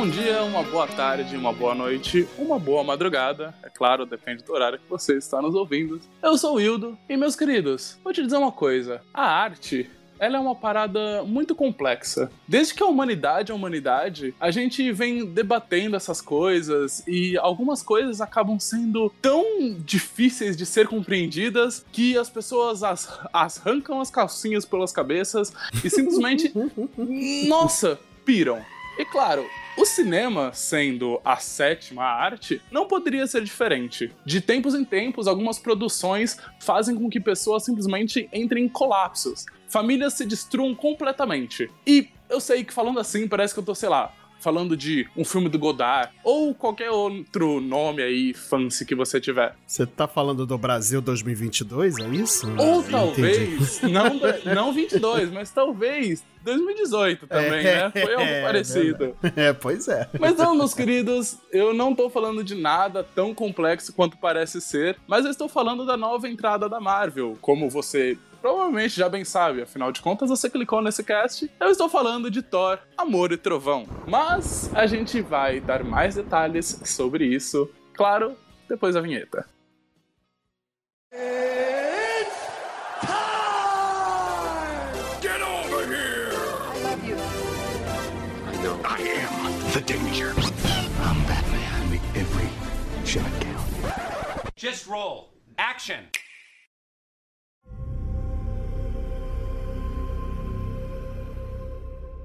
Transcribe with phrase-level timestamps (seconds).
[0.00, 3.54] bom dia, uma boa tarde, uma boa noite, uma boa madrugada.
[3.62, 6.00] É claro, depende do horário que você está nos ouvindo.
[6.22, 10.38] Eu sou o Hildo e, meus queridos, vou te dizer uma coisa: a arte ela
[10.38, 12.32] é uma parada muito complexa.
[12.48, 18.22] Desde que a humanidade é humanidade, a gente vem debatendo essas coisas e algumas coisas
[18.22, 19.44] acabam sendo tão
[19.84, 25.52] difíceis de ser compreendidas que as pessoas as, as arrancam as calcinhas pelas cabeças
[25.84, 26.50] e simplesmente,
[27.46, 28.64] nossa, piram.
[28.98, 29.46] E claro,
[29.80, 34.12] o cinema, sendo a sétima arte, não poderia ser diferente.
[34.26, 39.46] De tempos em tempos, algumas produções fazem com que pessoas simplesmente entrem em colapsos.
[39.68, 41.70] Famílias se destruam completamente.
[41.86, 45.24] E eu sei que falando assim parece que eu tô, sei lá, falando de um
[45.24, 49.54] filme do Godard ou qualquer outro nome aí fancy que você tiver.
[49.66, 52.46] Você tá falando do Brasil 2022, é isso?
[52.58, 57.90] Ou talvez, não, não 22, mas talvez 2018 também, é, né?
[57.90, 59.16] Foi algo é, parecido.
[59.36, 60.08] É, pois é.
[60.18, 64.96] Mas não, meus queridos, eu não tô falando de nada tão complexo quanto parece ser,
[65.06, 67.36] mas eu estou falando da nova entrada da Marvel.
[67.40, 71.50] Como você provavelmente já bem sabe, afinal de contas você clicou nesse cast.
[71.60, 73.86] Eu estou falando de Thor, Amor e Trovão.
[74.06, 78.36] Mas a gente vai dar mais detalhes sobre isso, claro,
[78.68, 79.46] depois da vinheta.
[89.72, 90.32] the danger.
[90.36, 91.90] I'm Batman.
[91.90, 92.48] Make every
[93.04, 93.94] shot count.
[94.56, 95.30] Just roll.
[95.58, 96.08] Action.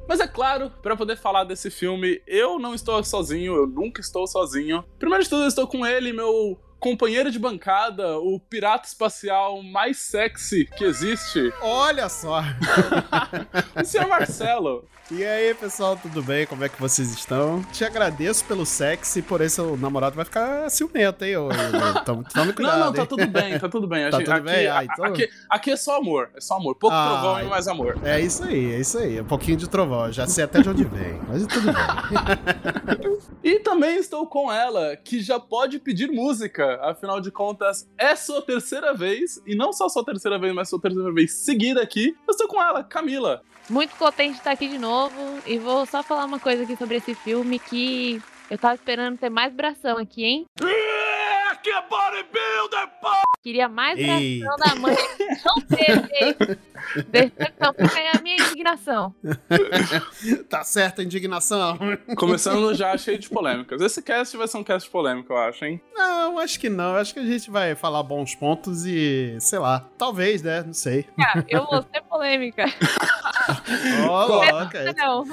[0.07, 4.27] Mas é claro, para poder falar desse filme, eu não estou sozinho, eu nunca estou
[4.27, 4.83] sozinho.
[4.99, 9.97] Primeiro de tudo, eu estou com ele, meu companheiro de bancada, o pirata espacial mais
[9.97, 11.51] sexy que existe.
[11.59, 12.43] Olha só!
[13.75, 14.87] o senhor Marcelo.
[15.11, 16.47] E aí, pessoal, tudo bem?
[16.47, 17.61] Como é que vocês estão?
[17.71, 21.35] Te agradeço pelo sexo e por isso o namorado vai ficar ciumento, hein?
[22.03, 22.79] Tome, tome cuidado.
[22.79, 24.09] Não, não, tá tudo bem, tá tudo bem.
[24.09, 24.67] Tá tudo aqui, bem?
[24.67, 25.05] Ah, então...
[25.05, 26.73] aqui, aqui, é só amor, é só amor.
[26.73, 27.99] Pouco ah, trovão e mais amor.
[28.03, 29.21] É isso aí, é isso aí.
[29.21, 33.19] Um pouquinho de trovão, já sei até de onde vem, mas tudo bem.
[33.43, 36.74] e também estou com ela, que já pode pedir música.
[36.81, 40.79] Afinal de contas, é sua terceira vez, e não só sua terceira vez, mas sua
[40.79, 42.15] terceira vez seguida aqui.
[42.27, 43.41] Eu estou com ela, Camila.
[43.69, 45.15] Muito contente de estar aqui de novo
[45.45, 49.29] e vou só falar uma coisa aqui sobre esse filme que eu tava esperando ter
[49.29, 50.45] mais bração aqui, hein?
[51.65, 53.09] Aqui é bodybuilder, pô!
[53.41, 54.95] Queria mais bração da mãe.
[55.43, 56.59] Não teve.
[57.07, 59.15] Decepção fica a minha indignação.
[60.47, 61.79] tá certa a indignação.
[62.17, 63.81] Começando já cheio de polêmicas.
[63.81, 65.81] Esse cast vai ser um cast polêmico, eu acho, hein?
[65.95, 66.97] Não, acho que não.
[66.97, 70.61] Acho que a gente vai falar bons pontos e, sei lá, talvez, né?
[70.61, 71.07] Não sei.
[71.19, 72.65] Ah, eu vou ser polêmica.
[74.05, 74.93] Coloca.
[74.93, 75.23] Não.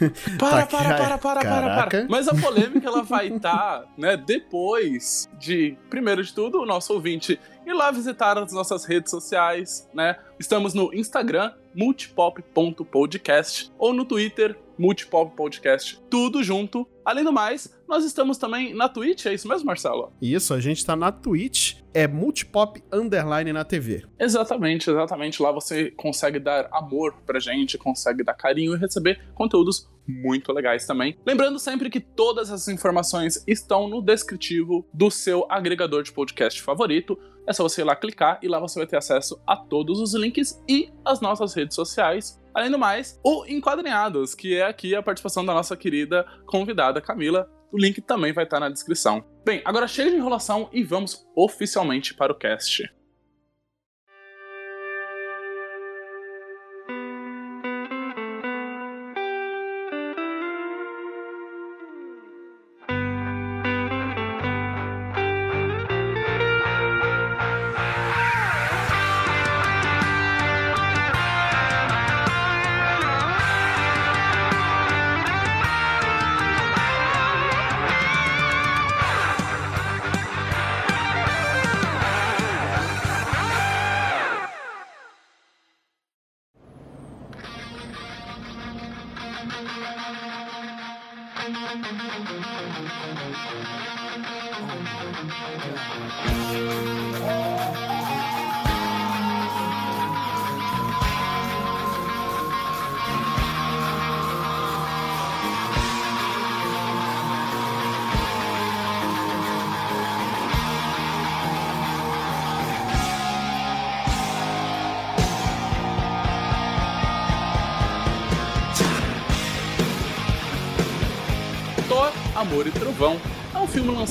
[0.38, 2.06] Para, para, para, para, para, para.
[2.08, 6.92] Mas a polêmica ela vai estar, tá, né, depois de, primeiro de tudo, o nosso
[6.92, 10.16] ouvinte ir lá visitar as nossas redes sociais, né?
[10.38, 16.86] Estamos no Instagram, multipop.podcast, ou no Twitter, Multipop Podcast, tudo junto.
[17.04, 20.12] Além do mais, nós estamos também na Twitch, é isso mesmo, Marcelo?
[20.20, 24.04] Isso, a gente está na Twitch, é Multipop Underline na TV.
[24.18, 25.42] Exatamente, exatamente.
[25.42, 30.86] Lá você consegue dar amor pra gente, consegue dar carinho e receber conteúdos muito legais
[30.86, 31.16] também.
[31.26, 37.18] Lembrando sempre que todas essas informações estão no descritivo do seu agregador de podcast favorito.
[37.46, 40.14] É só você ir lá clicar e lá você vai ter acesso a todos os
[40.14, 42.42] links e as nossas redes sociais.
[42.52, 47.48] Além do mais, o Enquadrinhados, que é aqui a participação da nossa querida convidada Camila.
[47.70, 49.24] O link também vai estar na descrição.
[49.44, 52.90] Bem, agora chega de enrolação e vamos oficialmente para o cast.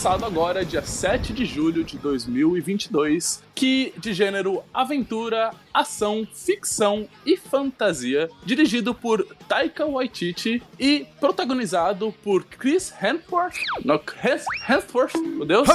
[0.05, 7.35] Lançado agora, dia 7 de julho de 2022, que de gênero aventura, ação, ficção e
[7.35, 15.67] fantasia, dirigido por Taika Waititi e protagonizado por Chris Hemsworth, não, Hens- Hemsworth, meu Deus,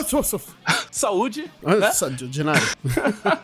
[0.92, 1.90] saúde, né?
[2.28, 2.60] De nada.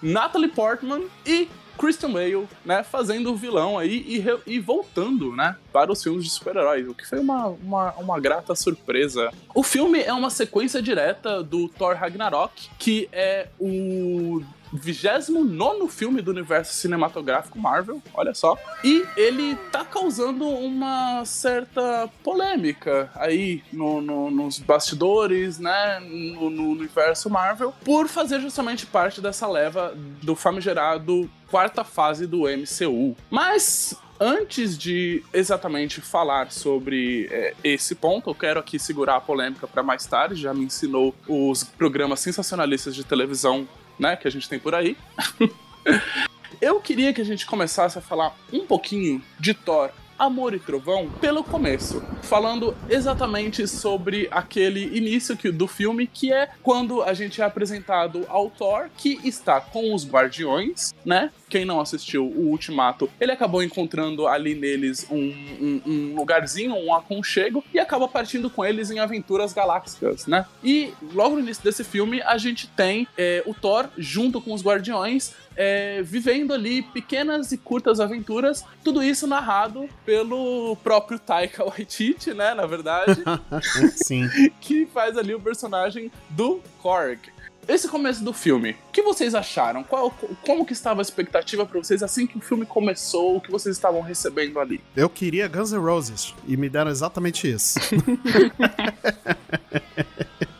[0.00, 4.04] Natalie Portman e Christian Bale, né, fazendo o vilão aí
[4.46, 8.20] e, e voltando, né, para os filmes de super-heróis, o que foi uma, uma, uma
[8.20, 9.30] grata surpresa.
[9.54, 14.42] O filme é uma sequência direta do Thor Ragnarok, que é o
[14.72, 18.56] 29 filme do universo cinematográfico Marvel, olha só.
[18.82, 26.00] E ele tá causando uma certa polêmica aí no- no- nos bastidores, né?
[26.00, 32.48] No, no universo Marvel, por fazer justamente parte dessa leva do famigerado quarta fase do
[32.48, 33.16] MCU.
[33.30, 33.96] Mas.
[34.20, 39.82] Antes de exatamente falar sobre é, esse ponto, eu quero aqui segurar a polêmica para
[39.82, 40.40] mais tarde.
[40.40, 43.68] Já me ensinou os programas sensacionalistas de televisão
[43.98, 44.96] né, que a gente tem por aí.
[46.60, 49.90] Eu queria que a gente começasse a falar um pouquinho de Thor.
[50.16, 56.50] Amor e Trovão pelo começo, falando exatamente sobre aquele início que- do filme, que é
[56.62, 61.32] quando a gente é apresentado ao Thor, que está com os Guardiões, né?
[61.54, 66.92] Quem não assistiu o Ultimato, ele acabou encontrando ali neles um, um- um lugarzinho, um
[66.92, 70.46] aconchego, e acaba partindo com eles em aventuras galácticas, né?
[70.64, 74.62] E logo no início desse filme, a gente tem é, o Thor junto com os
[74.64, 82.34] Guardiões, é, vivendo ali pequenas e curtas aventuras, tudo isso narrado pelo próprio Taika Waititi,
[82.34, 83.22] né, na verdade,
[83.94, 84.28] Sim.
[84.60, 87.20] que faz ali o personagem do Korg.
[87.66, 89.82] Esse começo do filme, o que vocês acharam?
[89.82, 90.10] Qual,
[90.44, 93.36] como que estava a expectativa para vocês assim que o filme começou?
[93.36, 94.80] O que vocês estavam recebendo ali?
[94.94, 97.78] Eu queria Guns N' Roses e me deram exatamente isso.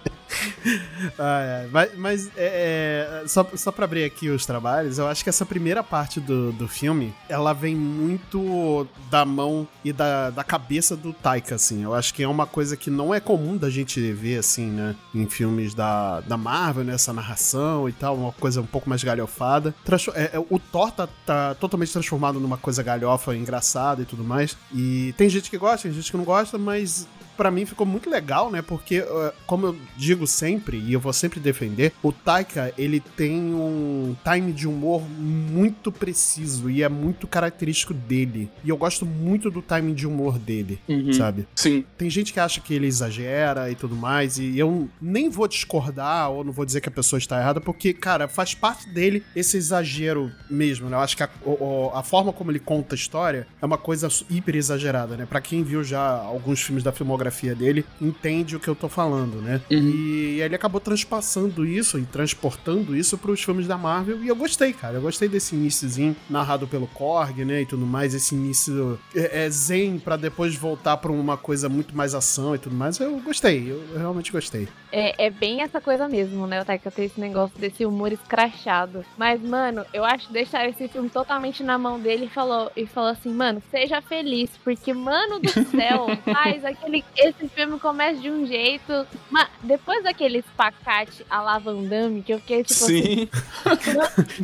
[1.19, 5.23] Ai, ai, mas mas, é, é, só, só pra abrir aqui os trabalhos, eu acho
[5.23, 10.45] que essa primeira parte do, do filme, ela vem muito da mão e da, da
[10.45, 11.83] cabeça do Taika, assim.
[11.83, 14.95] Eu acho que é uma coisa que não é comum da gente ver, assim, né?
[15.15, 16.95] Em filmes da, da Marvel, né?
[16.95, 19.75] Essa narração e tal, uma coisa um pouco mais galhofada.
[20.15, 24.57] É, é, o Thor tá, tá totalmente transformado numa coisa galhofa, engraçada e tudo mais.
[24.73, 28.09] E tem gente que gosta, tem gente que não gosta, mas Pra mim ficou muito
[28.09, 28.63] legal, né?
[28.63, 29.05] Porque,
[29.47, 34.53] como eu digo sempre, e eu vou sempre defender, o Taika, ele tem um time
[34.53, 38.49] de humor muito preciso e é muito característico dele.
[38.63, 40.79] E eu gosto muito do time de humor dele,
[41.15, 41.47] sabe?
[41.55, 41.85] Sim.
[41.99, 46.31] Tem gente que acha que ele exagera e tudo mais, e eu nem vou discordar
[46.31, 49.57] ou não vou dizer que a pessoa está errada, porque, cara, faz parte dele esse
[49.57, 50.97] exagero mesmo, né?
[50.97, 54.09] Eu acho que a, o- a forma como ele conta a história é uma coisa
[54.31, 55.27] hiper exagerada, né?
[55.27, 57.24] Pra quem viu já alguns filmes da filmografia
[57.55, 59.61] dele, entende o que eu tô falando, né?
[59.71, 64.73] E ele acabou transpassando isso e transportando isso pros filmes da Marvel, e eu gostei,
[64.73, 64.97] cara.
[64.97, 67.63] Eu gostei desse iníciozinho narrado pelo Korg, né?
[67.63, 71.97] E tudo mais, esse início é, é zen pra depois voltar pra uma coisa muito
[71.97, 72.99] mais ação e tudo mais.
[72.99, 74.69] Eu gostei, eu, eu realmente gostei.
[74.93, 76.63] É, é bem essa coisa mesmo, né?
[76.63, 79.05] O Taika tem esse negócio desse humor escrachado.
[79.19, 82.87] Mas, mano, eu acho que deixar esse filme totalmente na mão dele e falou, e
[82.87, 87.05] falou assim, mano, seja feliz, porque, mano do céu, faz aquele.
[87.17, 89.07] Esse filme começa de um jeito.
[89.31, 93.29] Mas depois daquele espacate a la Van Damme, que eu fiquei tipo assim, Sim.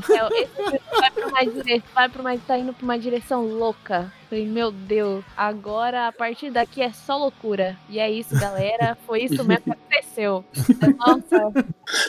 [0.09, 3.45] Deus, esse filme vai pra uma direção, vai pra uma, tá indo pra uma direção
[3.45, 4.13] louca.
[4.31, 7.77] Falei, meu Deus, agora a partir daqui é só loucura.
[7.89, 8.97] E é isso, galera.
[9.05, 10.45] Foi isso mesmo que aconteceu.
[10.97, 11.65] Nossa,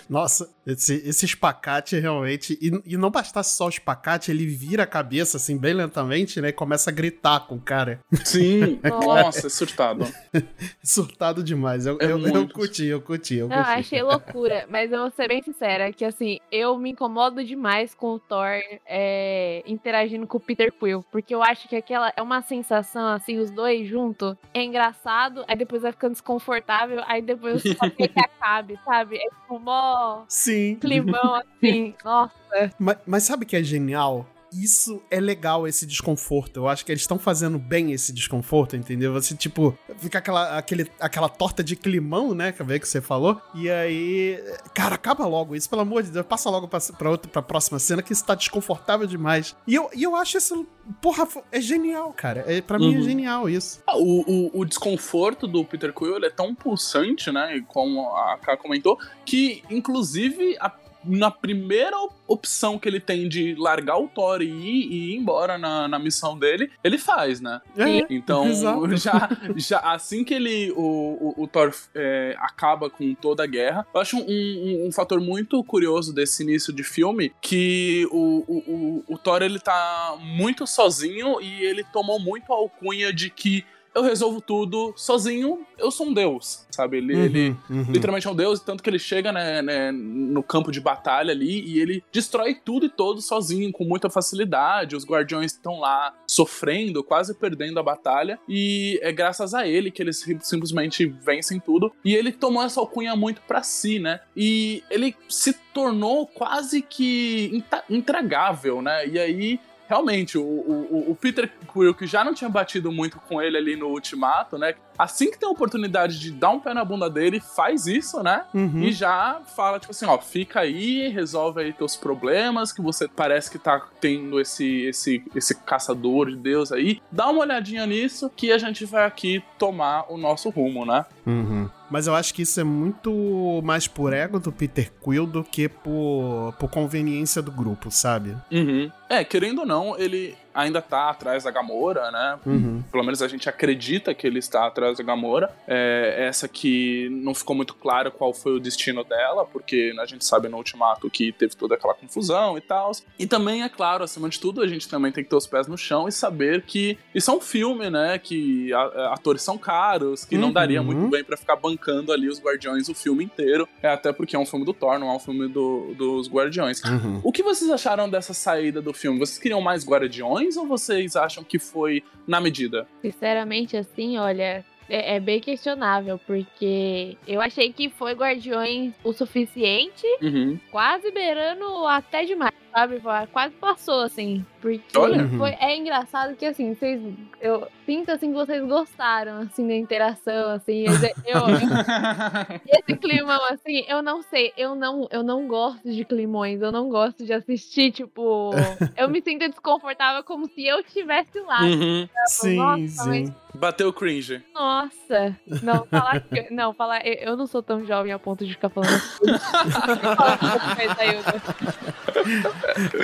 [0.08, 2.60] Nossa, esse, esse espacate realmente.
[2.62, 6.50] E, e não bastasse só o espacate, ele vira a cabeça assim, bem lentamente, né?
[6.50, 8.00] E começa a gritar com o cara.
[8.24, 8.80] Sim.
[8.86, 9.48] Nossa.
[9.48, 10.06] É surtado.
[10.84, 11.88] Surtado demais.
[11.88, 13.72] Eu, É eu, eu curti, eu curti, eu não, curti.
[13.72, 14.66] achei loucura.
[14.70, 18.60] Mas eu vou ser bem sincera, que assim, eu me incomodo demais com o Thor
[18.86, 21.04] é, interagindo com o Peter Quill.
[21.12, 25.56] Porque eu acho que aquela é uma sensação, assim, os dois juntos, é engraçado, aí
[25.56, 29.18] depois vai ficando desconfortável, aí depois só quer que acabe, sabe?
[29.18, 30.78] É tipo, mó Sim.
[30.80, 31.94] climão assim.
[32.04, 32.72] Nossa.
[32.80, 34.26] Mas, mas sabe que é genial?
[34.52, 36.58] Isso é legal, esse desconforto.
[36.58, 39.14] Eu acho que eles estão fazendo bem esse desconforto, entendeu?
[39.14, 42.52] Você, tipo, fica aquela, aquele, aquela torta de climão, né?
[42.52, 43.42] Que que você falou.
[43.56, 44.42] E aí.
[44.74, 46.26] Cara, acaba logo isso, pelo amor de Deus.
[46.26, 49.56] Passa logo pra, pra, outra, pra próxima cena, que isso tá desconfortável demais.
[49.66, 50.68] E eu, e eu acho isso.
[51.02, 52.44] Porra, é genial, cara.
[52.48, 53.04] É, pra mim é Uhum.
[53.04, 53.82] genial isso.
[53.88, 57.64] Ah, O, o, o desconforto do Peter Quill é tão pulsante, né?
[57.68, 60.70] Como a Ká comentou, que inclusive a
[61.04, 65.58] na primeira opção que ele tem de largar o Thor e ir, e ir embora
[65.58, 67.62] na, na missão dele, ele faz, né?
[67.78, 68.96] É, Então, exato.
[68.98, 73.86] já, já assim que ele o, o, o Thor é, acaba com toda a guerra,
[73.94, 78.58] eu acho um, um, um fator muito curioso desse início de filme que o, o,
[78.58, 83.66] o, o Thor ele tá muito sozinho e ele tomou muito a alcunha de que
[83.94, 86.98] eu resolvo tudo sozinho, eu sou um deus, sabe?
[86.98, 87.92] Ele, ele Uhum, uhum.
[87.92, 91.62] literalmente é um deus, tanto que ele chega né, né, no campo de batalha ali
[91.66, 94.96] e ele destrói tudo e todos sozinho, com muita facilidade.
[94.96, 100.02] Os guardiões estão lá sofrendo, quase perdendo a batalha, e é graças a ele que
[100.02, 101.92] eles sim- simplesmente vencem tudo.
[102.06, 104.20] E ele tomou essa alcunha muito pra si, né?
[104.36, 109.08] E ele se tornou quase que intragável, né?
[109.08, 109.60] E aí
[109.92, 113.76] realmente, o, o, o Peter Quill, que já não tinha batido muito com ele ali
[113.76, 114.74] no Ultimato, né?
[114.98, 118.46] Assim que tem a oportunidade de dar um pé na bunda dele, faz isso, né?
[118.54, 118.84] Uhum.
[118.84, 123.52] E já fala, tipo assim, ó, fica aí, resolve aí teus problemas, que você parece
[123.52, 127.02] que tá tendo esse, esse, esse caçador de Deus aí.
[127.12, 131.06] Dá uma olhadinha nisso, que a gente vai aqui tomar o nosso rumo, né?
[131.26, 131.70] Uhum.
[131.92, 135.68] Mas eu acho que isso é muito mais por ego do Peter Quill do que
[135.68, 138.38] por, por conveniência do grupo, sabe?
[138.50, 138.90] Uhum.
[139.12, 142.40] É, querendo ou não, ele ainda tá atrás da Gamora, né?
[142.46, 142.84] Uhum.
[142.92, 145.50] Pelo menos a gente acredita que ele está atrás da Gamora.
[145.68, 150.26] É, essa que não ficou muito claro qual foi o destino dela, porque a gente
[150.26, 152.92] sabe no Ultimato que teve toda aquela confusão e tal.
[153.18, 155.68] E também, é claro, acima de tudo, a gente também tem que ter os pés
[155.68, 158.18] no chão e saber que isso é um filme, né?
[158.18, 158.72] Que
[159.12, 160.54] atores são caros, que não Uhum.
[160.54, 163.68] daria muito bem pra ficar bancando ali os Guardiões o filme inteiro.
[163.82, 166.82] É até porque é um filme do Thor, não é um filme do- dos Guardiões.
[166.84, 167.22] Uhum.
[167.24, 169.20] O que vocês acharam dessa saída do filme?
[169.20, 172.88] Vocês queriam mais Guardiões ou vocês acham que foi na medida?
[173.02, 180.06] Sinceramente, assim, olha, é, é bem questionável, porque eu achei que foi Guardiões o suficiente,
[180.22, 180.60] Uhum.
[180.70, 183.02] quase beirando até demais, sabe?
[183.32, 184.46] Quase passou, assim.
[184.62, 185.28] Porque Olha.
[185.38, 187.02] foi, é engraçado que, assim, vocês.
[187.40, 190.86] Eu sinto, assim, que vocês gostaram, assim, da interação, assim.
[190.86, 191.46] Eu, eu-
[192.68, 196.90] esse climão, assim, eu não sei, eu não, eu não gosto de climões, eu não
[196.90, 198.52] gosto de assistir, tipo.
[198.96, 201.62] eu me sinto desconfortável como se eu estivesse lá.
[201.64, 202.08] Uhum.
[202.28, 203.36] Sim, Nossa, mas- sim.
[203.54, 204.42] Bateu cringe.
[204.54, 205.38] Nossa!
[205.62, 206.50] Não, falar que.
[206.54, 207.06] Não, falar.
[207.06, 208.90] Eu eu não sou tão jovem a ponto de ficar falando.
[208.96, 209.22] assim.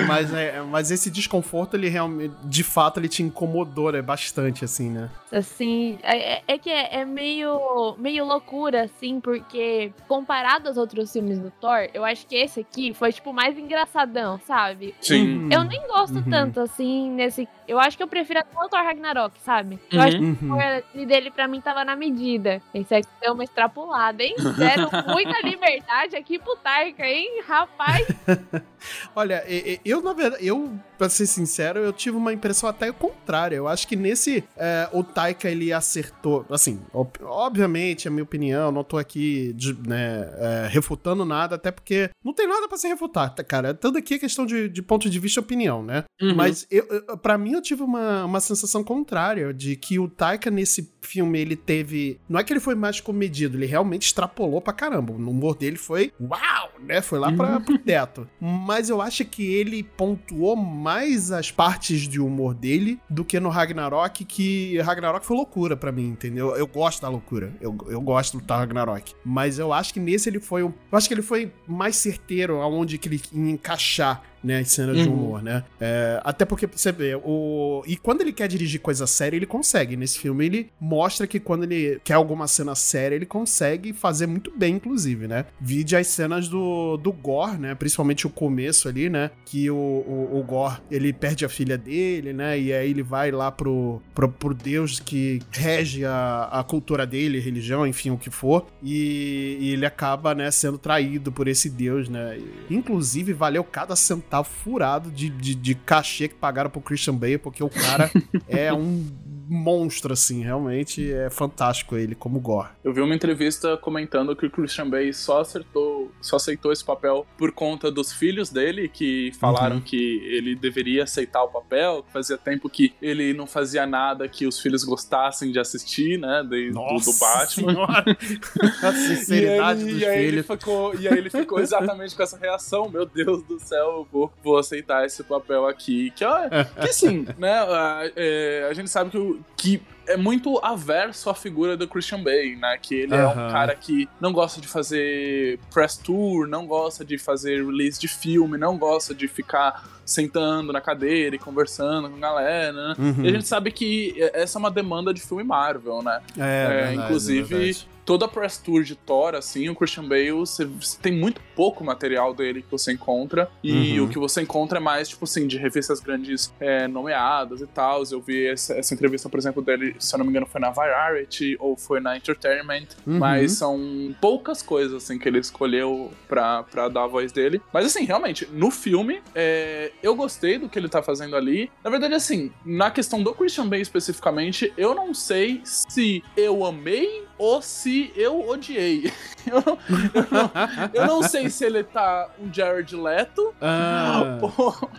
[0.06, 4.00] Mas, é, mas esse desconforto, ele realmente, de fato, ele te incomodou, né?
[4.02, 5.10] Bastante, assim, né?
[5.30, 11.12] Assim, é, é- é que é, é meio, meio loucura, assim, porque comparado aos outros
[11.12, 14.94] filmes do Thor, eu acho que esse aqui foi, tipo, mais engraçadão, sabe?
[15.00, 15.44] Sim.
[15.44, 15.48] Uhum.
[15.52, 16.30] Eu nem gosto Uhum.
[16.30, 17.48] tanto, assim, nesse.
[17.66, 19.78] Eu acho que eu prefiro até o Thor Ragnarok, sabe?
[19.90, 20.06] Eu Uhum.
[20.06, 20.54] acho que Uhum.
[20.54, 22.62] o Thor dele, pra mim, tava na medida.
[22.72, 24.34] Esse aqui deu uma extrapolada, hein?
[24.56, 27.42] Deram muita liberdade aqui pro Taika, hein?
[27.46, 28.06] Rapaz,
[29.14, 29.42] Olha,
[29.84, 33.56] eu, na verdade, eu, pra ser sincero, eu tive uma impressão até contrária.
[33.56, 38.22] Eu acho que nesse, é, o Taika, ele acertou, assim, ob- obviamente, é a minha
[38.22, 42.76] opinião, não tô aqui, de- né, é, refutando nada, até porque não tem nada pra
[42.78, 43.72] se refutar, tá, cara?
[43.74, 46.04] Tudo aqui é questão de, de ponto de vista e opinião, né?
[46.20, 46.34] Uhum.
[46.34, 46.86] Mas eu,
[47.18, 51.56] pra mim eu tive uma, uma sensação contrária de que o Taika nesse filme ele
[51.56, 52.20] teve.
[52.28, 55.12] Não é que ele foi mais comedido, ele realmente extrapolou pra caramba.
[55.12, 57.00] O humor dele foi uau, né?
[57.00, 58.28] Foi lá pra, pro teto.
[58.40, 63.48] Mas eu acho que ele pontuou mais as partes de humor dele do que no
[63.48, 66.56] Ragnarok, que Ragnarok foi loucura pra mim, entendeu?
[66.56, 67.52] Eu gosto da loucura.
[67.60, 69.14] Eu, eu gosto do Ragnarok.
[69.24, 70.62] Mas eu acho que nesse ele foi.
[70.62, 74.96] Eu acho que ele foi mais certeiro aonde que ele ia encaixar né, as cenas
[74.96, 75.14] de Uhum.
[75.14, 75.64] humor, né?
[75.80, 77.82] É, até porque você vê, o.
[77.86, 79.96] E quando ele quer dirigir coisa séria, ele consegue.
[79.96, 84.52] Nesse filme, ele mostra que quando ele quer alguma cena séria, ele consegue fazer muito
[84.56, 85.46] bem, inclusive, né?
[85.60, 87.74] Vide as cenas do, do Gore, né?
[87.74, 89.30] Principalmente o começo ali, né?
[89.44, 92.58] Que o, o, o Gore ele perde a filha dele, né?
[92.58, 97.40] E aí ele vai lá pro, pro, pro Deus que rege a, a cultura dele,
[97.40, 98.66] religião, enfim, o que for.
[98.82, 102.38] E, e ele acaba, né, sendo traído por esse Deus, né?
[102.70, 107.62] Inclusive, valeu cada centavo furado de, de, de cachê que pagaram pro Christian Bale, porque
[107.62, 108.10] o cara
[108.48, 109.06] é um
[109.48, 112.68] monstro, assim, realmente é fantástico ele como Gore.
[112.84, 115.87] Eu vi uma entrevista comentando que o Christian Bale só acertou,
[116.20, 119.82] só aceitou esse papel por conta dos filhos dele, que falaram Uhum.
[119.82, 124.58] que ele deveria aceitar o papel, fazia tempo que ele não fazia nada que os
[124.60, 126.42] filhos gostassem de assistir, né?
[126.48, 127.72] de- do, do Batman.
[127.72, 128.04] Senhora.
[128.82, 130.46] a sinceridade e aí, dos e aí ele filhos.
[130.46, 134.32] ficou E aí ele ficou exatamente com essa reação: Meu Deus do céu, eu vou,
[134.42, 136.10] vou aceitar esse papel aqui.
[136.16, 136.38] Que, ó,
[136.80, 137.52] que sim, né?
[137.58, 142.22] A, é, a gente sabe que, o- que é muito averso à figura do Christian
[142.22, 142.78] Bale, né?
[142.80, 147.18] Que ele é um cara que não gosta de fazer press tour, não gosta de
[147.18, 152.20] fazer release de filme, não gosta de ficar sentando na cadeira e conversando com a
[152.20, 152.94] galera, né?
[152.98, 153.24] Uhum.
[153.24, 156.20] E a gente sabe que essa é uma demanda de filme Marvel, né?
[156.36, 157.88] É, É, verdade, inclusive, verdade.
[158.08, 161.84] Toda a press tour de Thor, assim, o Christian Bale, você, você tem muito pouco
[161.84, 163.50] material dele que você encontra.
[163.62, 164.06] E Uhum.
[164.06, 168.02] o que você encontra é mais, tipo assim, de revistas grandes é, nomeadas e tal.
[168.10, 170.70] Eu vi essa, essa entrevista, por exemplo, dele, se eu não me engano, foi na
[170.70, 172.86] Variety ou foi na Entertainment.
[173.06, 173.18] Uhum.
[173.18, 177.60] Mas são poucas coisas, assim, que ele escolheu pra, pra dar a voz dele.
[177.70, 181.70] Mas, assim, realmente, no filme, é, eu gostei do que ele tá fazendo ali.
[181.84, 187.27] Na verdade, assim, na questão do Christian Bale especificamente, eu não sei se eu amei
[187.38, 189.12] ou se eu odiei.
[189.48, 189.78] Eu não,
[190.14, 190.50] eu não,
[190.92, 194.90] eu não sei se ele tá um Jared Leto Ah, ou,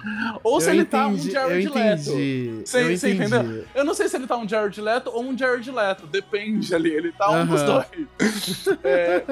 [0.44, 2.10] ou se ele tá um entendi, Jared Leto.
[2.10, 2.62] entendi.
[2.66, 3.26] Você- você entendi.
[3.36, 3.66] entendeu?
[3.76, 6.08] Eu não sei se ele tá um Jared Leto ou um Jared Leto.
[6.08, 6.90] Depende ali.
[6.90, 7.86] Ele tá um dos Aham.
[8.20, 8.68] dois.
[8.84, 9.24] É,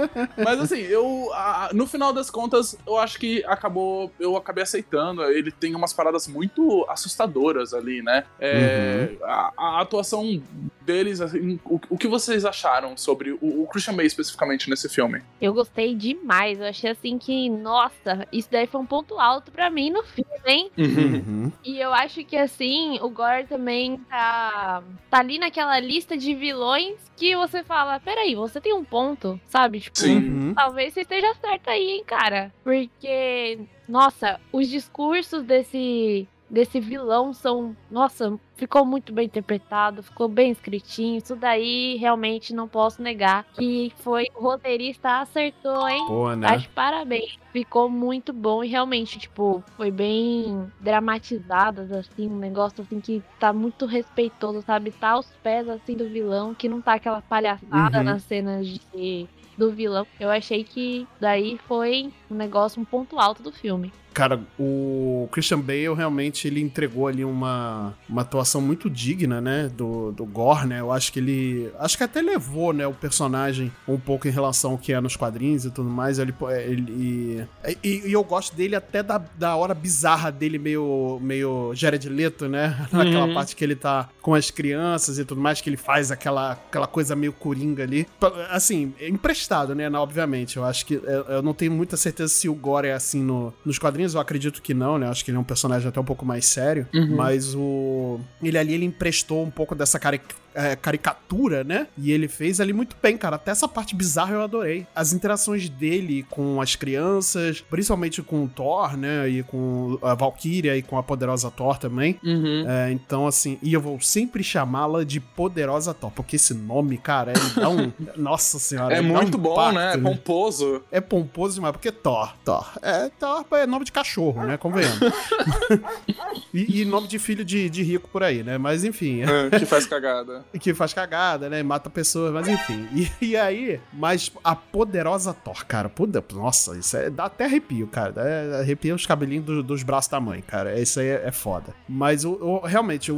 [0.44, 1.32] mas assim, eu.
[1.34, 4.12] a- no final das contas, eu acho que acabou.
[4.20, 5.24] Eu acabei aceitando.
[5.24, 8.24] Ele tem umas paradas muito assustadoras ali, né?
[8.40, 9.26] É, Uhum.
[9.26, 10.42] a, a atuação
[10.82, 15.22] deles, assim, o, o que vocês acharam sobre o, o Christian Bale especificamente nesse filme?
[15.42, 16.60] Eu gostei demais.
[16.60, 20.32] Eu achei assim que, nossa, isso daí foi um ponto alto pra mim no filme,
[20.46, 20.72] hein?
[20.78, 21.52] Uhum.
[21.64, 26.96] E eu acho que assim, o Gore também tá, tá ali naquela lista de vilões
[27.16, 29.80] que você fala, peraí, você tem um ponto, sabe?
[29.80, 30.18] Tipo, Sim.
[30.18, 30.54] Uhum.
[30.54, 32.54] talvez você esteja certo aí, hein, cara.
[32.64, 37.76] Porque, nossa, os discursos desse, desse vilão são.
[37.92, 41.18] Nossa, ficou muito bem interpretado, ficou bem escritinho.
[41.18, 46.04] Isso daí realmente não posso negar que foi o roteirista acertou, hein?
[46.08, 46.66] Pô, né?
[46.74, 47.38] Parabéns.
[47.52, 53.52] Ficou muito bom e realmente, tipo, foi bem dramatizado, assim, um negócio assim que tá
[53.52, 54.92] muito respeitoso, sabe?
[54.92, 58.04] Tá aos pés, assim, do vilão, que não tá aquela palhaçada Uhum.
[58.04, 59.28] nas cenas de,
[59.58, 60.06] do vilão.
[60.20, 63.92] Eu achei que daí foi um negócio, um ponto alto do filme.
[64.14, 70.12] Cara, o Christian Bale realmente ele entregou ali uma, uma atuação muito digna, né, do,
[70.12, 70.80] do Gore, né?
[70.80, 74.72] Eu acho que ele, acho que até levou, né, o personagem um pouco em relação
[74.72, 76.18] ao que é nos quadrinhos e tudo mais.
[76.18, 76.34] Ele,
[76.66, 77.48] ele
[77.84, 82.48] e, e eu gosto dele até da, da hora bizarra dele meio meio Jared Leto,
[82.50, 82.76] né?
[82.92, 83.34] Naquela Uhum.
[83.36, 86.88] parte que ele tá com as crianças e tudo mais, que ele faz aquela, aquela
[86.88, 88.08] coisa meio coringa ali.
[88.50, 89.90] Assim, é emprestado, né?
[89.90, 90.58] não, Obviamente.
[90.58, 90.96] Eu acho que.
[90.96, 94.22] Eu, eu não tenho muita certeza se o Gore é assim no, nos quadrinhos, eu
[94.22, 95.10] acredito que não, né?
[95.10, 96.88] Acho que ele é um personagem até um pouco mais sério.
[96.94, 97.18] Uhum.
[97.18, 98.20] Mas o.
[98.42, 100.22] Ele ali, ele emprestou um pouco dessa cari-
[100.58, 101.88] é, caricatura, né?
[101.96, 103.36] E ele fez ali muito bem, cara.
[103.36, 104.88] Até essa parte bizarra eu adorei.
[104.96, 109.30] As interações dele com as crianças, principalmente com o Thor, né?
[109.30, 112.20] E com a Valkyria e com a poderosa Thor também.
[112.24, 112.66] Uhum.
[112.68, 117.34] É, então, assim, e eu vou sempre chamá-la de Poderosa Thor, porque esse nome, cara,
[117.34, 117.92] ele dá um.
[118.18, 118.96] Nossa senhora.
[118.96, 119.94] É ele dá um muito bom, impacto, né?
[119.94, 120.84] É pomposo.
[120.92, 122.68] É pomposo demais, porque Thor, Thor.
[122.82, 124.58] É, Thor é nome de cachorro, né?
[124.58, 124.98] Convenhamos.
[126.52, 128.58] e, e nome de filho de, de rico por aí, né?
[128.58, 129.22] Mas enfim.
[129.22, 130.47] É, que faz cagada.
[130.60, 131.62] Que faz cagada, né?
[131.64, 132.88] Mata pessoas, mas enfim.
[133.22, 135.90] E, e aí, mas a poderosa Thor, cara.
[135.90, 138.12] Puta, nossa, isso é, dá até arrepio, cara.
[138.12, 140.80] Dá, arrepia os cabelinhos do- dos braços da mãe, cara.
[140.80, 141.74] Isso aí é, é foda.
[141.88, 143.16] Mas o, o- realmente, o,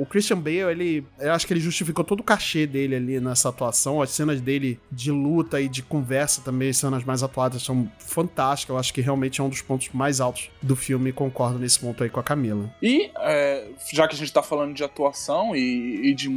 [0.00, 1.06] o Christian Bale, ele.
[1.18, 4.00] Eu acho que ele justificou todo o cachê dele ali nessa atuação.
[4.02, 8.74] As cenas dele de luta e de conversa também, as cenas mais atuadas, são fantásticas.
[8.74, 12.02] Eu acho que realmente é um dos pontos mais altos do filme concordo nesse ponto
[12.02, 12.70] aí com a Camila.
[12.82, 16.28] E, é, já que a gente tá falando de atuação e, e de,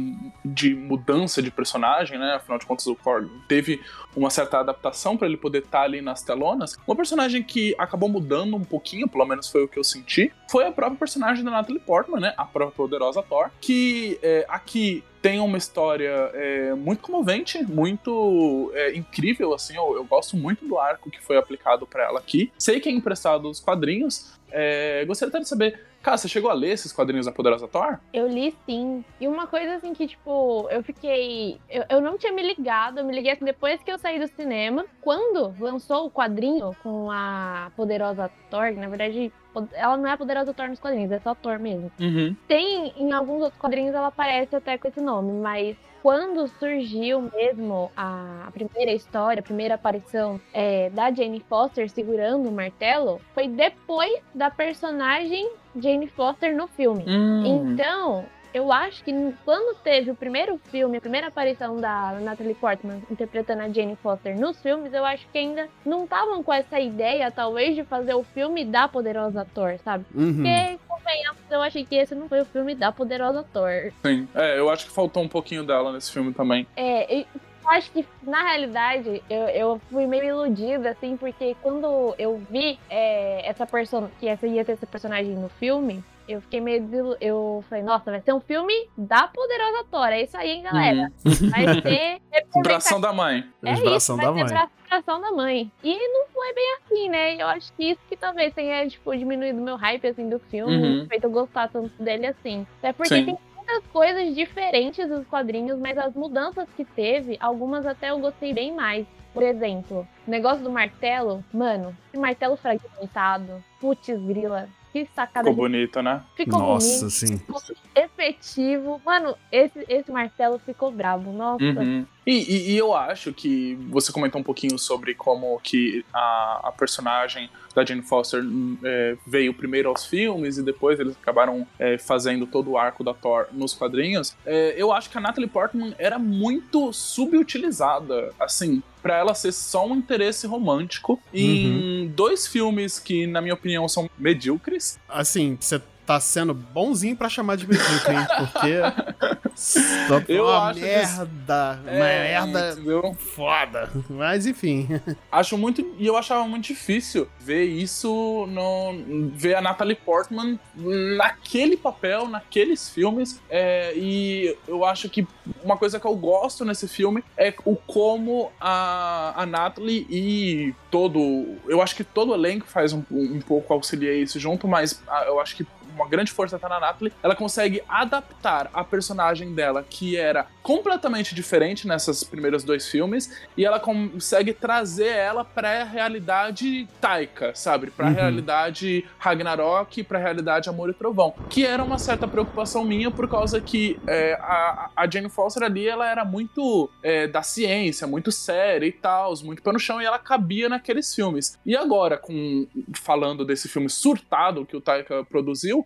[0.44, 2.34] de mudança de personagem, né?
[2.34, 3.80] Afinal de contas, o Korg teve
[4.14, 6.76] uma certa adaptação pra ele poder estar ali nas telonas.
[6.86, 10.66] Uma personagem que acabou mudando um pouquinho, pelo menos foi o que eu senti, foi
[10.66, 12.34] a própria personagem da Natalie Portman, né?
[12.36, 18.94] A própria poderosa Thor, que é, aqui tem uma história é, muito comovente, muito é,
[18.96, 19.76] incrível, assim.
[19.76, 22.52] Eu, eu gosto muito do arco que foi aplicado pra ela aqui.
[22.56, 24.36] Sei que é emprestado dos quadrinhos.
[24.52, 27.98] É, gostaria até de saber, cara, você chegou a ler esses quadrinhos da Poderosa Thor?
[28.12, 29.04] Eu li sim.
[29.20, 31.60] E uma coisa assim que, tipo, eu fiquei.
[31.68, 34.28] Eu, eu não tinha me ligado, eu me liguei assim depois que eu saí do
[34.28, 34.86] cinema.
[35.00, 39.32] Quando lançou o quadrinho com a poderosa Thor, na verdade,
[39.72, 41.90] ela não é a poderosa Thor nos quadrinhos, é só Thor mesmo.
[41.98, 42.36] Uhum.
[42.46, 47.90] Tem, em alguns outros quadrinhos ela aparece até com esse nome, mas quando surgiu mesmo
[47.96, 53.48] a, a primeira história, a primeira aparição é, da Jane Foster segurando o martelo, foi
[53.48, 57.04] depois da personagem Jane Foster no filme.
[57.06, 57.72] Hum.
[57.72, 58.24] Então,
[58.56, 59.12] eu acho que
[59.44, 64.38] quando teve o primeiro filme, a primeira aparição da Natalie Portman interpretando a Jane Foster
[64.38, 68.22] nos filmes, eu acho que ainda não estavam com essa ideia, talvez, de fazer o
[68.22, 70.06] filme da poderosa Thor, sabe?
[70.14, 70.36] Uhum.
[70.36, 73.92] Porque convenhamos, eu achei que esse não foi o filme da Poderosa Thor.
[74.04, 76.66] Sim, é, eu acho que faltou um pouquinho dela nesse filme também.
[76.76, 77.26] É, eu
[77.68, 83.48] acho que, na realidade, eu, eu fui meio iludida, assim, porque quando eu vi é,
[83.48, 86.82] essa person que essa ia ter essa personagem no filme, eu fiquei meio.
[86.82, 90.08] desilu- Eu falei, nossa, vai ser um filme da Poderosa Thor.
[90.08, 91.12] É isso aí, hein, galera?
[91.24, 91.50] Uhum.
[91.50, 92.62] Vai ser.
[92.62, 93.44] Bração da mãe.
[93.64, 94.52] É Os isso, bração vai da ser mãe.
[94.52, 95.70] bra- bração da mãe.
[95.84, 97.34] E não foi bem assim, né?
[97.40, 100.74] Eu acho que isso que talvez tenha, tipo, diminuído meu hype, assim, do filme.
[101.00, 101.06] Uhum.
[101.08, 102.66] Feito eu gostar tanto dele assim.
[102.78, 103.24] Até porque Sim.
[103.26, 108.54] tem muitas coisas diferentes dos quadrinhos, mas as mudanças que teve, algumas até eu gostei
[108.54, 109.06] bem mais.
[109.34, 115.68] Por exemplo, o negócio do martelo, mano, esse martelo fragmentado, putz grila, que sacada Ficou
[115.68, 115.72] de...
[115.72, 116.22] bonito, né?
[116.34, 117.38] Ficou Nossa, bonito, sim.
[117.38, 117.60] ficou
[117.94, 119.00] efetivo.
[119.04, 121.62] Mano, esse, esse martelo ficou brabo, nossa.
[121.62, 122.06] Uhum.
[122.26, 126.72] E, e- e eu acho que você comentou um pouquinho sobre como que a, a
[126.72, 131.96] personagem da Jane Foster hum, é, veio primeiro aos filmes e depois eles acabaram é,
[131.98, 134.34] fazendo todo o arco da Thor nos quadrinhos.
[134.44, 139.86] É, eu acho que a Natalie Portman era muito subutilizada, assim, pra ela ser só
[139.86, 144.98] um interesse romântico em dois filmes que, na minha opinião, são medíocres.
[145.08, 148.26] Assim, você tá sendo bonzinho pra chamar de medíocre, hein?
[148.38, 149.46] Porque.
[149.56, 151.80] Só Eu uma acho merda.
[151.82, 153.14] Uma É, merda entendeu?
[153.14, 153.90] foda.
[154.08, 154.86] Mas enfim.
[155.32, 155.80] Acho muito.
[155.98, 159.30] E eu achava muito difícil ver isso no.
[159.32, 163.40] ver a Natalie Portman naquele papel, naqueles filmes.
[163.48, 165.26] É, e eu acho que
[165.64, 171.56] uma coisa que eu gosto nesse filme é o como a, a Natalie e todo.
[171.66, 175.24] Eu acho que todo o elenco faz um, um pouco auxiliar isso junto, mas ah,
[175.26, 179.84] eu acho que uma grande força tá na Natalie, ela consegue adaptar a personagem dela,
[179.88, 186.86] que era completamente diferente nessas primeiros dois filmes, e ela consegue trazer ela pra realidade
[187.00, 187.90] Taika, sabe?
[187.90, 188.12] Pra Uhum.
[188.14, 191.34] realidade Ragnarok, pra realidade Amor e Trovão.
[191.48, 195.86] Que era uma certa preocupação minha, por causa que é, a, a Jane Foster ali,
[195.88, 200.04] ela era muito é, da ciência, muito séria e tal, muito pé no chão, e
[200.04, 201.58] ela cabia naqueles filmes.
[201.64, 205.85] E agora, com falando desse filme surtado que o Taika produziu,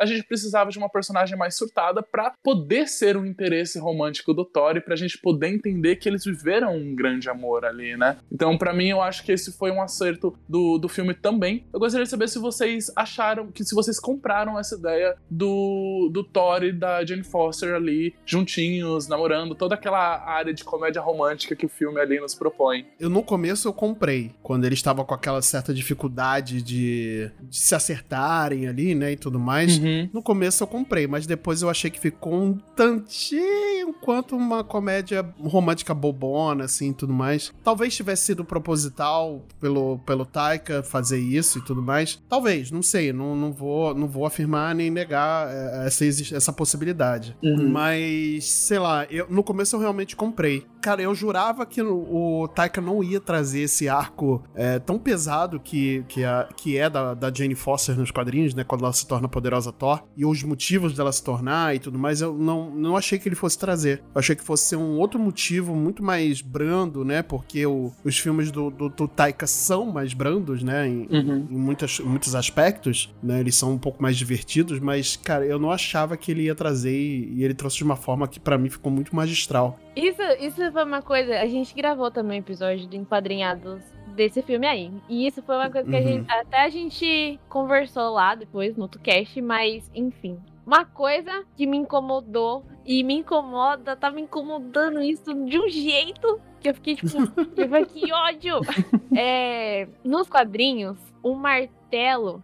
[0.00, 4.46] a gente precisava de uma personagem mais surtada pra poder ser o interesse romântico do
[4.46, 8.16] Thor e pra gente poder entender que eles viveram um grande amor ali, né?
[8.32, 11.66] Então, pra mim, eu acho que esse foi um acerto do, do filme também.
[11.70, 16.24] Eu gostaria de saber se vocês acharam, que se vocês compraram essa ideia do, do
[16.24, 21.66] Thor e da Jane Foster ali, juntinhos, namorando, toda aquela área de comédia romântica que
[21.66, 22.86] o filme ali nos propõe.
[22.98, 27.74] Eu no começo eu comprei, quando eles estavam com aquela certa dificuldade de, de se
[27.74, 29.78] acertarem ali, né, e tudo mais.
[29.78, 29.89] Uhum.
[30.12, 35.24] No começo eu comprei, mas depois eu achei que ficou um tantinho quanto uma comédia
[35.42, 37.52] romântica bobona, assim, e tudo mais.
[37.62, 42.20] Talvez tivesse sido proposital pelo, pelo Taika fazer isso e tudo mais.
[42.28, 47.36] Talvez, não sei, não, não, vou, não vou afirmar nem negar é, essa, essa possibilidade.
[47.42, 47.68] Uhum.
[47.70, 50.66] Mas, sei lá, eu, no começo eu realmente comprei.
[50.80, 55.60] Cara, eu jurava que o, o Taika não ia trazer esse arco é, tão pesado
[55.60, 58.64] que, que, a- que é da, da Jane Foster nos quadrinhos, né?
[58.64, 60.02] Quando ela se torna poderosa Thor.
[60.14, 63.34] E os motivos dela se tornar e tudo mais, eu não, não achei que ele
[63.34, 64.02] fosse trazer.
[64.14, 67.22] Eu achei que fosse ser um outro motivo muito mais brando, né?
[67.22, 70.86] Porque o- os filmes do, do, do Taika são mais brandos, né?
[70.86, 71.46] Em, Uhum.
[71.50, 73.40] em muitas, muitos aspectos, né?
[73.40, 76.92] Eles são um pouco mais divertidos, mas, cara, eu não achava que ele ia trazer
[76.94, 79.78] e, e ele trouxe de uma forma que pra mim ficou muito magistral.
[79.96, 81.40] Isso, isso foi uma coisa.
[81.40, 84.90] A gente gravou também um episódio do Enquadrinhados desse filme aí.
[85.08, 86.04] E isso foi uma coisa que a Uhum.
[86.04, 86.30] gente.
[86.30, 90.38] Até a gente conversou lá depois no cast, mas enfim.
[90.66, 96.40] Uma coisa que me incomodou e me incomoda, tá me incomodando isso de um jeito
[96.60, 97.06] que eu fiquei tipo,
[97.92, 98.60] que ódio!
[99.16, 101.79] É, nos quadrinhos, o martelo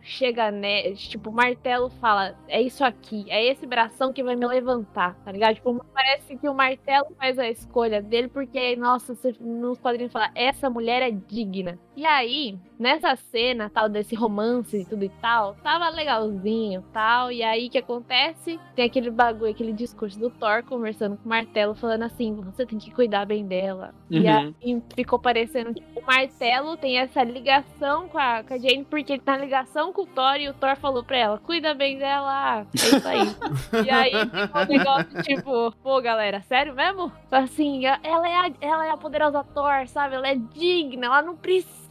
[0.02, 0.92] chega, né?
[0.94, 5.30] Tipo, o martelo fala: é isso aqui, é esse bração que vai me levantar, tá
[5.32, 5.54] ligado?
[5.56, 10.30] Tipo, parece que o martelo faz a escolha dele, porque, nossa, você, nos quadrinhos fala:
[10.34, 11.78] essa mulher é digna.
[11.96, 17.32] E aí, nessa cena, tal, desse romance e tudo e tal, tava legalzinho tal.
[17.32, 18.60] E aí, o que acontece?
[18.74, 22.78] Tem aquele bagulho, aquele discurso do Thor conversando com o martelo, falando assim: você tem
[22.78, 23.94] que cuidar bem dela.
[24.10, 24.54] E Uhum.
[24.62, 29.14] aí ficou parecendo que o martelo tem essa ligação com a, com a Jane, porque
[29.14, 32.60] ele tá ligação com o Thor e o Thor falou pra ela: cuida bem dela.
[32.60, 33.86] É isso aí.
[33.86, 37.12] e aí ficou um negócio tipo: pô, galera, sério mesmo?
[37.30, 40.16] Assim, ela é, a, ela é a poderosa Thor, sabe?
[40.16, 41.85] Ela é digna, ela não precisa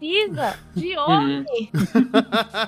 [0.75, 1.45] de homem.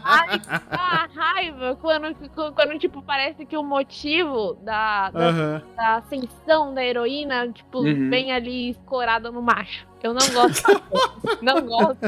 [0.03, 2.15] Ai, a raiva quando,
[2.53, 5.61] quando, tipo, parece que o motivo da, da, Aham.
[5.75, 8.09] da ascensão da heroína, tipo, Uhum.
[8.09, 9.85] vem ali escorada no macho.
[10.01, 10.63] Eu não gosto.
[11.41, 11.99] não gosto.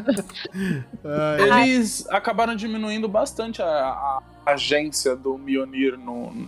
[1.52, 6.48] Ai, Eles acabaram diminuindo bastante a, a- agência do Mjolnir no,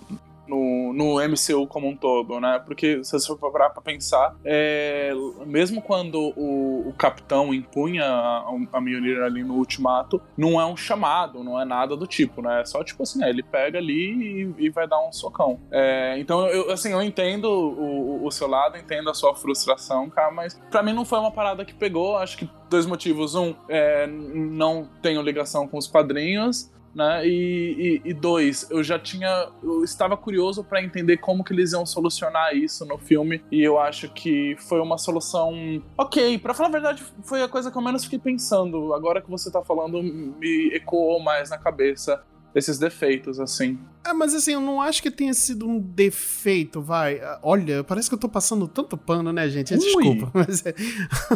[0.51, 2.61] no, no MCU como um todo, né?
[2.65, 5.13] Porque se você for parar pra pensar, é,
[5.45, 10.75] mesmo quando o, o capitão empunha a, a Mjolnir ali no ultimato, não é um
[10.75, 12.61] chamado, não é nada do tipo, né?
[12.61, 15.59] É só tipo assim, é, ele pega ali e, e vai dar um socão.
[15.71, 20.31] É, então, eu, assim, eu entendo o, o, seu lado, entendo a sua frustração, cara,
[20.31, 23.35] mas para mim não foi uma parada que pegou, acho que dois motivos.
[23.35, 27.25] Um, é, não tenho ligação com os quadrinhos né?
[27.25, 31.71] E, e, e, dois, eu já tinha, eu estava curioso para entender como que eles
[31.71, 36.37] iam solucionar isso no filme e eu acho que foi uma solução ok.
[36.39, 38.93] Para falar a verdade, foi a coisa que eu menos fiquei pensando.
[38.93, 43.79] Agora que você tá falando, me ecoou mais na cabeça esses defeitos, assim.
[44.03, 47.21] É, mas assim, eu não acho que tenha sido um defeito, vai.
[47.43, 49.75] Olha, parece que eu tô passando tanto pano, né, gente?
[49.75, 50.31] Desculpa.
[50.33, 50.73] Mas é...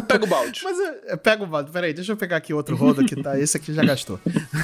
[0.08, 0.62] Pega o balde.
[0.64, 1.70] mas é, pega o balde.
[1.70, 3.38] Peraí, deixa eu pegar aqui outro rodo que tá.
[3.38, 4.18] Esse aqui já gastou.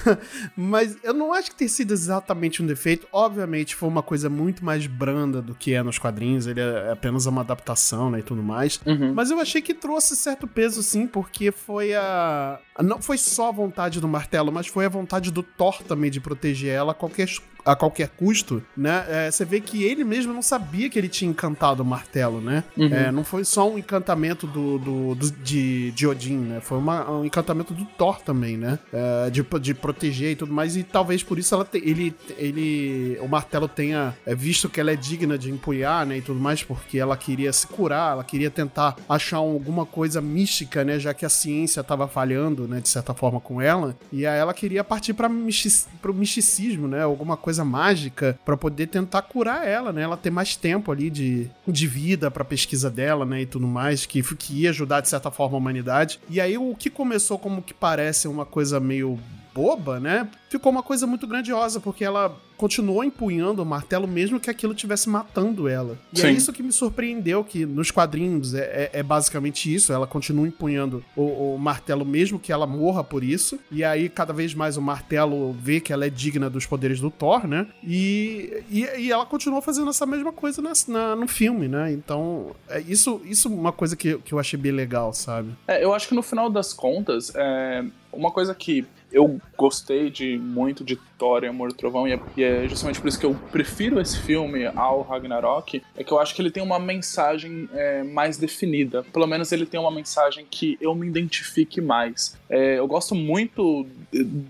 [0.57, 3.07] mas eu não acho que tenha sido exatamente um defeito.
[3.13, 6.47] Obviamente, foi uma coisa muito mais branda do que é nos quadrinhos.
[6.47, 8.81] Ele é apenas uma adaptação, né, e tudo mais.
[8.85, 9.13] Uhum.
[9.15, 12.59] Mas eu achei que trouxe certo peso, sim, porque foi a.
[12.83, 16.21] Não foi só a vontade do martelo, mas foi a vontade do Thor também de
[16.21, 17.29] proteger ela a qualquer
[17.65, 19.05] a qualquer custo, né?
[19.09, 22.65] É, você vê que ele mesmo não sabia que ele tinha encantado o martelo, né?
[22.77, 22.93] Uhum.
[22.93, 26.61] É, não foi só um encantamento do, do, do, de, de Odin, né?
[26.61, 28.79] Foi uma, um encantamento do Thor também, né?
[28.93, 30.77] É, de, de proteger e tudo mais.
[30.77, 34.91] E talvez por isso ela te, ele, ele, o martelo tenha é, visto que ela
[34.91, 36.19] é digna de empunhar, né?
[36.19, 40.85] E tudo mais, porque ela queria se curar, ela queria tentar achar alguma coisa mística,
[40.85, 40.99] né?
[40.99, 42.81] Já que a ciência estava falhando, né?
[42.81, 43.97] De certa forma com ela.
[44.13, 47.03] E aí ela queria partir para o misticismo, né?
[47.03, 50.03] Alguma coisa coisa mágica para poder tentar curar ela, né?
[50.03, 53.43] Ela ter mais tempo ali de, de vida para pesquisa dela, né?
[53.43, 56.19] E tudo mais, que, que ia ajudar de certa forma a humanidade.
[56.31, 59.19] E aí o que começou como que parece uma coisa meio
[59.55, 60.29] boba, né?
[60.49, 65.09] Ficou uma coisa muito grandiosa, porque ela continuou empunhando o martelo mesmo que aquilo estivesse
[65.09, 65.99] matando ela.
[66.13, 66.27] E é Sim.
[66.29, 70.47] é isso que me surpreendeu, que nos quadrinhos é, é, é basicamente isso, ela continua
[70.47, 74.77] empunhando o, o, martelo mesmo que ela morra por isso, e aí cada vez mais
[74.77, 77.67] o martelo vê que ela é digna dos poderes do Thor, né?
[77.83, 81.91] E, e, e ela continua fazendo essa mesma coisa na, na, no filme, né?
[81.91, 85.51] Então, é isso, isso é uma coisa que, que eu achei bem legal, sabe?
[85.67, 90.39] É, eu acho que no final das contas, é, uma coisa que eu gostei de
[90.39, 93.27] muito de Thor e Amor do Trovão, e é, e é, justamente por isso que
[93.27, 97.69] eu prefiro esse filme ao Ragnarok, é que eu acho que ele tem uma mensagem
[97.73, 99.05] é, mais definida.
[99.13, 102.37] Pelo menos ele tem uma mensagem que eu me identifique mais.
[102.49, 103.87] É, eu gosto muito.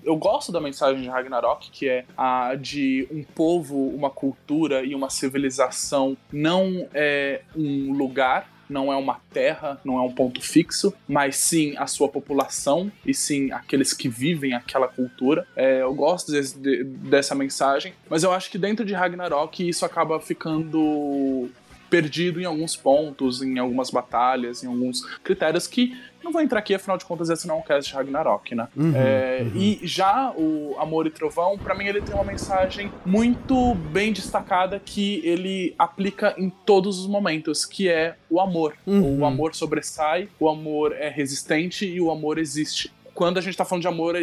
[0.04, 4.94] Eu gosto da mensagem de Ragnarok, que é a de um povo, uma cultura e
[4.94, 10.92] uma civilização não é um lugar não é uma terra, não é um ponto fixo,
[11.06, 15.46] mas sim a sua população e sim aqueles que vivem aquela cultura.
[15.54, 20.18] É, eu gosto de, dessa mensagem, mas eu acho que dentro de Ragnarok isso acaba
[20.20, 21.50] ficando
[21.92, 26.74] perdido em alguns pontos, em algumas batalhas, em alguns critérios que não vou entrar aqui,
[26.74, 28.68] afinal de contas, esse não é um cast de Ragnarok, né?
[28.76, 29.60] Uhum, é, uhum.
[29.60, 34.80] E já o Amor e Trovão, para mim, ele tem uma mensagem muito bem destacada
[34.84, 38.74] que ele aplica em todos os momentos, que é o amor.
[38.86, 39.20] Uhum.
[39.20, 43.64] O amor sobressai, o amor é resistente e o amor existe quando a gente tá
[43.64, 44.14] falando de amor,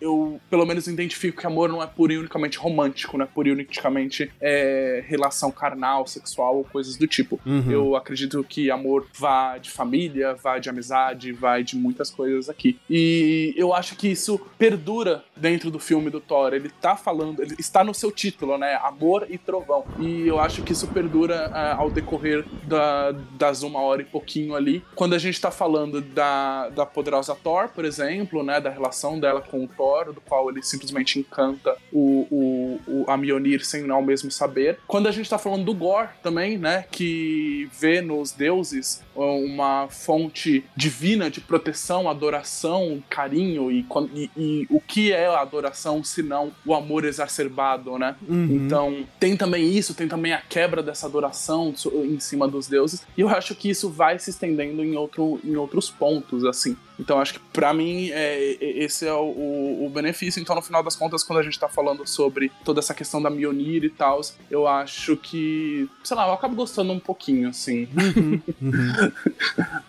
[0.00, 3.48] eu pelo menos identifico que amor não é puro e unicamente romântico, não é puro
[3.48, 7.38] e unicamente é, relação carnal, sexual ou coisas do tipo.
[7.44, 7.70] Uhum.
[7.70, 12.78] Eu acredito que amor vá de família, vá de amizade, vai de muitas coisas aqui.
[12.88, 16.54] E eu acho que isso perdura dentro do filme do Thor.
[16.54, 18.78] Ele tá falando, ele está no seu título, né?
[18.82, 19.84] Amor e Trovão.
[19.98, 24.54] E eu acho que isso perdura uh, ao decorrer da, das uma hora e pouquinho
[24.54, 24.82] ali.
[24.94, 29.18] Quando a gente tá falando da, da poderosa Thor, por exemplo exemplo, né, da relação
[29.18, 33.88] dela com o Thor, do qual ele simplesmente encanta o, o, o a Mjolnir sem
[33.90, 34.78] ao mesmo saber.
[34.86, 40.64] Quando a gente tá falando do Gore também, né, que vê nos deuses uma fonte
[40.76, 46.52] divina de proteção, adoração, carinho e, e, e o que é a adoração se não
[46.64, 48.14] o amor exacerbado, né?
[48.28, 48.48] Uhum.
[48.50, 53.20] Então tem também isso, tem também a quebra dessa adoração em cima dos deuses e
[53.20, 56.76] eu acho que isso vai se estendendo em, outro, em outros pontos, assim.
[56.98, 60.40] Então acho que para mim é, esse é o, o, o, benefício.
[60.40, 63.30] Então no final das contas, quando a gente tá falando sobre toda essa questão da
[63.30, 67.88] Mionir e tal, eu acho que, sei lá, eu acabo gostando um pouquinho, assim.
[67.96, 69.12] Uhum, uhum.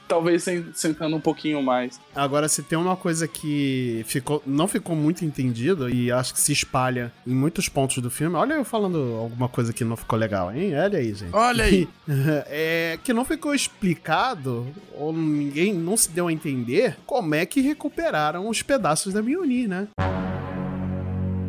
[0.07, 1.99] Talvez sentando um pouquinho mais.
[2.15, 6.51] Agora, se tem uma coisa que ficou, não ficou muito entendida e acho que se
[6.51, 10.53] espalha em muitos pontos do filme, olha eu falando alguma coisa que não ficou legal,
[10.53, 10.77] hein?
[10.77, 11.33] Olha aí, gente.
[11.33, 11.87] Olha aí.
[12.47, 17.61] é que não ficou explicado, ou ninguém não se deu a entender como é que
[17.61, 19.87] recuperaram os pedaços da Mjolnir, né?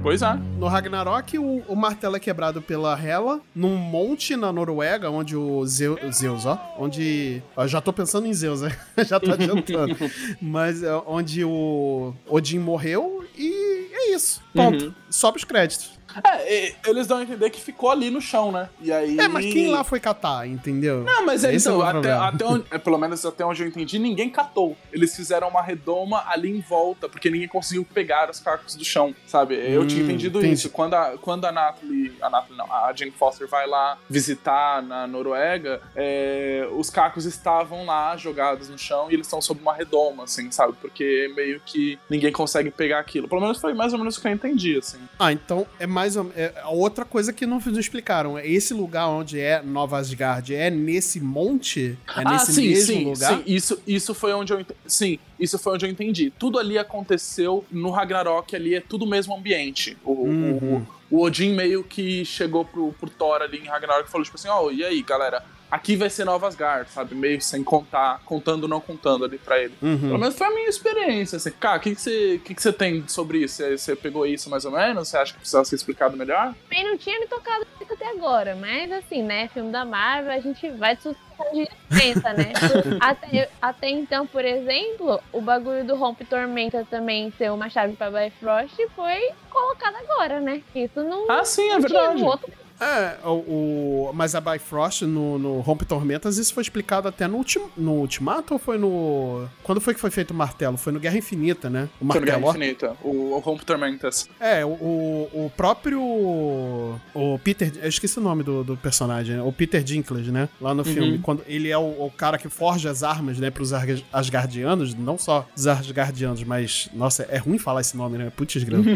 [0.02, 0.38] Pois é.
[0.58, 5.66] No Ragnarok, o, o martelo é quebrado pela Hela num monte na Noruega, onde o
[5.66, 7.42] Zeus, Zeus ó, onde...
[7.56, 8.70] ó, já tô pensando em Zeus, né?
[9.04, 9.96] já tô adiantando.
[10.40, 14.40] Mas é, onde o Odin morreu e é isso.
[14.54, 14.86] Ponto.
[14.86, 14.94] Uhum.
[15.10, 15.97] Sobe os créditos.
[16.44, 18.68] É, eles dão a entender que ficou ali no chão, né?
[18.80, 19.18] E aí.
[19.18, 21.04] É, mas quem lá foi catar, entendeu?
[21.04, 23.68] Não, mas é Esse então, é até, até onde, é, pelo menos até onde eu
[23.68, 24.76] entendi, ninguém catou.
[24.92, 29.14] Eles fizeram uma redoma ali em volta, porque ninguém conseguiu pegar os cacos do chão,
[29.26, 29.54] sabe?
[29.54, 30.54] Eu tinha Hum, entendido entendi.
[30.54, 30.70] isso.
[30.70, 35.06] Quando a, quando a Natalie, a Natalie não, a Jane Foster vai lá visitar na
[35.06, 40.24] Noruega, é, os cacos estavam lá jogados no chão e eles estão sob uma redoma,
[40.24, 40.74] assim, sabe?
[40.80, 43.28] Porque meio que ninguém consegue pegar aquilo.
[43.28, 44.98] Pelo menos foi mais ou menos o que eu entendi, assim.
[45.18, 48.38] Ah, então é mais ou é outra coisa que não, não explicaram.
[48.38, 51.98] É Esse lugar onde é Nova Asgard é nesse monte?
[52.16, 53.32] É nesse mesmo lugar?
[53.32, 56.32] Ah, Sim, isso, isso foi onde eu sim, isso foi onde eu entendi.
[56.38, 59.96] Tudo ali aconteceu no Ragnarok, ali é tudo o mesmo ambiente.
[60.04, 60.86] O, Uhum.
[61.10, 64.36] o, o Odin meio que chegou pro, pro Thor ali em Ragnarok e falou tipo
[64.36, 65.42] assim, ó, e aí, galera?
[65.70, 67.14] Aqui vai ser Nova Asgard, sabe?
[67.14, 69.74] Meio sem contar, contando ou não contando ali pra ele.
[69.82, 69.98] Uhum.
[69.98, 71.50] Pelo menos foi a minha experiência, assim.
[71.50, 73.56] Cara, o que, que, você, que, que você tem sobre isso?
[73.56, 75.08] Você, você pegou isso mais ou menos?
[75.08, 76.54] Você acha que precisava ser explicado melhor?
[76.68, 79.48] Também não tinha me tocado nisso até agora, mas assim, né?
[79.48, 82.52] Filme da Marvel, a gente vai de suspensão de dispensa, né?
[83.00, 88.10] até, até então, por exemplo, o bagulho do Rompe Tormenta também ser uma chave pra
[88.10, 90.62] Bifrost foi colocado agora, né?
[90.74, 92.20] Isso não, Ah, sim, é tinha verdade.
[92.22, 92.52] no outro.
[92.80, 97.38] É, o, o- mas a Bifrost no, no Rompe Tormentas, isso foi explicado até no,
[97.38, 99.46] ultim, no Ultimato ou foi no.
[99.62, 100.76] Quando foi que foi feito o martelo?
[100.76, 101.88] Foi no Guerra Infinita, né?
[102.00, 102.64] O Foi no Guerra martelo.
[102.64, 104.28] Infinita, o, o Rompe Tormentas.
[104.38, 106.00] É, o, o, próprio.
[106.00, 107.72] O Peter.
[107.82, 109.42] Eu esqueci o nome do, do personagem, né?
[109.42, 110.48] O Peter Dinklage, né?
[110.60, 111.18] Lá no filme.
[111.18, 113.50] Quando ele é o, cara que forja as armas, né?
[113.50, 114.94] Pros Asga- Asgardianos.
[114.94, 116.88] Não só os Asgardianos, mas.
[116.94, 118.30] Nossa, é ruim falar esse nome, né?
[118.34, 118.84] Putz, grana.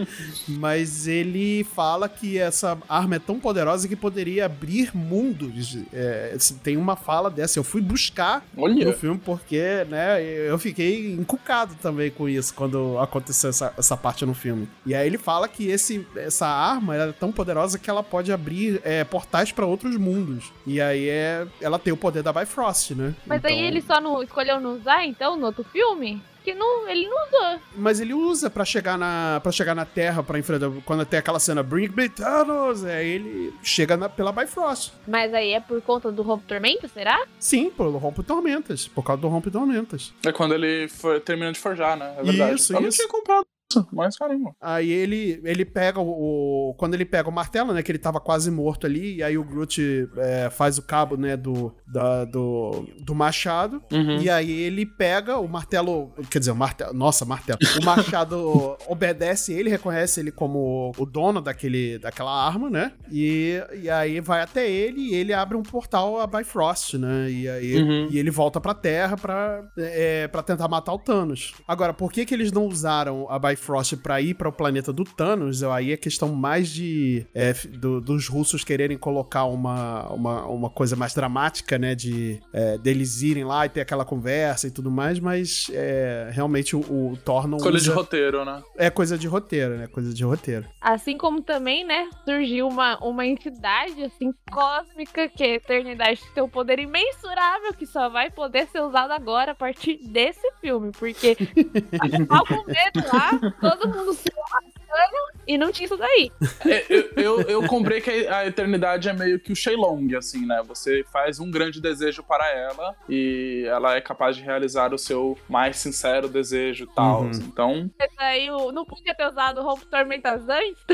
[0.48, 5.76] mas ele fala que essa arma é tão poderosa que poderia abrir mundos.
[5.92, 7.58] É, tem uma fala dessa.
[7.58, 8.84] Eu fui buscar Olha.
[8.84, 14.24] no filme porque, né, eu fiquei encucado também com isso quando aconteceu essa, essa parte
[14.26, 14.68] no filme.
[14.84, 18.80] E aí ele fala que esse, essa arma é tão poderosa que ela pode abrir
[18.84, 20.52] é, portais pra outros mundos.
[20.66, 23.14] E aí é, ela tem o poder da Bifrost, né?
[23.26, 26.22] Mas aí Então- ele só não escolheu não usar, então, no outro filme?
[26.50, 27.60] Que não, ele não usou.
[27.76, 31.38] Mas ele usa pra chegar na para chegar na Terra para enfrentar quando tem aquela
[31.38, 34.92] cena Bring Me Thanos, aí ele chega na- pela Bifrost.
[35.06, 37.24] Mas aí é por conta do Rompe Tormenta, será?
[37.38, 40.12] Sim, pelo Rompe Tormentas, por causa do Rompe Tormentas.
[40.26, 40.88] É quando ele
[41.24, 42.14] termina de forjar, né?
[42.18, 42.54] É verdade.
[42.56, 42.96] Isso, eu não isso.
[42.98, 43.59] tinha comprado isso,
[43.92, 44.52] mas caramba.
[44.60, 47.82] Aí ele, ele pega o, o- Quando ele pega o martelo, né?
[47.82, 49.16] Que ele tava quase morto ali.
[49.16, 51.36] E aí o Groot é, faz o cabo, né?
[51.36, 53.82] Do, da- do, do machado.
[53.92, 54.18] Uhum.
[54.20, 56.12] E aí ele pega o martelo.
[56.30, 56.92] Quer dizer, o martelo.
[56.94, 57.58] Nossa, martelo.
[57.80, 62.92] O machado obedece ele, reconhece ele como o dono daquele, daquela arma, né?
[63.10, 67.30] E, e aí vai até ele e ele abre um portal a Bifrost, né?
[67.30, 68.08] E aí Uhum.
[68.10, 71.52] e ele volta pra Terra pra, é, pra tentar matar o Thanos.
[71.68, 73.59] Agora, por que que eles não usaram a Bifrost
[74.02, 75.62] pra ir para o planeta do Thanos?
[75.62, 80.70] Eu- Aí é questão mais de é, do- dos russos quererem colocar uma, uma, uma
[80.70, 81.94] coisa mais dramática, né?
[81.94, 86.74] De é, deles irem lá e ter aquela conversa e tudo mais, mas é, realmente
[86.74, 87.94] o, o Thor não Escolha de usa...
[87.94, 88.62] roteiro, né?
[88.76, 89.86] É coisa de roteiro, né?
[89.86, 90.66] Coisa de roteiro.
[90.80, 96.34] Assim como também, né, surgiu uma, uma entidade, assim, cósmica, que é a Eternidade, que
[96.34, 100.90] tem um poder imensurável, que só vai poder ser usado agora a partir desse filme,
[100.92, 101.36] porque
[102.28, 106.30] tava com medo lá, todo mundo se lascando, e não tinha isso daí.
[106.66, 110.62] É, eu, eu, eu comprei que a eternidade é meio que o Shenlong, assim, né?
[110.66, 115.38] Você faz um grande desejo para ela e ela é capaz de realizar o seu
[115.48, 117.22] mais sincero desejo e tal.
[117.22, 117.30] Uhum.
[117.34, 120.84] Então, Mas aí não podia ter usado o Rompe Tormentas antes?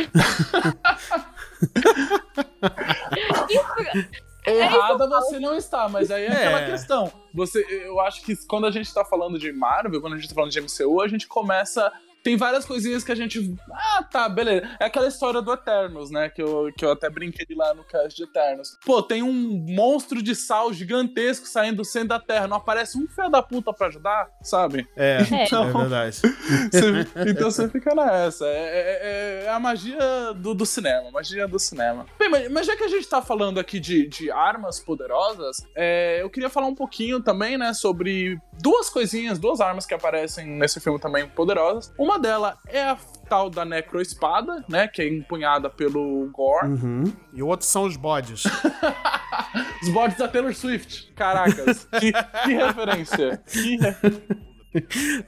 [3.48, 6.46] Isso, errada você não está, mas aí é, É.
[6.46, 7.12] aquela questão.
[7.34, 10.34] Você, eu acho que quando a gente tá falando de Marvel, quando a gente tá
[10.34, 11.92] falando de MCU, a gente começa.
[12.26, 13.54] Tem várias coisinhas que a gente.
[13.72, 14.68] Ah, tá, beleza.
[14.80, 16.28] É aquela história do Eternos, né?
[16.28, 18.76] Que eu, que eu até brinquei lá no cast de Eternos.
[18.84, 22.48] Pô, tem um monstro de sal gigantesco saindo do centro da Terra.
[22.48, 24.88] Não aparece um filho da puta pra ajudar, sabe?
[24.96, 25.44] É, É.
[25.54, 26.16] é verdade.
[26.72, 28.44] Você- então você fica nessa.
[28.44, 30.00] É, é- é a magia
[30.34, 31.08] do, do cinema.
[31.12, 32.06] Magia do cinema.
[32.18, 36.20] Bem, mas, mas já que a gente tá falando aqui de, de armas poderosas, é,
[36.22, 40.80] eu queria falar um pouquinho também, né, sobre duas coisinhas, duas armas que aparecem nesse
[40.80, 41.92] filme também poderosas.
[41.96, 42.96] Uma delas é a
[43.28, 46.68] tal da Necroespada, né, que é empunhada pelo Gore.
[46.68, 47.12] Uhum.
[47.32, 48.44] E o outro são os bodes.
[49.82, 51.12] Os bodes da Taylor Swift.
[51.14, 53.40] Caracas, que, que referência.
[53.46, 53.96] Que re-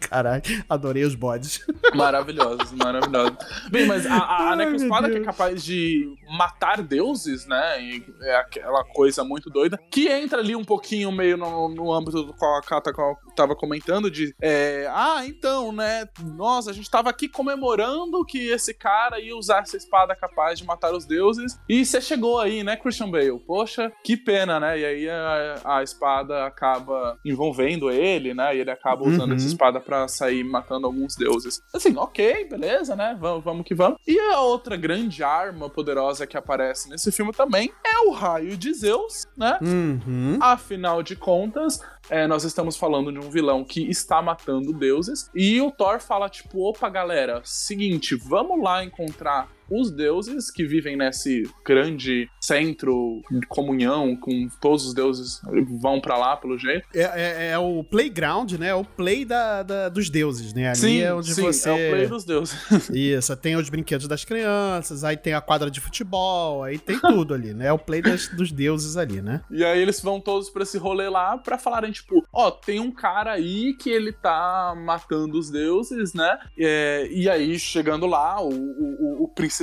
[0.00, 1.64] Caralho, adorei os bodes.
[1.94, 3.36] Maravilhosos, maravilhosos.
[3.70, 7.82] Bem, mas a, a, a necroespada que é capaz de matar deuses, né?
[7.82, 12.22] E é aquela coisa muito doida, que entra ali um pouquinho meio no, no âmbito
[12.22, 12.92] do qual a Kata
[13.34, 16.08] tava comentando, de é, ah, então, né?
[16.36, 20.64] Nossa, a gente tava aqui comemorando que esse cara ia usar essa espada capaz de
[20.64, 21.58] matar os deuses.
[21.68, 23.38] E você chegou aí, né, Christian Bale?
[23.46, 24.78] Poxa, que pena, né?
[24.78, 28.56] E aí a, a espada acaba envolvendo ele, né?
[28.56, 29.36] E ele acaba usando uhum.
[29.36, 31.62] essa espada para sair matando alguns deuses.
[31.74, 33.16] Assim, ok, beleza, né?
[33.20, 33.98] Vamos, vamos que vamos.
[34.06, 38.72] E a outra grande arma poderosa que aparece nesse filme também é o raio de
[38.74, 39.58] Zeus, né?
[39.62, 40.38] Uhum.
[40.40, 45.30] Afinal de contas, é, nós estamos falando de um vilão que está matando deuses.
[45.34, 50.96] E o Thor fala, tipo, opa, galera, seguinte, vamos lá encontrar os deuses que vivem
[50.96, 55.40] nesse grande centro de comunhão com todos os deuses
[55.80, 56.86] vão para lá pelo jeito.
[56.94, 58.68] É, é, é, o playground, né?
[58.68, 60.68] É o play da, da, dos deuses, né?
[60.68, 61.68] Ali sim, é onde sim, você.
[61.68, 62.56] É o play dos deuses.
[62.90, 67.34] Isso, tem os brinquedos das crianças, aí tem a quadra de futebol, aí tem tudo
[67.34, 67.66] ali, né?
[67.66, 69.42] É o play das, dos deuses ali, né?
[69.50, 72.80] E aí eles vão todos para esse rolê lá para falarem, tipo, ó, oh, tem
[72.80, 76.38] um cara aí que ele tá matando os deuses, né?
[76.58, 79.59] É, e aí, chegando lá, o, o, o principal,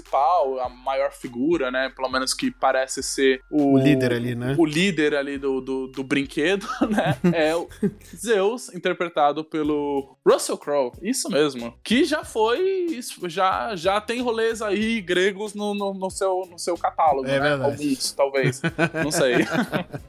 [0.59, 1.91] a maior figura, né?
[1.95, 4.55] Pelo menos que parece ser o, o líder ali, né?
[4.57, 7.17] O líder ali do, do, do brinquedo, né?
[7.33, 7.67] é o
[8.15, 10.91] Zeus, interpretado pelo Russell Crowe.
[11.01, 11.73] Isso mesmo.
[11.83, 12.99] Que já foi.
[13.27, 17.49] Já, já tem rolês aí gregos no, no, no seu, no seu catálogo, é né?
[17.49, 17.71] Verdade.
[17.71, 18.61] Alguns, talvez.
[19.03, 19.35] Não sei.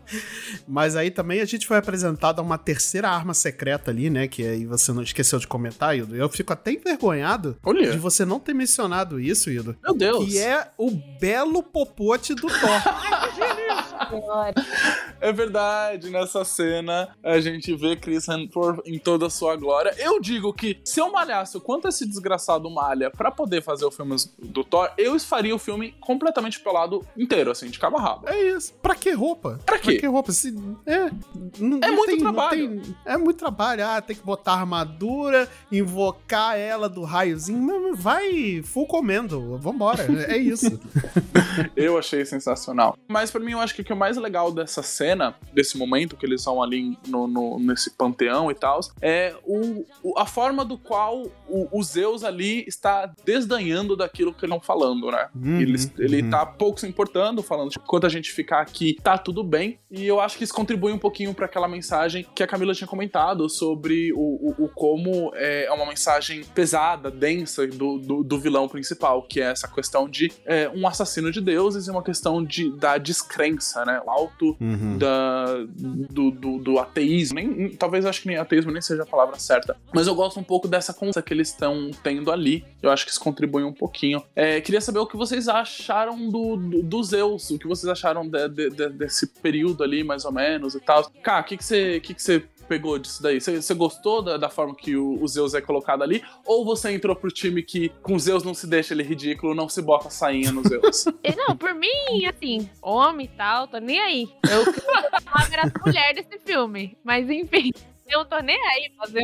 [0.66, 4.28] Mas aí também a gente foi apresentado a uma terceira arma secreta ali, né?
[4.28, 6.16] Que aí você não esqueceu de comentar, Ildo.
[6.16, 7.90] Eu fico até envergonhado Olha.
[7.90, 9.76] de você não ter mencionado isso, Ildo.
[9.82, 10.24] Meu Deus.
[10.24, 12.58] Que é o belo popote do Thor.
[15.20, 19.94] é verdade, nessa cena a gente vê Chris Hemsworth em toda a sua glória.
[19.98, 23.90] Eu digo que se eu malhasse o quanto esse desgraçado malha para poder fazer o
[23.90, 28.28] filme do Thor, eu faria o filme completamente pelado inteiro, assim, de cabo a rabo.
[28.28, 28.72] É isso.
[28.82, 29.58] Pra que roupa?
[29.64, 29.92] Pra quê?
[29.92, 30.32] Pra que roupa?
[30.32, 30.48] Se,
[30.86, 31.10] é,
[31.58, 32.80] não, é não muito tem, trabalho.
[32.80, 33.86] Tem, é muito trabalho.
[33.86, 37.94] Ah, tem que botar armadura, invocar ela do raiozinho.
[37.94, 39.58] Vai full comendo.
[39.58, 40.06] Vambora.
[40.28, 40.80] É isso.
[41.76, 42.96] eu achei sensacional.
[43.08, 46.16] Mas para mim, eu acho que o que é mais legal dessa cena, desse momento
[46.16, 50.64] que eles são ali no, no nesse panteão e tal, é o, o, a forma
[50.64, 55.28] do qual o, o, Zeus ali está desdanhando daquilo que eles estão falando, né?
[55.34, 56.30] Uhum, ele, ele uhum.
[56.30, 59.78] tá pouco se importando, falando, tipo, quando a gente ficar aqui, tá tudo bem.
[59.90, 62.88] E eu acho que isso contribui um pouquinho para aquela mensagem que a Camila tinha
[62.88, 68.68] comentado sobre o, o, o como é uma mensagem pesada, densa do, do, do, vilão
[68.68, 72.70] principal, que é essa questão de é, um assassino de deuses e uma questão de,
[72.76, 74.00] da descrença, né?
[74.04, 74.98] O alto uhum.
[74.98, 75.56] da,
[76.10, 77.36] do, do, do, ateísmo.
[77.36, 79.76] Nem, talvez acho que nem ateísmo nem seja a palavra certa.
[79.92, 82.64] Mas eu gosto um pouco dessa conversa que eles estão tendo ali.
[82.82, 84.22] Eu acho que isso contribui um pouquinho.
[84.36, 88.28] É, queria saber o que vocês acharam do, do, do Zeus, o que vocês acharam
[88.28, 91.10] de, de, de, desse período ali, mais ou menos, e tal.
[91.22, 92.00] Cá, o que, que você.
[92.00, 93.40] Que que você pegou disso daí?
[93.40, 96.22] Você gostou da, da, forma que o, o, Zeus é colocado ali?
[96.44, 99.80] Ou você entrou pro time que com Zeus não se deixa ele ridículo, não se
[99.80, 101.06] bota sainha no Zeus?
[101.36, 104.28] não, por mim, assim, homem e tal, tô nem aí.
[104.50, 104.72] Eu
[105.22, 106.96] falar as mulheres desse filme.
[107.02, 107.72] Mas enfim.
[108.06, 109.22] Eu tô nem aí, fazer.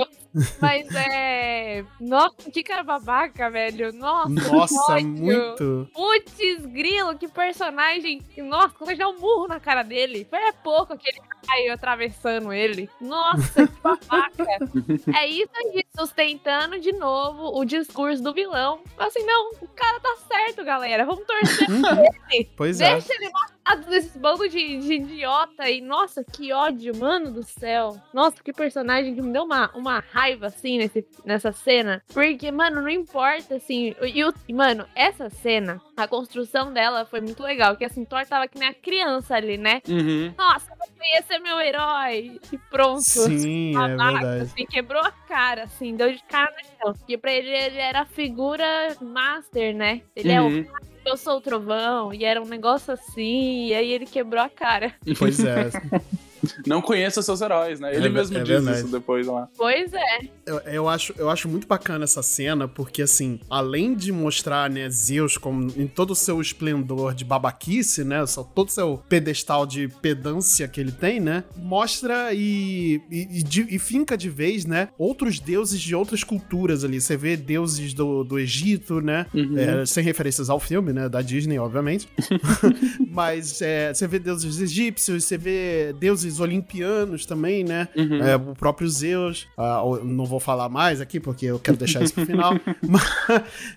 [0.60, 1.84] Mas é.
[2.00, 3.92] Nossa, que cara babaca, velho.
[3.92, 5.88] Nossa, Nossa muito.
[5.92, 8.22] Putz, grilo, que personagem.
[8.38, 10.26] Nossa, quando dar um burro na cara dele.
[10.28, 12.88] Foi é pouco aquele raio atravessando ele.
[13.00, 14.44] Nossa, que babaca.
[15.16, 18.80] é isso aí, sustentando de novo o discurso do vilão.
[18.98, 21.04] Assim, não, o cara tá certo, galera.
[21.04, 22.50] Vamos torcer por ele.
[22.56, 22.98] Pois Deixa é.
[22.98, 25.68] Deixa ele matar desses bando de, de idiota.
[25.68, 28.00] E, nossa, que ódio, mano do céu.
[28.12, 32.02] Nossa, que personagem personagem que me deu uma, uma raiva, assim, nesse, nessa cena.
[32.12, 33.94] Porque, mano, não importa, assim.
[34.02, 37.76] E, o, mano, essa cena, a construção dela foi muito legal.
[37.76, 39.82] Que assim, Thor tava que nem a criança ali, né?
[39.88, 40.32] Uhum.
[40.36, 42.40] Nossa, você ia ser meu herói.
[42.52, 43.00] E pronto.
[43.02, 44.42] Sim, é verdade.
[44.42, 46.94] Assim, quebrou a cara, assim, deu de cara no chão.
[46.94, 50.02] Porque pra ele, ele era a figura master, né?
[50.14, 50.36] Ele uhum.
[50.36, 50.66] é o uhum.
[51.04, 54.94] eu sou o trovão, e era um negócio assim, e aí ele quebrou a cara.
[55.18, 55.70] Pois é.
[56.66, 57.94] não conheça seus heróis, né?
[57.94, 58.78] Ele é, mesmo é diz verdade.
[58.78, 59.48] isso depois lá.
[59.56, 60.18] Pois é.
[60.46, 64.88] Eu, eu, acho, eu acho muito bacana essa cena, porque assim, além de mostrar, né,
[64.88, 68.24] Zeus como em todo o seu esplendor de babaquice, né?
[68.54, 71.44] Todo o seu pedestal de pedância que ele tem, né?
[71.56, 74.88] Mostra e, e, e, e finca de vez, né?
[74.98, 77.00] Outros deuses de outras culturas ali.
[77.00, 79.26] Você vê deuses do, do Egito, né?
[79.34, 79.58] Uhum.
[79.58, 81.08] É, sem referências ao filme, né?
[81.08, 82.08] Da Disney, obviamente.
[83.10, 87.88] Mas é, você vê deuses egípcios, você vê deuses deuses olimpianos também, né?
[87.96, 88.22] Uhum.
[88.22, 89.46] É, o próprio Zeus.
[89.56, 92.54] ah, não vou falar mais aqui, porque eu quero deixar isso pro final.
[92.82, 93.02] mas,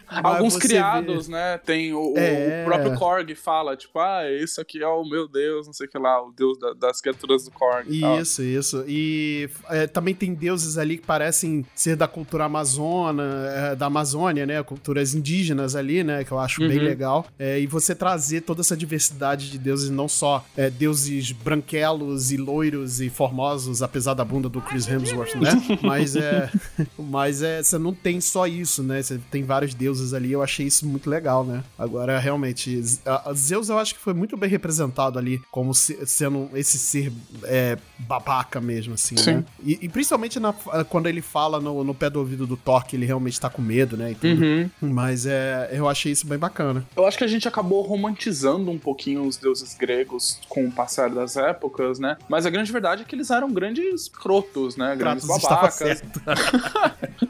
[0.08, 1.58] Alguns criados, né?
[1.60, 2.62] Tem o, É.
[2.64, 5.90] o próprio Korg fala, tipo, ah, isso aqui é o meu Deus, não sei o
[5.90, 7.88] que lá, o Deus da- das criaturas do Korg.
[7.90, 8.02] e.
[8.20, 8.84] Isso, isso.
[8.88, 13.24] E é, também tem deuses ali que parecem ser da cultura amazona,
[13.72, 14.62] é, da Amazônia, né?
[14.64, 16.24] Culturas indígenas ali, né?
[16.24, 16.84] Que eu acho bem Uhum.
[16.84, 17.26] legal.
[17.38, 22.38] É, e você trazer toda essa diversidade de deuses, não só é, deuses branquelos e
[22.48, 25.52] loiros e formosos, apesar da bunda do Chris Hemsworth, né?
[25.82, 26.50] Mas é.
[26.98, 27.62] Mas é.
[27.62, 29.02] Você não tem só isso, né?
[29.02, 30.32] Você tem vários deuses ali.
[30.32, 31.62] Eu achei isso muito legal, né?
[31.78, 36.00] Agora, realmente, a- a Zeus eu acho que foi muito bem representado ali, como se-
[36.06, 37.12] sendo esse ser
[37.44, 39.34] é, babaca mesmo, assim, Sim.
[39.36, 39.46] né?
[39.64, 40.54] E, e principalmente na-
[40.90, 43.62] quando ele fala no, no pé do ouvido do Thor que ele realmente tá com
[43.62, 44.12] medo, né?
[44.12, 44.42] E tudo.
[44.42, 44.70] Uhum.
[44.82, 46.86] Mas é, eu achei isso bem bacana.
[46.96, 51.10] Eu acho que a gente acabou romantizando um pouquinho os deuses gregos com o passar
[51.10, 52.18] das épocas, né?
[52.30, 54.96] Mas a grande verdade é que eles eram grandes crotos, né?
[54.96, 56.04] Grandes Kratos babacas.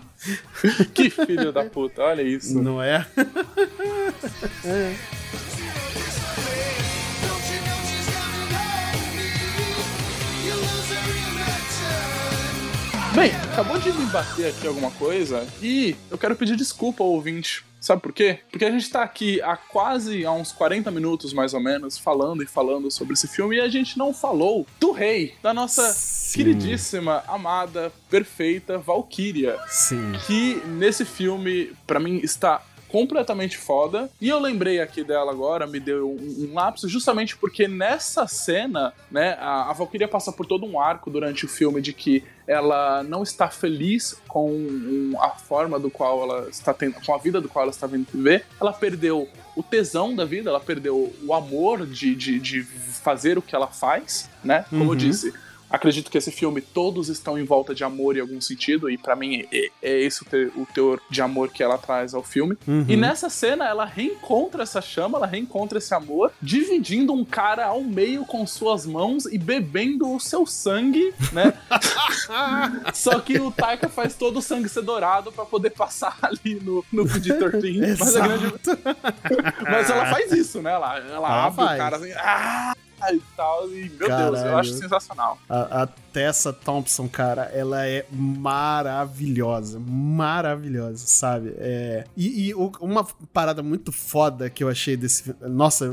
[0.94, 2.60] Que filho da puta, olha isso.
[2.62, 3.06] Não é?
[13.14, 17.64] Bem, acabou de me bater aqui alguma coisa e eu quero pedir desculpa ao ouvinte.
[17.88, 18.40] Sabe por quê?
[18.52, 22.44] Porque a gente tá aqui há quase há uns 40 minutos, mais ou menos, falando
[22.44, 26.38] e falando sobre esse filme e a gente não falou do rei, da nossa Sim.
[26.38, 29.58] queridíssima, amada, perfeita Valkyria.
[29.70, 30.12] Sim.
[30.26, 34.10] que nesse filme, pra mim, está completamente foda.
[34.20, 38.94] E eu lembrei aqui dela agora, me deu um, um lapso, justamente porque nessa cena,
[39.12, 43.04] né, a, a Valkyria passa por todo um arco durante o filme de que ela
[43.04, 47.50] não está feliz com a forma do qual ela está tendo, com a vida do
[47.50, 48.46] qual ela está vindo viver.
[48.60, 53.42] Ela perdeu o tesão da vida, ela perdeu o amor de, de, de fazer o
[53.42, 54.66] que ela faz, né?
[54.70, 54.96] Como eu Uhum.
[54.96, 55.34] disse,
[55.70, 59.16] Acredito que esse filme todos estão em volta de amor em algum sentido, e pra
[59.16, 62.58] mim é, é esse o, te- o teor de amor que ela traz ao filme.
[62.68, 62.86] Uhum.
[62.88, 67.84] E nessa cena ela reencontra essa chama, ela reencontra esse amor, dividindo um cara ao
[67.84, 71.54] meio com suas mãos e bebendo o seu sangue, né?
[72.94, 76.84] Só que o Taika faz todo o sangue ser dourado pra poder passar ali no,
[76.92, 77.98] no PG-13.
[78.00, 78.54] Mas, a grande-
[79.70, 80.72] mas ela faz isso, né?
[80.72, 81.74] Ela, ela Ela abre faz.
[81.74, 82.74] o cara assim, ah,
[83.14, 83.68] e tal.
[83.70, 84.58] E, meu Deus, eu Caralho.
[84.58, 85.38] acho sensacional.
[85.50, 89.80] A, a Tessa Thompson, cara, ela é maravilhosa.
[89.80, 91.54] Maravilhosa, sabe?
[91.58, 95.40] É, e e o- uma parada muito foda que eu achei desse filme.
[95.48, 95.86] Nossa,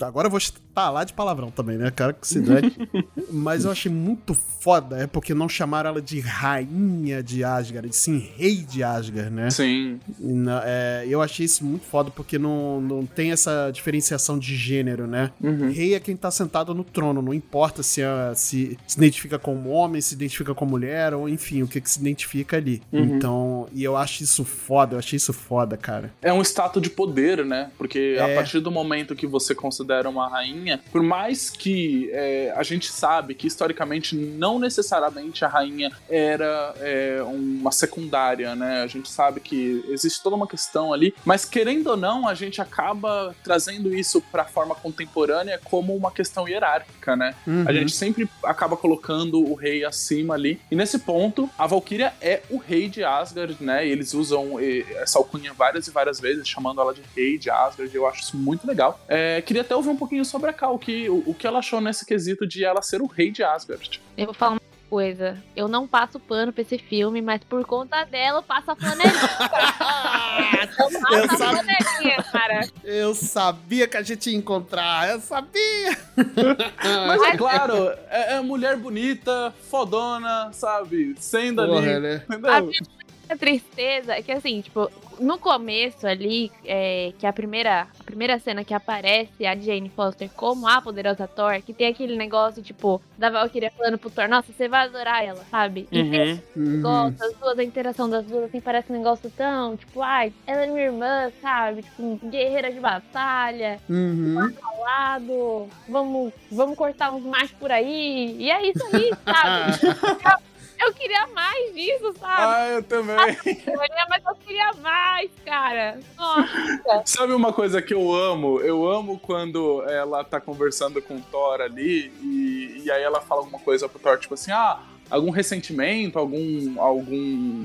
[0.00, 1.90] agora eu vou estalar de palavrão também, né?
[1.90, 2.72] Cara, que se dane.
[3.30, 8.18] Mas eu achei muito foda, é porque não chamaram ela de rainha de Asgard, sim
[8.36, 9.50] rei de Asgard, né?
[9.50, 9.98] Sim.
[10.18, 14.56] E na- é, eu achei isso muito foda porque não, não tem essa diferenciação de
[14.56, 15.30] gênero, né?
[15.40, 15.70] Uhum.
[15.70, 19.70] Rei é quem tá sentado no trono, não importa se, é- se se identifica como
[19.70, 22.82] homem, se identifica como mulher, ou enfim, o que, que se identifica ali.
[22.92, 23.00] Uhum.
[23.04, 26.12] Então, e eu acho isso foda, eu achei isso foda, cara.
[26.22, 27.70] É um status de poder, né?
[27.78, 28.32] Porque É.
[28.32, 32.90] a partir do momento que você considera uma rainha, por mais que é, a gente
[32.90, 38.82] sabe que historicamente não necessariamente a rainha era é, uma secundária, né?
[38.82, 42.60] A gente sabe que existe toda uma questão ali, mas querendo ou não, a gente
[42.60, 47.34] acaba trazendo isso pra forma contemporânea como uma questão hierárquica, né?
[47.46, 47.64] Uhum.
[47.66, 50.60] A gente sempre acaba colocando o rei acima ali.
[50.70, 53.86] E nesse ponto, a Valkyria é o rei de Asgard, né?
[53.86, 54.58] E eles usam
[54.96, 57.94] essa alcunha várias e várias vezes, chamando ela de rei de Asgard.
[57.94, 59.00] Eu acho isso muito legal.
[59.08, 61.80] É, queria até ouvir um pouquinho sobre a Cal, que, o, o que ela achou
[61.80, 64.00] nesse quesito de ela ser o rei de Asgard.
[64.16, 65.38] Eu vou falar uma coisa.
[65.54, 69.12] Eu não passo pano pra esse filme, mas por conta dela eu passo a flanelinha.
[70.78, 71.62] eu Eu passo a sabia.
[71.62, 72.60] flanelinha, cara.
[72.82, 75.96] Eu sabia que a gente ia encontrar, eu sabia!
[77.06, 81.14] Mas é claro, é, é mulher bonita, fodona, sabe?
[81.18, 81.72] Sendo ali.
[81.72, 82.22] Porra, né?
[82.28, 82.52] Entendeu?
[82.52, 88.04] A minha tristeza é que, assim, tipo, no começo ali, é, que a primeira, a
[88.04, 92.62] primeira cena que aparece a Jane Foster como a poderosa Thor, que tem aquele negócio,
[92.62, 95.86] tipo, da Valkyria falando pro Thor, nossa, você vai adorar ela, sabe?
[95.92, 96.24] E tem Uhum.
[96.32, 96.76] esse Uhum.
[96.76, 100.64] negócio, as duas, a interação das duas, assim, parece um negócio tão, tipo, ai, ela
[100.64, 101.82] é minha irmã, sabe?
[101.82, 104.34] Tipo, guerreira de batalha, Uhum.
[104.82, 109.60] lado, vamos, vamos cortar uns machos por aí, e é isso aí, sabe?
[110.80, 112.42] Eu queria mais disso, sabe?
[112.42, 113.16] Ah, eu também.
[113.16, 116.00] Eu queria, mas eu queria mais, cara.
[116.16, 117.02] Nossa.
[117.04, 118.60] Sabe uma coisa que eu amo?
[118.60, 123.42] Eu amo quando ela tá conversando com o Thor ali e, e aí ela fala
[123.42, 127.64] alguma coisa pro Thor, tipo assim, ah, algum ressentimento, algum, algum,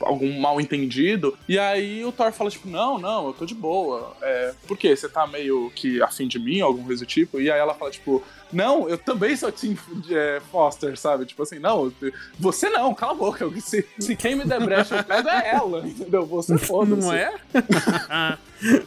[0.00, 1.36] algum mal entendido.
[1.48, 4.14] E aí o Thor fala, tipo, não, não, eu tô de boa.
[4.20, 4.94] É, por quê?
[4.94, 7.40] Você tá meio que afim de mim, alguma coisa do tipo?
[7.40, 9.76] E aí ela fala, tipo, não, eu também sou Tim
[10.10, 11.24] é, Foster, sabe?
[11.24, 11.92] Tipo assim, não,
[12.38, 13.48] você não, cala a boca.
[13.60, 16.26] Se, se quem me der brecha eu pego é ela, entendeu?
[16.26, 17.32] Você foda Não é?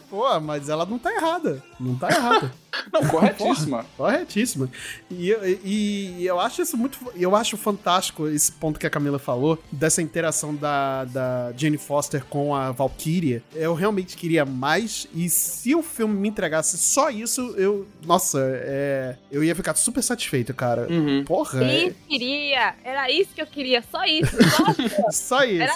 [0.08, 1.62] Pô, mas ela não tá errada.
[1.78, 2.52] Não tá errada.
[2.92, 3.84] Não, corretíssima.
[3.96, 4.70] Corretíssima.
[5.10, 5.30] E,
[5.64, 6.98] e, e eu acho isso muito.
[7.14, 12.24] Eu acho fantástico esse ponto que a Camila falou, dessa interação da, da Jane Foster
[12.24, 13.42] com a Valkyria.
[13.54, 15.06] Eu realmente queria mais.
[15.14, 17.86] E se o filme me entregasse só isso, eu.
[18.04, 20.86] Nossa, é, eu ia ficar super satisfeito, cara.
[20.90, 21.24] Uhum.
[21.24, 21.58] Porra.
[21.60, 22.74] Sim, queria.
[22.84, 24.36] Era isso que eu queria, só isso.
[24.50, 25.62] Só é Só isso.
[25.62, 25.74] Era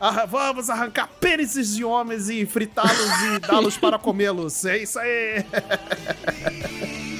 [0.00, 4.64] Ah, vamos arrancar pênises de homens e fritá-los e dá-los para comê-los.
[4.64, 5.44] É isso aí.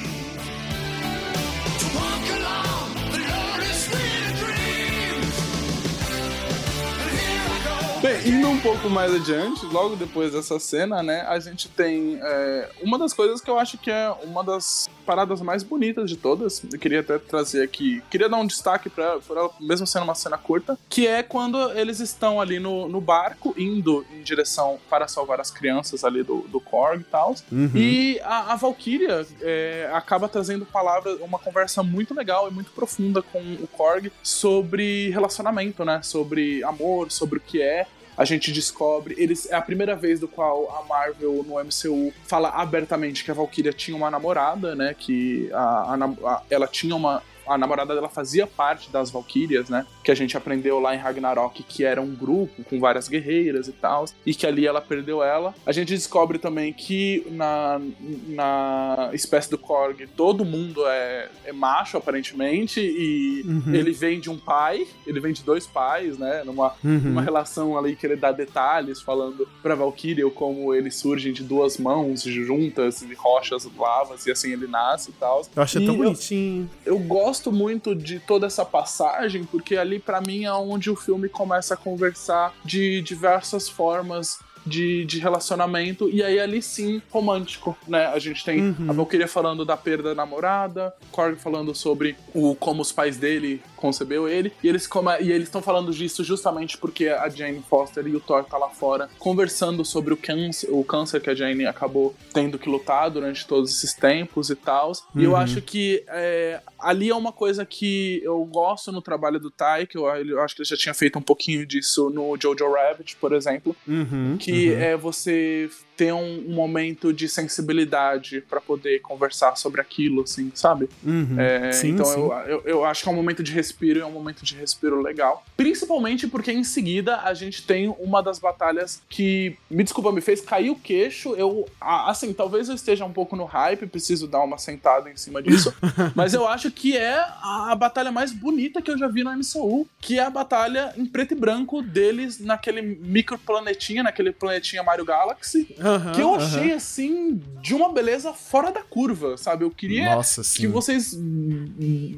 [8.00, 12.70] Bem, indo um pouco mais adiante, logo depois dessa cena, né, a gente tem é,
[12.80, 16.62] uma das coisas que eu acho que é uma das paradas mais bonitas de todas.
[16.70, 20.78] Eu queria até trazer aqui, queria dar um destaque ela, mesmo sendo uma cena curta,
[20.88, 25.50] que é quando eles estão ali no, no barco, indo em direção para salvar as
[25.50, 27.34] crianças ali do, do Korg e tal.
[27.74, 33.22] E a, a Valkyria é, acaba trazendo palavras, uma conversa muito legal e muito profunda
[33.22, 36.00] com o Korg sobre relacionamento, né?
[36.02, 37.87] Sobre amor, sobre o que é.
[38.18, 42.48] A gente descobre, eles é a primeira vez do qual a Marvel no MCU fala
[42.50, 44.92] abertamente que a Valkyria tinha uma namorada, né?
[44.98, 45.96] Que a, a
[46.28, 49.86] a- ela tinha uma a namorada dela fazia parte das Valkyrias, né?
[50.04, 53.72] Que a gente aprendeu lá em Ragnarok que era um grupo com várias guerreiras e
[53.72, 55.54] tal, e que ali ela perdeu ela.
[55.66, 57.80] A gente descobre também que na,
[58.28, 63.74] na espécie do Korg todo mundo é, é macho, aparentemente, e Uhum.
[63.74, 66.42] ele vem de um pai, ele vem de dois pais, né?
[66.44, 66.98] Numa, Uhum.
[67.12, 71.78] uma relação ali que ele dá detalhes falando pra Valkyria como eles surgem de duas
[71.78, 75.42] mãos juntas, de rochas, lavas, e assim ele nasce e tal.
[75.54, 76.70] Eu achei E tão eu- bonitinho.
[76.84, 81.28] eu gosto muito de toda essa passagem, porque ali pra mim é onde o filme
[81.28, 88.06] começa a conversar de diversas formas de, de relacionamento, e aí ali sim, romântico, né?
[88.08, 88.90] A gente tem Uhum.
[88.90, 93.62] a Valkyria falando da perda da namorada, Korg falando sobre o como os pais dele
[93.76, 94.86] concebeu ele, e eles
[95.22, 98.68] e eles estão falando disso justamente porque a Jane Foster e o Thor tá lá
[98.68, 103.46] fora conversando sobre o câncer, o câncer que a Jane acabou tendo que lutar durante
[103.46, 104.92] todos esses tempos e tal.
[105.16, 105.36] E eu Uhum.
[105.36, 109.98] acho que é, ali é uma coisa que eu gosto no trabalho do Tai, que
[109.98, 113.32] eu, eu acho que ele já tinha feito um pouquinho disso no Jojo Rabbit, por
[113.32, 114.36] exemplo, Uhum.
[114.38, 114.78] que uhum.
[114.78, 120.88] é você ter um, um momento de sensibilidade pra poder conversar sobre aquilo, assim, sabe?
[121.04, 121.34] Uhum.
[121.36, 122.20] É, Sim, então sim.
[122.20, 124.54] Eu, eu, eu acho que é um momento de respiro e é um momento de
[124.54, 125.44] respiro legal.
[125.56, 130.40] Principalmente porque em seguida a gente tem uma das batalhas que, me desculpa, me fez
[130.40, 131.34] cair o queixo.
[131.34, 135.42] Eu, assim, talvez eu esteja um pouco no hype, preciso dar uma sentada em cima
[135.42, 135.74] disso.
[136.14, 139.32] mas eu acho que é a, a batalha mais bonita que eu já vi no
[139.32, 145.04] MCU, que é a batalha em preto e branco deles naquele microplanetinha, naquele planetinha Mario
[145.04, 145.74] Galaxy.
[145.88, 149.64] Aham, Que eu achei, assim, de uma beleza fora da curva, sabe?
[149.64, 151.14] Eu queria Nossa, que vocês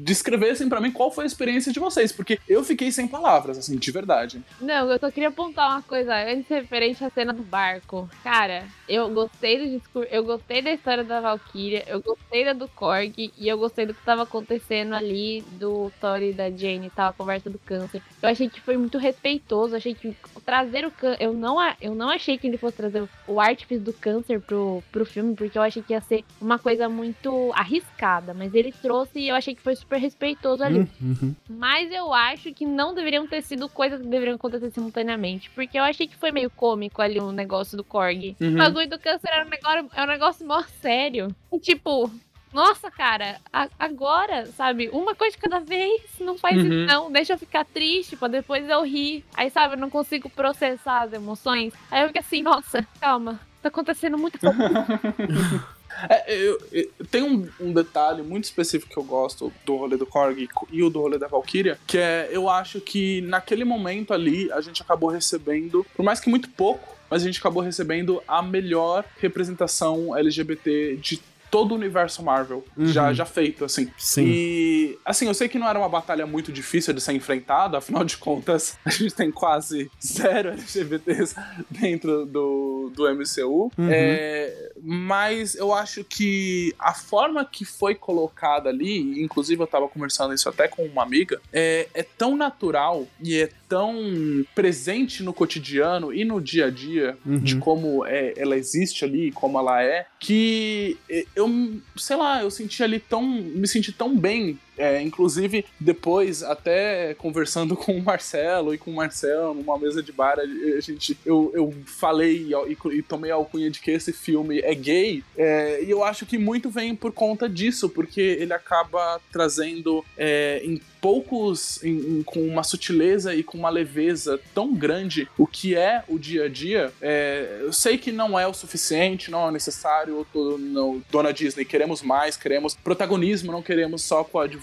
[0.03, 3.77] descrevessem pra mim qual foi a experiência de vocês, porque eu fiquei sem palavras, assim,
[3.77, 4.41] de verdade.
[4.59, 8.09] Não, eu só queria apontar uma coisa antes referente à cena do barco.
[8.23, 12.67] Cara, eu gostei do discurso, eu gostei da história da Valkyria, eu gostei da do
[12.67, 17.09] Korg e eu gostei do que tava acontecendo ali do Thor e da Jane, tal,
[17.09, 18.01] a conversa do câncer.
[18.21, 20.15] Eu achei que foi muito respeitoso, achei que
[20.45, 23.79] trazer o câncer, eu não, a- eu não achei que ele fosse trazer o artífice
[23.81, 28.33] do câncer pro, pro filme, porque eu achei que ia ser uma coisa muito arriscada,
[28.33, 30.87] mas ele trouxe e eu achei que foi super respeitoso ali.
[31.01, 31.35] Uhum.
[31.49, 35.49] Mas eu acho que não deveriam ter sido coisas que deveriam acontecer simultaneamente.
[35.51, 38.35] Porque eu achei que foi meio cômico ali o negócio do Korg.
[38.41, 38.55] Uhum.
[38.55, 41.33] O bagulho do câncer era um negócio, é um negócio mó sério.
[41.53, 42.09] E, tipo,
[42.53, 44.89] nossa, cara, a- agora, sabe?
[44.91, 46.01] Uma coisa de cada vez.
[46.19, 46.63] Não faz Uhum.
[46.63, 47.11] isso, não.
[47.11, 49.23] Deixa eu ficar triste pra depois eu rir.
[49.35, 51.73] Aí, sabe, eu não consigo processar as emoções.
[51.89, 53.39] Aí eu fico assim, nossa, calma.
[53.61, 54.57] Tá acontecendo muita coisa.
[56.09, 60.05] É, eu, eu- tem um, um detalhe muito específico que eu gosto do rolê do
[60.05, 64.49] Korg e o do rolê da Valkyria, que é, eu acho que naquele momento ali,
[64.53, 68.41] a gente acabou recebendo, por mais que muito pouco, mas a gente acabou recebendo a
[68.41, 71.19] melhor representação LGBT de
[71.51, 72.85] todo o universo Marvel Uhum.
[72.87, 73.91] já, já feito, assim.
[73.97, 74.23] Sim.
[74.25, 78.03] E, assim, eu sei que não era uma batalha muito difícil de ser enfrentada, afinal
[78.03, 81.35] de contas, a gente tem quase zero LGBTs
[81.69, 83.71] dentro do, do MCU.
[83.77, 83.89] Uhum.
[83.91, 90.33] É, mas eu acho que a forma que foi colocada ali, inclusive eu tava conversando
[90.33, 96.13] isso até com uma amiga, é, é tão natural e é tão presente no cotidiano
[96.13, 97.39] e no dia a dia Uhum.
[97.39, 100.97] de como é, ela existe ali, como ela é, que
[101.33, 101.49] eu,
[101.95, 107.75] sei lá, eu senti ali tão, me senti tão bem é, inclusive, depois, até conversando
[107.77, 111.73] com o Marcelo e com o Marcelo numa mesa de bar, a gente, eu, eu
[111.85, 116.03] falei e, e tomei a alcunha de que esse filme é gay, é, e eu
[116.03, 122.19] acho que muito vem por conta disso, porque ele acaba trazendo é, em poucos, em-
[122.19, 126.45] em- com uma sutileza e com uma leveza tão grande o que é o dia
[126.45, 126.93] a dia.
[127.01, 130.25] É, eu sei que não é o suficiente, não é necessário.
[130.31, 134.60] tô- não, Dona Disney, queremos mais, queremos protagonismo, não queremos só coadjuvante.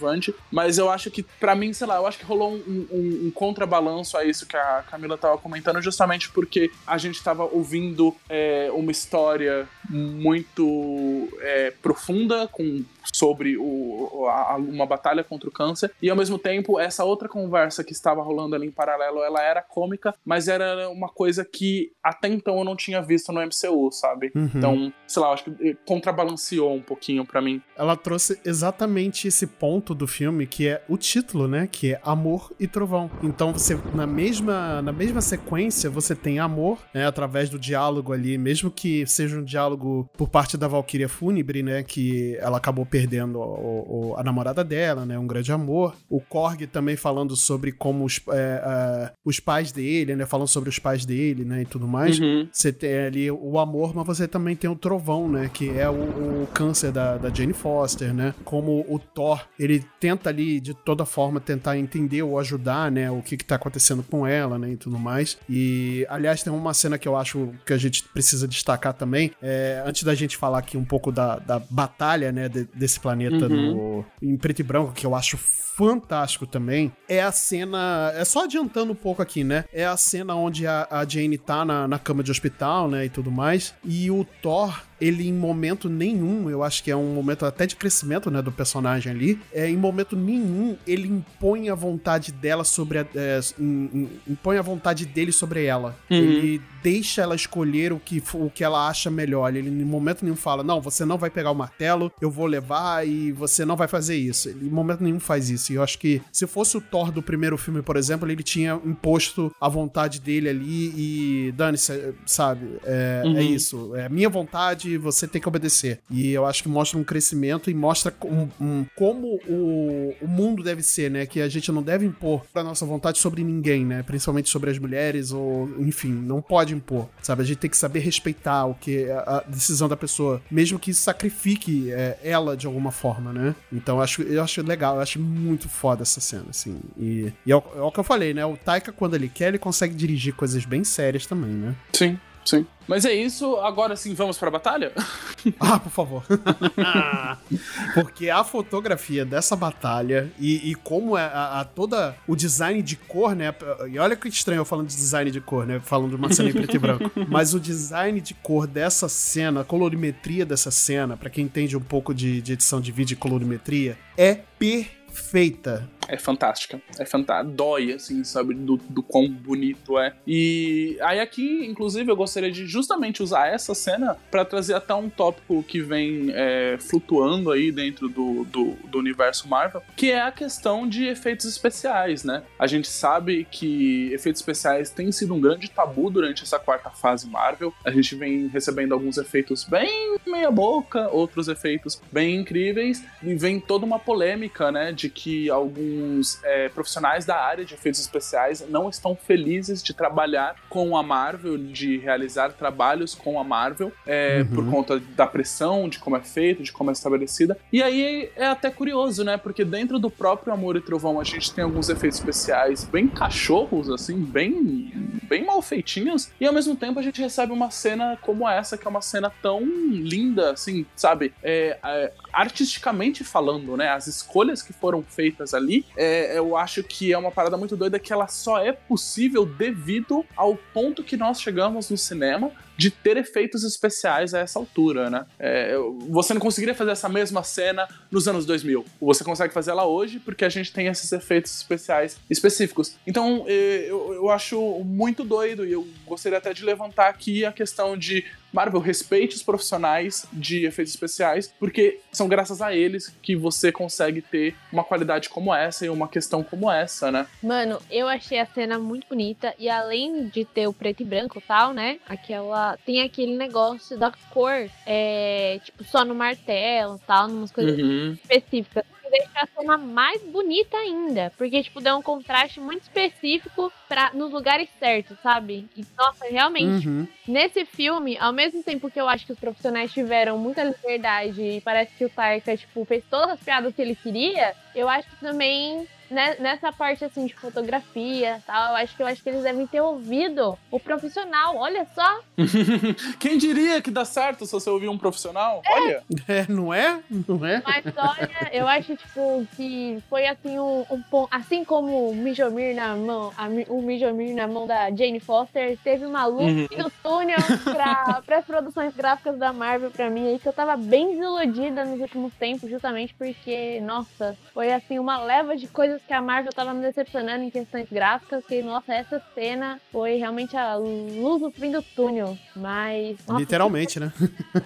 [0.51, 3.31] Mas eu acho que, pra mim, sei lá, eu acho que rolou um, um- um
[3.35, 8.71] contrabalanço a isso que a Camila tava comentando, justamente porque a gente tava ouvindo é,
[8.73, 16.11] uma história muito é, profunda com sobre o, a- uma batalha contra o câncer e
[16.11, 20.15] ao mesmo tempo essa outra conversa que estava rolando ali em paralelo ela era cômica
[20.25, 24.51] mas era uma coisa que até então eu não tinha visto no MCU sabe Uhum.
[24.55, 29.47] então sei lá acho que eh, contrabalanceou um pouquinho pra mim Ela trouxe exatamente esse
[29.47, 31.69] ponto do filme, que é o título, né?
[31.71, 33.11] Que é Amor e Trovão.
[33.23, 37.07] Então você, na mesma, na mesma sequência, você tem amor, né?
[37.07, 41.83] Através do diálogo ali, mesmo que seja um diálogo por parte da Valkyria Fúnebre, né?
[41.83, 45.19] Que ela acabou perdendo o- o- a namorada dela, né?
[45.19, 45.95] Um grande amor.
[46.09, 50.27] O Korg também falando sobre como os, é, é, os pais dele, né?
[50.27, 51.63] Falando sobre os pais dele, né?
[51.63, 52.19] E tudo mais.
[52.19, 52.49] Uhum.
[52.51, 55.51] Você tem ali o amor, mas você também tem o trovão, né?
[55.53, 55.95] Que é o,
[56.43, 58.35] o câncer da, da Jane Foster, né?
[58.45, 63.11] Como o Thor, ele tenta ali, de toda forma, tentar entender ou ajudar, né?
[63.11, 64.71] O que que tá acontecendo com ela, né?
[64.71, 65.39] E tudo mais.
[65.49, 69.31] E, aliás, tem uma cena que eu acho que a gente precisa destacar também.
[69.43, 72.49] É, antes da gente falar aqui um pouco da, da batalha, né?
[72.49, 74.05] de- desse planeta Uhum.
[74.23, 78.13] no, em preto e branco, que eu acho fantástico também, é a cena.
[78.17, 79.65] É só adiantando um pouco aqui, né?
[79.73, 83.05] É a cena onde a, a Jane tá na, na cama de hospital, né?
[83.05, 83.75] E tudo mais.
[83.85, 84.83] E o Thor.
[85.01, 88.51] Ele em momento nenhum, eu acho que é um momento até de crescimento, né, do
[88.53, 89.41] personagem ali.
[89.53, 94.57] É, em momento nenhum ele impõe a vontade dela sobre a, é, im- im- impõe
[94.59, 95.97] a vontade dele sobre ela.
[96.11, 96.17] Uhum.
[96.17, 99.55] Ele deixa ela escolher o que, o que ela acha melhor.
[99.55, 103.07] Ele em momento nenhum fala: Não, você não vai pegar o martelo, eu vou levar
[103.07, 104.49] e você não vai fazer isso.
[104.49, 105.73] Ele em momento nenhum faz isso.
[105.73, 108.81] E eu acho que se fosse o Thor do primeiro filme, por exemplo, ele tinha
[108.85, 112.67] imposto a vontade dele ali e dane-se, sabe?
[112.85, 113.37] É, Uhum.
[113.37, 113.97] é isso.
[113.97, 115.99] É minha vontade, você tem que obedecer.
[116.11, 120.63] E eu acho que mostra um crescimento e mostra um- um- como o, o mundo
[120.63, 121.27] deve ser, né?
[121.27, 124.03] Que a gente não deve impor a nossa vontade sobre ninguém, né?
[124.03, 127.43] Principalmente sobre as mulheres ou, enfim, não pode impor, sabe?
[127.43, 131.91] A gente tem que saber respeitar o que a decisão da pessoa, mesmo que sacrifique
[131.91, 133.55] é, ela de alguma forma, né?
[133.73, 136.79] Então eu acho, eu acho legal, eu acho muito foda essa cena, assim.
[136.99, 138.45] E, e é, o, é o que eu falei, né?
[138.47, 141.75] O Taika, quando ele quer, ele consegue dirigir coisas bem sérias também, né?
[141.93, 142.19] sim
[142.49, 144.93] sim mas é isso agora sim vamos pra batalha
[145.61, 146.23] Ah, por favor.
[147.95, 152.97] Porque a fotografia dessa batalha e, e como é a, a toda o design de
[152.97, 153.55] cor, né?
[153.91, 155.81] E olha que estranho eu falando de design de cor, né?
[155.81, 157.11] Falando de uma cena em preto e branco.
[157.29, 161.81] Mas o design de cor dessa cena, a colorimetria dessa cena, pra quem entende um
[161.81, 165.89] pouco de, de edição de vídeo e colorimetria, é perfeita.
[166.09, 166.81] É fantástica.
[166.99, 167.45] É fantástica.
[167.45, 168.55] Dói, assim, sabe?
[168.55, 170.15] Do, do quão bonito é.
[170.27, 175.11] E aí aqui, inclusive, eu gostaria de justamente usar essa cena pra trazer até um
[175.11, 180.33] tópico que vem é, flutuando aí dentro do, do, do universo Marvel, que é a
[180.33, 182.43] questão de efeitos especiais, né?
[182.59, 187.29] A gente sabe que efeitos especiais têm sido um grande tabu durante essa quarta fase
[187.29, 187.73] Marvel.
[187.85, 193.61] A gente vem recebendo alguns efeitos bem meia boca, outros efeitos bem incríveis, e vem
[193.61, 195.98] toda uma polêmica, né, de que alguns
[196.45, 201.57] é, profissionais da área de efeitos especiais não estão felizes de trabalhar com a Marvel,
[201.59, 204.55] de realizar trabalhos com a Marvel, é, Uhum.
[204.55, 207.57] por conta da pressão, de como é feito, de como é estabelecida.
[207.73, 211.53] E aí é até curioso, né, porque dentro do próprio Amor e Trovão a gente
[211.53, 214.91] tem alguns efeitos especiais bem cachorros, assim, bem,
[215.25, 218.87] bem mal feitinhos, e ao mesmo tempo a gente recebe uma cena como essa, que
[218.87, 221.33] é uma cena tão linda, assim, sabe?
[221.43, 223.89] É, é, artisticamente falando, né?
[223.89, 227.99] As escolhas que foram feitas ali, é, eu acho que é uma parada muito doida
[227.99, 233.17] que ela só é possível devido ao ponto que nós chegamos no cinema de ter
[233.17, 235.27] efeitos especiais a essa altura, né?
[235.37, 235.77] É,
[236.09, 238.85] você não conseguiria fazer essa mesma cena nos anos 2000.
[239.01, 242.95] Você consegue fazer ela hoje porque a gente tem esses efeitos especiais específicos.
[243.05, 247.51] Então, eh, eu, eu acho muito doido e eu gostaria até de levantar aqui a
[247.51, 253.37] questão de Marvel, respeite os profissionais de efeitos especiais, porque são graças a eles que
[253.37, 257.27] você consegue ter uma qualidade como essa e uma questão como essa, né?
[257.43, 261.43] Mano, eu achei a cena muito bonita e além de ter o preto e branco
[261.47, 261.99] tal, né?
[262.09, 262.68] Aquela.
[262.85, 268.13] Tem aquele negócio da cor, é, tipo, só no martelo e tal, umas coisas Uhum.
[268.13, 268.85] específicas.
[269.11, 271.33] Deixa a cena mais bonita ainda.
[271.39, 275.67] Porque, tipo, deu um contraste muito específico pra, nos lugares certos, sabe?
[275.75, 277.07] E, nossa, realmente, Uhum.
[277.27, 281.61] Nesse filme, ao mesmo tempo que eu acho que os profissionais tiveram muita liberdade e
[281.61, 285.17] parece que o Taika, tipo, fez todas as piadas que ele queria, eu acho que
[285.17, 289.43] também nessa parte assim de fotografia e tal, eu acho que eu acho que eles
[289.43, 291.57] devem ter ouvido o profissional.
[291.57, 292.21] Olha só,
[293.19, 295.63] Quem diria que dá certo se você ouvir um profissional?
[295.69, 296.03] Olha.
[296.29, 297.01] É, não é?
[297.27, 297.63] Não é?
[297.65, 302.75] mas olha, eu acho tipo que foi assim um, um ponto, assim como o Mijomir
[302.75, 306.67] na mão, a, o Mijomir na mão da Jane Foster, teve uma luz Uhum.
[306.79, 311.11] no túnel para as produções gráficas da Marvel pra mim aí que eu tava bem
[311.11, 316.21] desiludida nos últimos tempos, justamente porque, nossa, foi assim uma leva de coisas que a
[316.23, 321.41] Marvel tava me decepcionando em questões gráficas, que nossa, essa cena foi realmente a luz
[321.43, 324.13] no fim do túnel, mas nossa, Literalmente, né?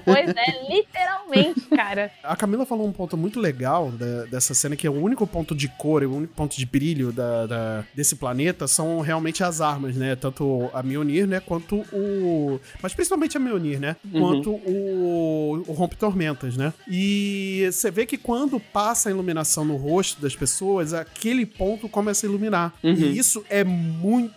[0.05, 2.11] Pois é, literalmente, cara.
[2.23, 5.55] A Camila falou um ponto muito legal da- dessa cena, que é o único ponto
[5.55, 9.61] de cor e o único ponto de brilho da, da- desse planeta são realmente as
[9.61, 10.17] armas, né?
[10.17, 11.41] Tanto a Mjolnir, né?
[11.41, 12.61] Quanto o...
[12.83, 13.97] Mas principalmente a Mjolnir, né?
[14.05, 14.21] Uhum.
[14.21, 16.73] Quanto o, o Rompe-Tormentas, né?
[16.89, 22.27] E você vê que quando passa a iluminação no rosto das pessoas, aquele ponto começa
[22.27, 22.75] a iluminar.
[22.83, 22.93] Uhum.
[22.93, 24.35] E isso é muito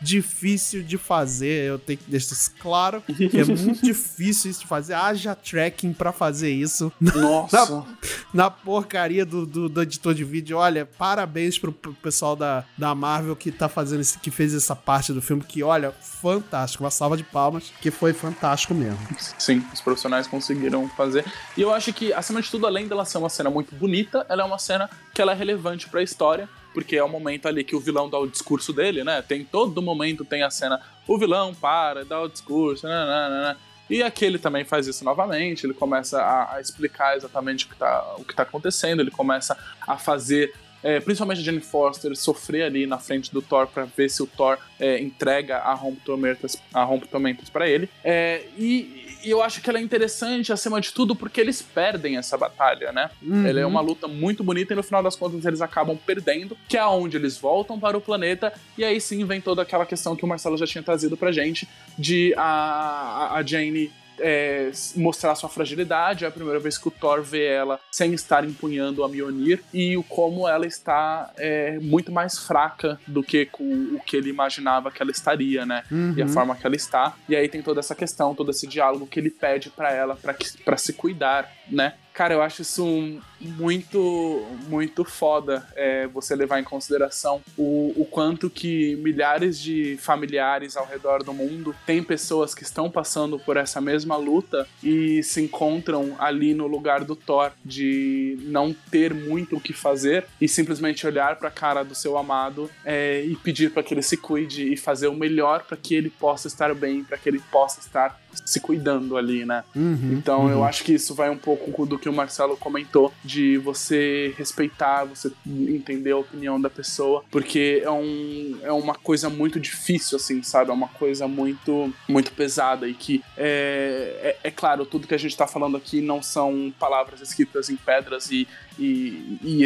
[0.00, 1.68] difícil de fazer.
[1.68, 3.02] Eu tenho que deixar isso claro.
[3.02, 4.94] que é muito difícil isso de fazer.
[4.94, 7.84] Haja tracking pra fazer isso Nossa.
[8.32, 10.58] na porcaria do, do, do editor de vídeo.
[10.58, 14.76] Olha, parabéns pro, pro pessoal da, da Marvel que tá fazendo esse, que fez essa
[14.76, 16.84] parte do filme, que olha, fantástico.
[16.84, 18.98] Uma salva de palmas, que foi fantástico mesmo.
[19.38, 21.24] Sim, os profissionais conseguiram fazer.
[21.56, 24.42] E eu acho que, acima de tudo, além dela ser uma cena muito bonita, ela
[24.42, 27.74] é uma cena que ela é relevante pra história, porque é o momento ali que
[27.74, 29.22] o vilão dá o discurso dele, né?
[29.22, 33.56] Tem todo momento tem a cena, o vilão para, dá o discurso, nananana.
[33.88, 37.76] E aqui ele também faz isso novamente, ele começa a, a explicar exatamente o que,
[37.76, 40.52] tá, que tá acontecendo, ele começa a fazer
[40.82, 44.26] é, principalmente a Jane Foster, sofrer ali na frente do Thor pra ver se o
[44.26, 47.88] Thor é, entrega a Rompe Tormentas, a Rompe Tormentas pra ele.
[48.04, 52.16] É, e, e eu acho que ela é interessante, acima de tudo, porque eles perdem
[52.16, 53.10] essa batalha, né?
[53.46, 56.76] Ela é uma luta muito bonita e no final das contas eles acabam perdendo, que
[56.76, 60.24] é onde eles voltam para o planeta, e aí sim vem toda aquela questão que
[60.24, 61.68] o Marcelo já tinha trazido pra gente,
[61.98, 63.90] de a- a Jane
[64.20, 66.24] é, mostrar sua fragilidade.
[66.24, 69.96] É a primeira vez que o Thor vê ela sem estar empunhando a Mjolnir e
[69.96, 75.02] o como ela está é, muito mais fraca do que o que ele imaginava que
[75.02, 75.82] ela estaria, né?
[76.16, 76.32] E a Uhum.
[76.32, 77.14] forma que ela está.
[77.28, 80.16] E aí tem toda essa questão, todo esse diálogo que ele pede pra ela
[80.64, 81.94] pra se cuidar, né?
[82.16, 88.06] Cara, eu acho isso um- muito, muito foda é, você levar em consideração o, o
[88.10, 93.58] quanto que milhares de familiares ao redor do mundo têm pessoas que estão passando por
[93.58, 99.56] essa mesma luta e se encontram ali no lugar do Thor de não ter muito
[99.56, 103.82] o que fazer e simplesmente olhar pra cara do seu amado é, e pedir para
[103.82, 107.18] que ele se cuide e fazer o melhor para que ele possa estar bem, para
[107.18, 109.64] que ele possa estar se cuidando ali, né?
[109.74, 110.64] Uhum, Então eu uhum.
[110.64, 115.30] acho que isso vai um pouco do que o Marcelo comentou, de você respeitar, você
[115.46, 120.70] entender a opinião da pessoa, porque é, um, é uma coisa muito difícil, assim, sabe?
[120.70, 125.18] É uma coisa muito, muito pesada e que, é, é, é claro, tudo que a
[125.18, 128.46] gente tá falando aqui não são palavras escritas em pedras e,
[128.78, 129.64] e, e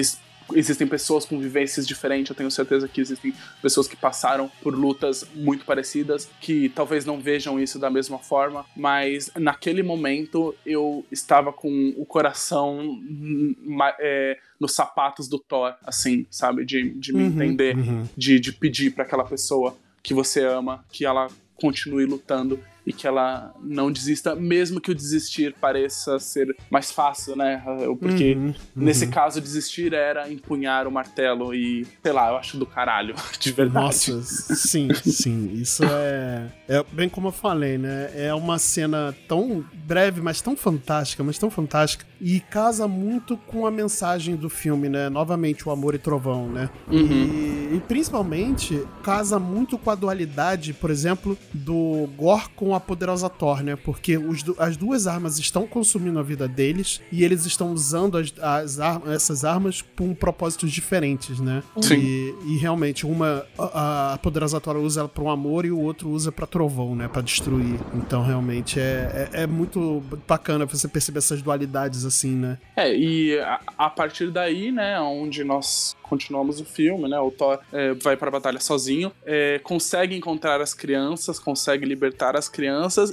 [0.54, 3.32] existem pessoas com vivências diferentes, eu tenho certeza que existem
[3.62, 8.64] pessoas que passaram por lutas muito parecidas, que talvez não vejam isso da mesma forma,
[8.76, 13.54] mas naquele momento eu estava com o coração hum,
[13.98, 16.64] é, nos sapatos do Thor, assim, sabe?
[16.64, 18.08] De, de me Uhum, entender, uhum.
[18.16, 23.06] de, de pedir para aquela pessoa que você ama, que ela continue lutando e que
[23.06, 27.62] ela não desista, mesmo que o desistir pareça ser mais fácil, né?
[27.98, 28.54] Porque Uhum, uhum.
[28.76, 33.52] Nesse caso, desistir era empunhar o martelo e, sei lá, eu acho do caralho, de
[33.52, 33.84] verdade.
[33.84, 35.52] Nossa, sim, sim.
[35.54, 36.84] Isso é, é.
[36.92, 38.10] Bem como eu falei, né?
[38.14, 42.06] É uma cena tão breve, mas tão fantástica, mas tão fantástica.
[42.20, 45.08] E casa muito com a mensagem do filme, né?
[45.08, 46.70] Novamente, o amor e trovão, né?
[46.90, 52.86] E, e principalmente casa muito com a dualidade, por exemplo, do Gore com a a
[52.86, 53.76] poderosa Thor, né?
[53.76, 58.32] Porque os as duas armas estão consumindo a vida deles e eles estão usando as,
[58.40, 61.62] as ar- essas armas com propósitos diferentes, né?
[61.80, 61.96] Sim.
[61.98, 65.78] E, e realmente, uma a, a poderosa Thor usa ela para um amor e o
[65.80, 67.08] outro usa pra trovão, né?
[67.08, 67.78] Pra destruir.
[67.94, 72.58] Então, realmente, é, é, é muito bacana você perceber essas dualidades assim, né?
[72.76, 77.60] É, e a, a partir daí, né, onde nós continuamos o filme, né, o Thor
[77.72, 82.59] é, vai pra batalha sozinho, é, consegue encontrar as crianças, consegue libertar as crianças,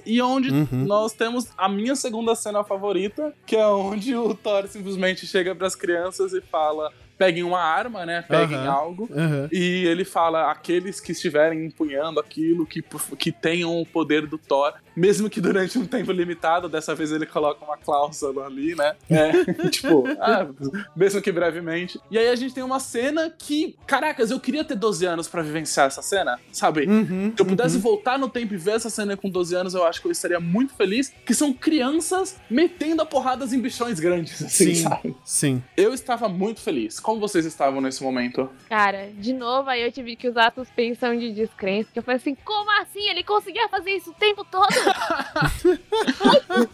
[0.06, 0.68] e onde Uhum.
[0.86, 5.76] nós temos a minha segunda cena favorita, que é onde o Thor simplesmente chega pras
[5.76, 8.72] crianças e fala: peguem uma arma, né, peguem Aham.
[8.72, 9.10] algo.
[9.12, 9.50] Aham.
[9.52, 12.84] E ele fala: aqueles que estiverem empunhando aquilo, que,
[13.18, 17.28] que tenham o poder do Thor, mesmo que durante um tempo limitado, dessa vez ele
[17.28, 18.96] coloca uma cláusula ali, né?
[19.08, 19.32] É,
[19.70, 20.48] tipo, ah,
[20.96, 22.02] mesmo que brevemente.
[22.10, 25.44] E aí a gente tem uma cena que, caracas, eu queria ter 12 anos pra
[25.44, 26.88] vivenciar essa cena, sabe?
[26.88, 27.82] Uhum, Se eu pudesse uhum.
[27.82, 30.40] voltar no tempo e ver essa cena com 12 anos, eu acho que eu estaria
[30.40, 31.14] muito feliz.
[31.24, 34.84] Que são crianças metendo a porradas em bichões grandes, assim, Sim.
[34.84, 35.16] sabe?
[35.24, 35.64] Sim.
[35.76, 37.00] Eu estava muito feliz.
[37.00, 38.50] Como vocês estavam nesse momento?
[38.68, 42.18] Cara, de novo, aí eu tive que usar a suspensão de descrença, que eu falei
[42.18, 43.08] assim, como assim?
[43.08, 44.87] Ele conseguia fazer isso o tempo todo?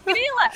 [0.04, 0.50] Grila!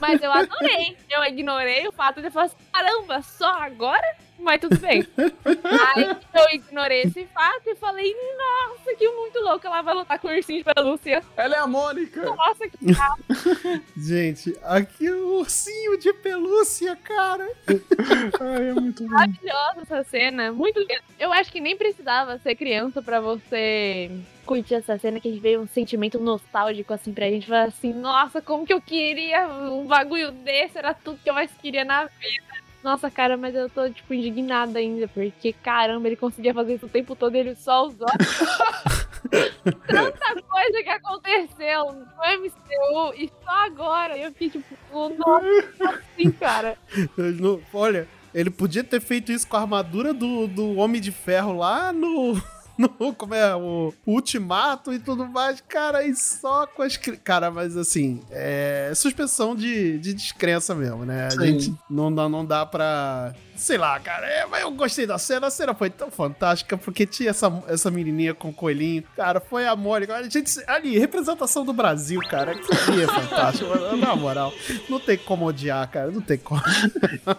[0.00, 0.96] Mas eu adorei.
[1.10, 4.06] Eu ignorei o fato de falar assim, caramba, só agora?
[4.38, 5.06] Mas tudo bem.
[5.16, 9.64] Aí eu ignorei esse fato e falei, nossa, que muito louco.
[9.66, 11.22] Ela vai lutar com o ursinho de pelúcia.
[11.36, 12.22] Ela é a Mônica!
[12.22, 12.78] Nossa, que
[13.96, 17.48] Gente, aqui é o ursinho de pelúcia, cara.
[18.40, 19.10] Ai, é muito bom.
[19.10, 20.50] maravilhosa essa cena.
[20.50, 21.02] Muito linda.
[21.20, 24.10] Eu acho que nem precisava ser criança pra você
[24.44, 27.46] curtir essa cena, que a gente veio um sentimento nostálgico assim pra gente.
[27.46, 31.52] Falar assim, nossa, como que eu queria um bagulho desse, era tudo que eu mais
[31.60, 32.61] queria na vida.
[32.82, 36.88] Nossa, cara, mas eu tô, tipo, indignada ainda, porque, caramba, ele conseguia fazer isso o
[36.88, 38.08] tempo todo e ele só usou.
[39.86, 42.04] Tanta coisa que aconteceu no
[42.40, 46.76] MCU e só agora eu fiquei, tipo, nossa, assim, cara.
[47.72, 51.92] Olha, ele podia ter feito isso com a armadura do, do Homem de Ferro lá
[51.92, 52.34] no.
[52.76, 53.54] No como é?
[53.54, 55.60] O Ultimato e tudo mais.
[55.60, 56.96] Cara, e só com as.
[56.96, 61.26] Cara, mas assim, é suspensão de, de descrença mesmo, né?
[61.26, 61.38] A Sim.
[61.46, 63.34] gente não dá, não dá pra.
[63.62, 64.26] Sei lá, cara.
[64.26, 65.46] É, mas eu gostei da cena.
[65.46, 69.04] A cena foi tão fantástica porque tinha essa, essa menininha com o coelhinho.
[69.14, 70.16] Cara, foi a Mônica.
[70.16, 72.56] A gente, ali, representação do Brasil, cara.
[72.56, 73.70] Que ali é fantástico.
[73.96, 74.52] Na moral,
[74.88, 76.10] não tem como odiar, cara.
[76.10, 76.60] Não tem como.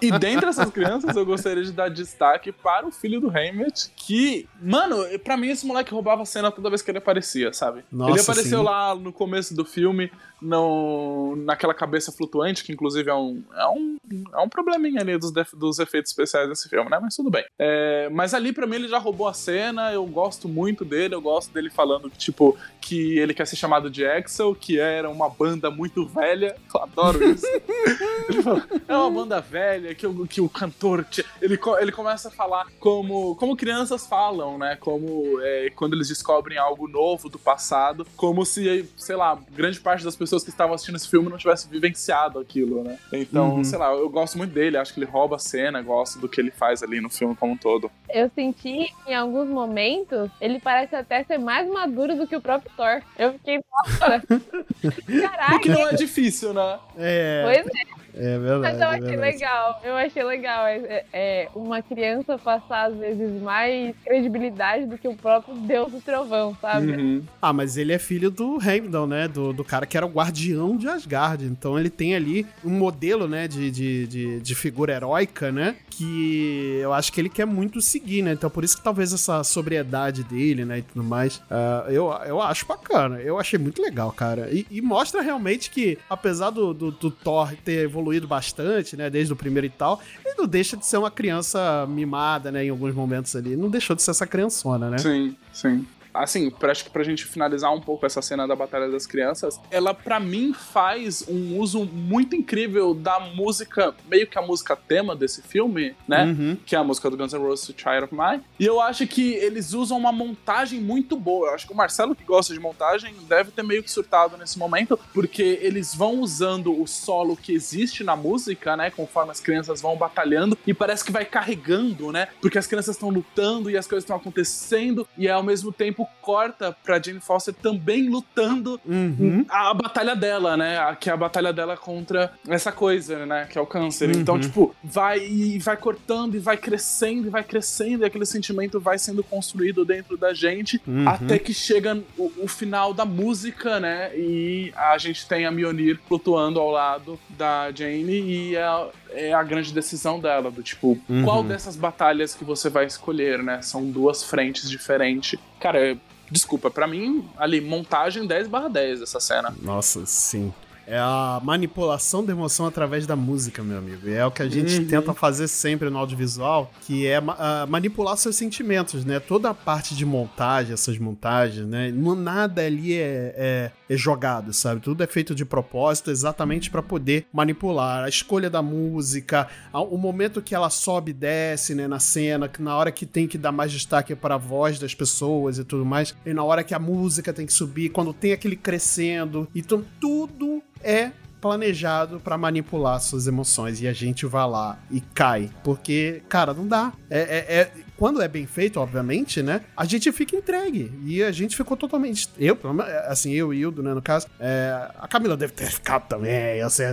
[0.01, 4.47] E dentre essas crianças, eu gostaria de dar destaque para o filho do Hammett, que,
[4.61, 7.84] mano, pra mim esse moleque roubava a cena toda vez que ele aparecia, sabe?
[7.91, 8.65] Nossa, ele apareceu sim.
[8.65, 10.09] lá no começo do filme,
[10.44, 13.98] no, naquela cabeça flutuante, que inclusive é um, é um,
[14.34, 17.00] é um probleminha ali dos, def- dos efeitos especiais desse filme, né?
[17.02, 17.46] Mas tudo bem.
[17.58, 21.22] É, mas ali, pra mim, ele já roubou a cena, eu gosto muito dele, eu
[21.22, 25.72] gosto dele falando, tipo, que ele quer ser chamado de Axel, que era uma banda
[25.72, 26.56] muito velha.
[26.74, 27.46] Eu adoro isso.
[28.30, 31.06] Ele fala, é uma banda velha que o, que o cantor.
[31.41, 34.78] Ele, ele começa a falar como, como crianças falam, né?
[34.80, 40.04] Como é, quando eles descobrem algo novo do passado, como se, sei lá, grande parte
[40.06, 42.98] das pessoas que estavam assistindo esse filme não tivesse vivenciado aquilo, né?
[43.12, 43.64] Então, Uhum.
[43.66, 46.40] sei lá, eu gosto muito dele, acho que ele rouba a cena, gosto do que
[46.40, 47.92] ele faz ali no filme como um todo.
[48.10, 52.42] Eu senti que em alguns momentos ele parece até ser mais maduro do que o
[52.42, 53.02] próprio Thor.
[53.20, 54.24] Eu fiquei, nossa,
[55.54, 56.80] O que não é difícil, né?
[56.98, 58.61] É, Pois é, é verdade.
[58.61, 59.34] mas eu é achei verdade.
[59.34, 59.82] legal.
[59.84, 65.16] Eu achei legal é, é, uma criança passar, às vezes, mais credibilidade do que o
[65.16, 66.91] próprio Deus do Trovão, sabe?
[66.91, 67.24] Uhum.
[67.41, 69.28] Ah, mas ele é filho do Heimdall, né?
[69.28, 71.45] Do, do cara que era o guardião de Asgard.
[71.45, 73.47] Então ele tem ali um modelo, né?
[73.47, 75.76] De, de, de, de figura heróica, né?
[75.89, 78.34] Que eu acho que ele quer muito seguir, né?
[78.34, 80.80] Então por isso que talvez essa sobriedade dele, né?
[80.80, 81.41] E tudo mais.
[81.49, 83.20] ah, eu, eu acho bacana.
[83.20, 84.49] Eu achei muito legal, cara.
[84.51, 89.10] E, e mostra realmente que, apesar do, do, do Thor ter evoluído bastante, né?
[89.10, 92.66] Desde o primeiro e tal, ele não deixa de ser uma criança mimada, né?
[92.66, 93.56] Em alguns momentos ali.
[93.56, 94.97] Não deixou de ser essa criançona, né?
[94.97, 95.86] Sim, sim.
[96.14, 99.59] Assim, pra, acho que pra gente finalizar um pouco essa cena da Batalha das Crianças,
[99.72, 105.16] ela pra mim faz um uso muito incrível da música, meio que a música tema
[105.16, 106.26] desse filme, né?
[106.26, 106.57] Uhum.
[106.66, 108.43] Que é a música do Guns N' Roses, Child of Mine.
[108.59, 111.49] E eu acho que eles usam uma montagem muito boa.
[111.49, 114.59] Eu acho que o Marcelo, que gosta de montagem, deve ter meio que surtado nesse
[114.59, 118.91] momento, porque eles vão usando o solo que existe na música, né?
[118.91, 122.28] Conforme as crianças vão batalhando, e parece que vai carregando, né?
[122.41, 126.14] Porque as crianças estão lutando e as coisas estão acontecendo, e ao mesmo tempo tipo,
[126.24, 129.45] corta pra Jane Foster também lutando Uhum.
[129.49, 130.78] a, a batalha dela, né?
[130.80, 133.45] A- que é a batalha dela contra essa coisa, né?
[133.49, 134.16] Que é o câncer.
[134.16, 134.41] Então, Uhum.
[134.41, 138.97] tipo, vai e vai cortando e vai crescendo e vai crescendo e aquele sentimento vai
[138.97, 141.08] sendo construído dentro da gente Uhum.
[141.08, 144.12] até que chega o, o final da música, né?
[144.16, 148.88] E a gente tem a Mjolnir flutuando ao lado da Jane e é,
[149.30, 151.24] é a grande decisão dela, do tipo, Uhum.
[151.24, 153.62] qual dessas batalhas que você vai escolher, né?
[153.62, 155.38] São duas frentes diferentes.
[155.64, 155.97] Cara,
[156.30, 159.55] desculpa, pra mim, ali, montagem 10 barra 10 essa cena.
[159.61, 160.53] Nossa, sim.
[160.86, 164.08] É a manipulação da emoção através da música, meu amigo.
[164.10, 164.88] E é o que a gente Uhum.
[164.88, 169.20] tenta fazer sempre no audiovisual, que é ah, manipular seus sentimentos, né?
[169.20, 171.90] Toda a parte de montagem, essas montagens, né?
[171.92, 174.82] Não- Nada ali é, é- é jogado, sabe?
[174.82, 178.04] Tudo é feito de propósito exatamente para poder manipular.
[178.04, 181.88] A escolha da música, o momento que ela sobe e desce, né?
[181.88, 184.94] Na cena, que na hora que tem que dar mais destaque para a voz das
[184.94, 188.32] pessoas e tudo mais, e na hora que a música tem que subir, quando tem
[188.34, 189.48] aquele crescendo.
[189.56, 191.12] Então, tudo é
[191.42, 196.66] planejado pra manipular suas emoções e a gente vai lá e cai, porque, cara, não
[196.68, 196.94] dá.
[197.10, 199.62] É, é- é- quando é bem feito, obviamente, né?
[199.76, 202.30] A gente fica entregue e a gente ficou totalmente.
[202.38, 204.28] Eu, pelo menos, assim, eu e Hildo, né, no caso.
[204.39, 206.88] é, a Camila deve ter ficado também, eu sei.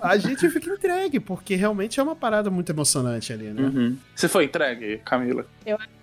[0.00, 3.62] a gente fica entregue porque realmente é uma parada muito emocionante ali, né?
[3.62, 3.96] Uhum.
[4.14, 5.44] Você foi entregue, Camila?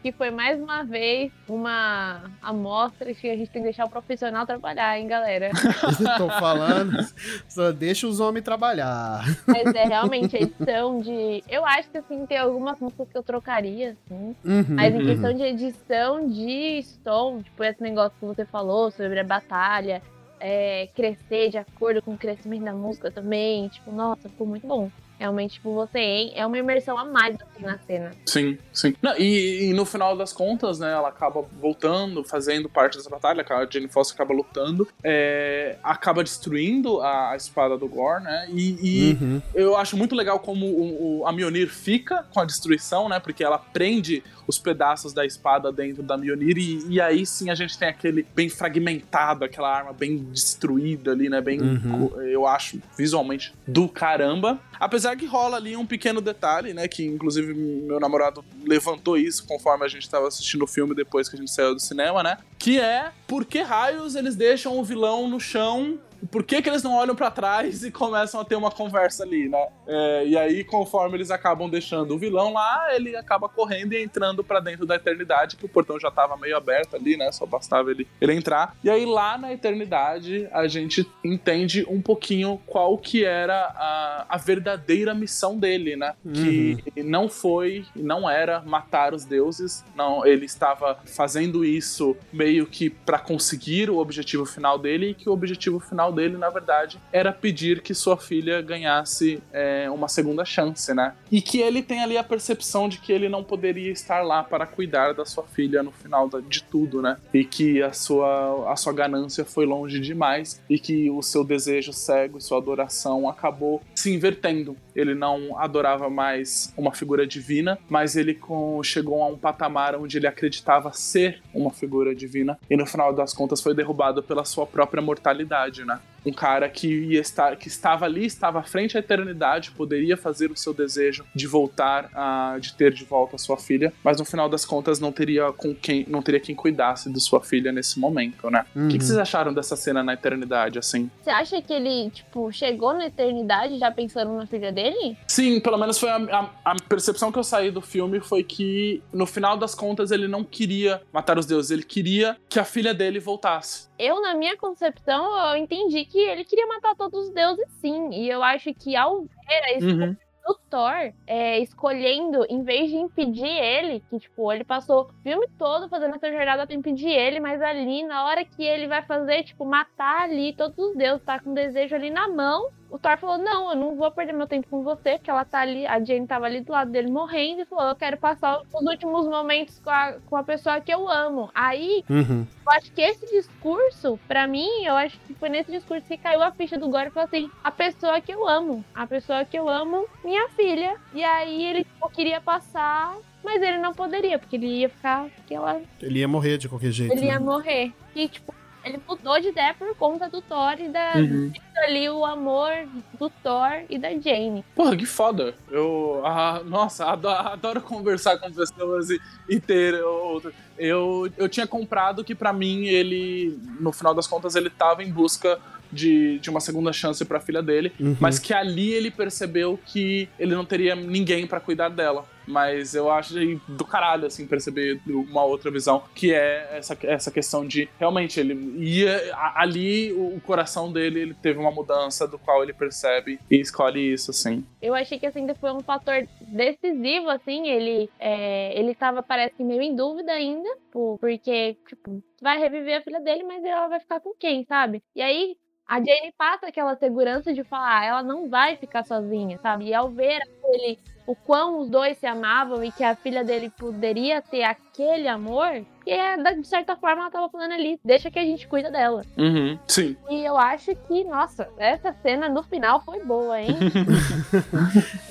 [0.02, 4.46] Que foi mais uma vez uma amostra que a gente tem que deixar o profissional
[4.46, 5.50] trabalhar, hein, galera?
[6.18, 7.06] Tô falando,
[7.50, 9.24] só deixa os homens trabalhar.
[9.46, 11.44] Mas é realmente a edição de.
[11.50, 14.36] Eu acho que assim, tem algumas músicas que eu trocaria, assim.
[14.46, 14.76] Uhum.
[14.76, 15.06] Mas em Uhum.
[15.06, 20.02] questão de edição de som, tipo, esse negócio que você falou sobre a batalha,
[20.40, 24.90] é, crescer de acordo com o crescimento da música também, tipo, nossa, ficou muito bom.
[25.20, 28.12] Realmente, tipo, você hein, é uma imersão a mais assim, na cena.
[28.26, 28.94] Sim, sim.
[29.02, 33.46] Não, e, e no final das contas, né, ela acaba voltando, fazendo parte dessa batalha,
[33.50, 38.78] a Jane Foster acaba lutando, é, acaba destruindo a, a espada do Gore, né, e,
[38.82, 39.42] e Uhum.
[39.54, 43.44] eu acho muito legal como o, o- a Mjolnir fica com a destruição, né, porque
[43.44, 47.78] ela prende os pedaços da espada dentro da Mjolnir e, e aí sim a gente
[47.78, 52.10] tem aquele bem fragmentado, aquela arma bem destruída ali, né, bem, Uhum.
[52.22, 54.60] eu acho, visualmente do caramba.
[54.80, 56.88] Apesar que rola ali um pequeno detalhe, né?
[56.88, 61.36] Que inclusive meu namorado levantou isso conforme a gente tava assistindo o filme depois que
[61.36, 62.38] a gente saiu do cinema, né?
[62.58, 66.00] Que é por que raios eles deixam o vilão no chão?
[66.32, 69.50] Por que, que eles não olham pra trás e começam a ter uma conversa ali,
[69.50, 69.68] né?
[69.88, 74.44] É, e aí, conforme eles acabam deixando o vilão lá, ele acaba correndo e entrando
[74.44, 77.32] pra dentro da eternidade, que o portão já tava meio aberto ali, né?
[77.32, 78.76] Só bastava ele, ele entrar.
[78.84, 84.38] E aí, lá na eternidade, a gente entende um pouquinho qual que era a, a
[84.38, 86.14] verdadeira missão dele, né?
[86.34, 92.90] Que não foi, não era matar os deuses, não, ele estava fazendo isso meio que
[92.90, 97.32] pra conseguir o objetivo final dele e que o objetivo final dele, na verdade, era
[97.32, 101.14] pedir que sua filha ganhasse é, uma segunda chance, né?
[101.32, 104.66] E que ele tem ali a percepção de que ele não poderia estar lá para
[104.66, 107.18] cuidar da sua filha no final de tudo, né?
[107.34, 111.94] E que a sua, a sua ganância foi longe demais e que o seu desejo
[111.94, 114.76] cego e sua adoração acabou se invertendo.
[115.00, 120.18] Ele não adorava mais uma figura divina, mas ele com- chegou a um patamar onde
[120.18, 124.66] ele acreditava ser uma figura divina e no final das contas foi derrubado pela sua
[124.66, 126.00] própria mortalidade, né?
[126.26, 130.52] Um cara que, ia estar, que estava ali, estava à frente à eternidade, poderia fazer
[130.52, 134.26] o seu desejo de voltar, a, de ter de volta a sua filha, mas no
[134.26, 137.98] final das contas não teria com quem, não teria quem cuidasse de sua filha nesse
[138.02, 138.66] momento, né?
[138.76, 139.08] O que, que Uhum.
[139.08, 141.10] vocês acharam dessa cena na eternidade, assim?
[141.22, 144.89] Você acha que ele, tipo, chegou na eternidade já pensando na filha dele?
[145.28, 149.02] Sim, pelo menos foi a, a- a percepção que eu saí do filme foi que
[149.14, 152.94] no final das contas ele não queria matar os deuses, ele queria que a filha
[152.94, 153.90] dele voltasse.
[153.98, 158.10] Eu, na minha concepção, eu entendi que ele queria matar todos os deuses, sim.
[158.12, 160.18] E eu acho que ao ver a escolha
[160.48, 165.48] do Thor é, escolhendo, em vez de impedir ele, que, tipo, ele passou o filme
[165.60, 169.44] todo fazendo essa jornada pra impedir ele, mas ali, na hora que ele vai fazer,
[169.44, 173.38] tipo, matar ali todos os deuses, tá com desejo ali na mão, o Thor falou,
[173.38, 176.26] não, eu não vou perder meu tempo com você, porque ela tá ali, a Jane
[176.28, 179.90] tava ali do lado dele morrendo, e falou, eu quero passar os últimos momentos com
[179.90, 181.50] a, com a pessoa que eu amo.
[181.54, 182.46] Aí, Uhum.
[182.66, 186.42] eu acho que esse discurso, pra mim, eu acho que foi nesse discurso que caiu
[186.42, 189.58] a ficha do Gore e falou assim: a pessoa que eu amo, a pessoa que
[189.58, 190.96] eu amo, minha filha.
[191.14, 195.26] E aí ele tipo, queria passar, mas ele não poderia, porque ele ia ficar.
[195.36, 197.14] Porque ela, Ele ia morrer de qualquer jeito.
[197.14, 197.46] ele ia né?
[197.46, 197.94] morrer.
[198.16, 198.54] E, tipo,
[198.90, 201.52] ele mudou de ideia por conta do Thor e da Uhum.
[201.84, 202.72] ali o amor
[203.18, 204.64] do Thor e da Jane.
[204.76, 205.54] Porra, que foda.
[205.70, 206.22] Eu.
[206.26, 210.54] ah, nossa, adoro, adoro conversar com pessoas e, e ter outro.
[210.78, 215.12] Eu, eu tinha comprado que pra mim ele, no final das contas, ele tava em
[215.12, 215.60] busca
[215.92, 218.16] de, de uma segunda chance pra filha dele, Uhum.
[218.20, 222.26] mas que ali ele percebeu que ele não teria ninguém pra cuidar dela.
[222.48, 223.36] Mas eu acho
[223.68, 228.56] do caralho, assim, perceber uma outra visão, que é essa, essa questão de realmente ele
[228.84, 229.32] ia.
[229.36, 234.14] a- Ali o coração dele ele teve uma mudança do qual ele percebe e escolhe
[234.14, 234.66] isso, assim.
[234.82, 239.56] Eu achei que assim, ainda foi um fator decisivo, assim, ele, é, ele tava, parece
[239.56, 243.88] que meio em dúvida ainda, por- porque, tipo, vai reviver a filha dele, mas ela
[243.88, 245.04] vai ficar com quem, sabe?
[245.16, 245.56] E aí,
[245.90, 249.86] a Jane passa aquela segurança de falar, ah, ela não vai ficar sozinha, sabe?
[249.88, 251.00] E ao ver ele,
[251.30, 255.86] o quão os dois se amavam e que a filha dele poderia ter aquele amor,
[256.04, 259.22] que é, de certa forma ela tava falando ali, deixa que a gente cuida dela.
[259.38, 260.18] Uhum, sim.
[260.28, 263.78] E eu acho que, nossa, essa cena no final foi boa, hein?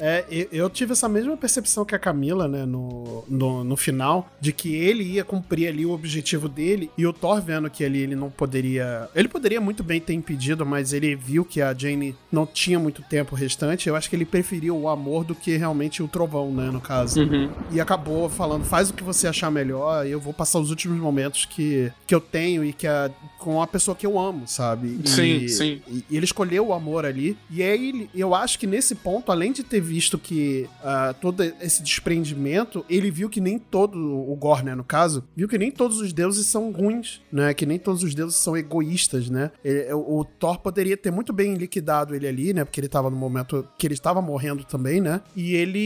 [0.00, 4.52] É, eu, tive essa mesma percepção que a Camila, né, no, no, no final, de
[4.52, 8.14] que ele ia cumprir ali o objetivo dele, e o Thor vendo que ali ele
[8.14, 9.08] não poderia.
[9.14, 13.02] Ele poderia muito bem ter impedido, mas ele viu que a Jane não tinha muito
[13.02, 13.88] tempo restante.
[13.88, 17.20] Eu acho que ele preferiu o amor do que realmente o trovão, né, no caso.
[17.22, 17.50] Uhum.
[17.70, 20.98] E acabou falando, faz o que você achar melhor, e eu vou passar os últimos
[20.98, 24.98] momentos que, que eu tenho e que a, com a pessoa que eu amo, sabe?
[25.04, 25.82] E- Sim, sim.
[25.88, 27.36] E, e ele escolheu o amor ali.
[27.50, 31.42] E aí, ele- eu acho que nesse ponto, além de ter visto que ah, todo
[31.42, 35.70] esse desprendimento, ele viu que nem todo, o Gore, né, no caso, viu que nem
[35.70, 37.54] todos os deuses são ruins, né?
[37.54, 39.50] Que nem todos os deuses são egoístas, né?
[39.64, 42.64] Ele- o, o Thor poderia ter muito bem liquidado ele ali, né?
[42.64, 45.20] Porque ele tava no momento que ele estava morrendo também, né?
[45.36, 45.77] E ele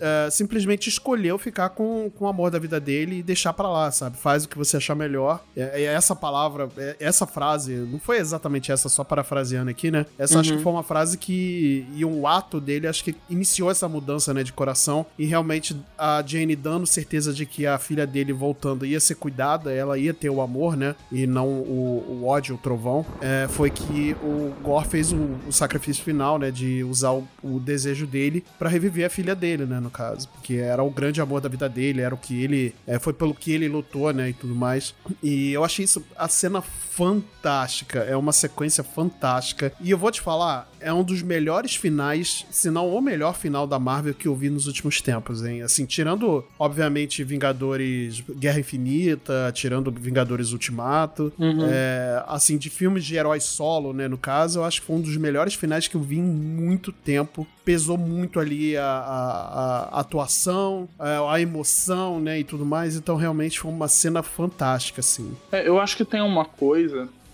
[0.00, 3.90] ah, simplesmente escolheu ficar com, com o amor da vida dele e deixar pra lá,
[3.90, 4.16] sabe?
[4.16, 5.42] Faz o que você achar melhor.
[5.56, 10.06] É, é essa palavra, é- essa frase, não foi exatamente essa, só parafraseando aqui, né?
[10.18, 10.56] Essa acho Uhum.
[10.58, 11.86] que foi uma frase que.
[11.94, 15.04] E um ato dele, acho que iniciou essa mudança, né, de coração.
[15.18, 19.72] E realmente a Jane dando certeza de que a filha dele voltando ia ser cuidada,
[19.72, 20.94] ela ia ter o amor, né?
[21.10, 23.04] E não o, o ódio, o trovão.
[23.20, 25.16] É, foi que o Gore fez o,
[25.48, 26.50] o sacrifício final, né?
[26.50, 29.80] De usar o, o desejo dele pra reviver a filha dele, né?
[29.80, 30.28] No caso.
[30.28, 32.74] Porque era o grande amor da vida dele, era o que ele.
[32.86, 34.30] é, foi pelo que ele lutou, né?
[34.30, 34.94] E tudo mais.
[35.22, 36.62] E eu achei isso a cena
[36.96, 38.00] fantástica.
[38.00, 39.72] É uma sequência fantástica.
[39.80, 43.66] E eu vou te falar, é um dos melhores finais, se não o melhor final
[43.66, 45.62] da Marvel que eu vi nos últimos tempos, hein?
[45.62, 51.32] Assim, tirando, obviamente, Vingadores Guerra Infinita, tirando Vingadores Ultimato.
[51.38, 51.60] Uhum.
[51.68, 54.08] É, assim, de filmes de heróis solo, né?
[54.08, 56.92] No caso, eu acho que foi um dos melhores finais que eu vi em muito
[56.92, 57.46] tempo.
[57.64, 62.40] Pesou muito ali a, a- a atuação, a, a emoção, né?
[62.40, 62.96] E tudo mais.
[62.96, 65.32] Então, realmente foi uma cena fantástica, assim.
[65.52, 66.81] É, eu acho que tem uma coisa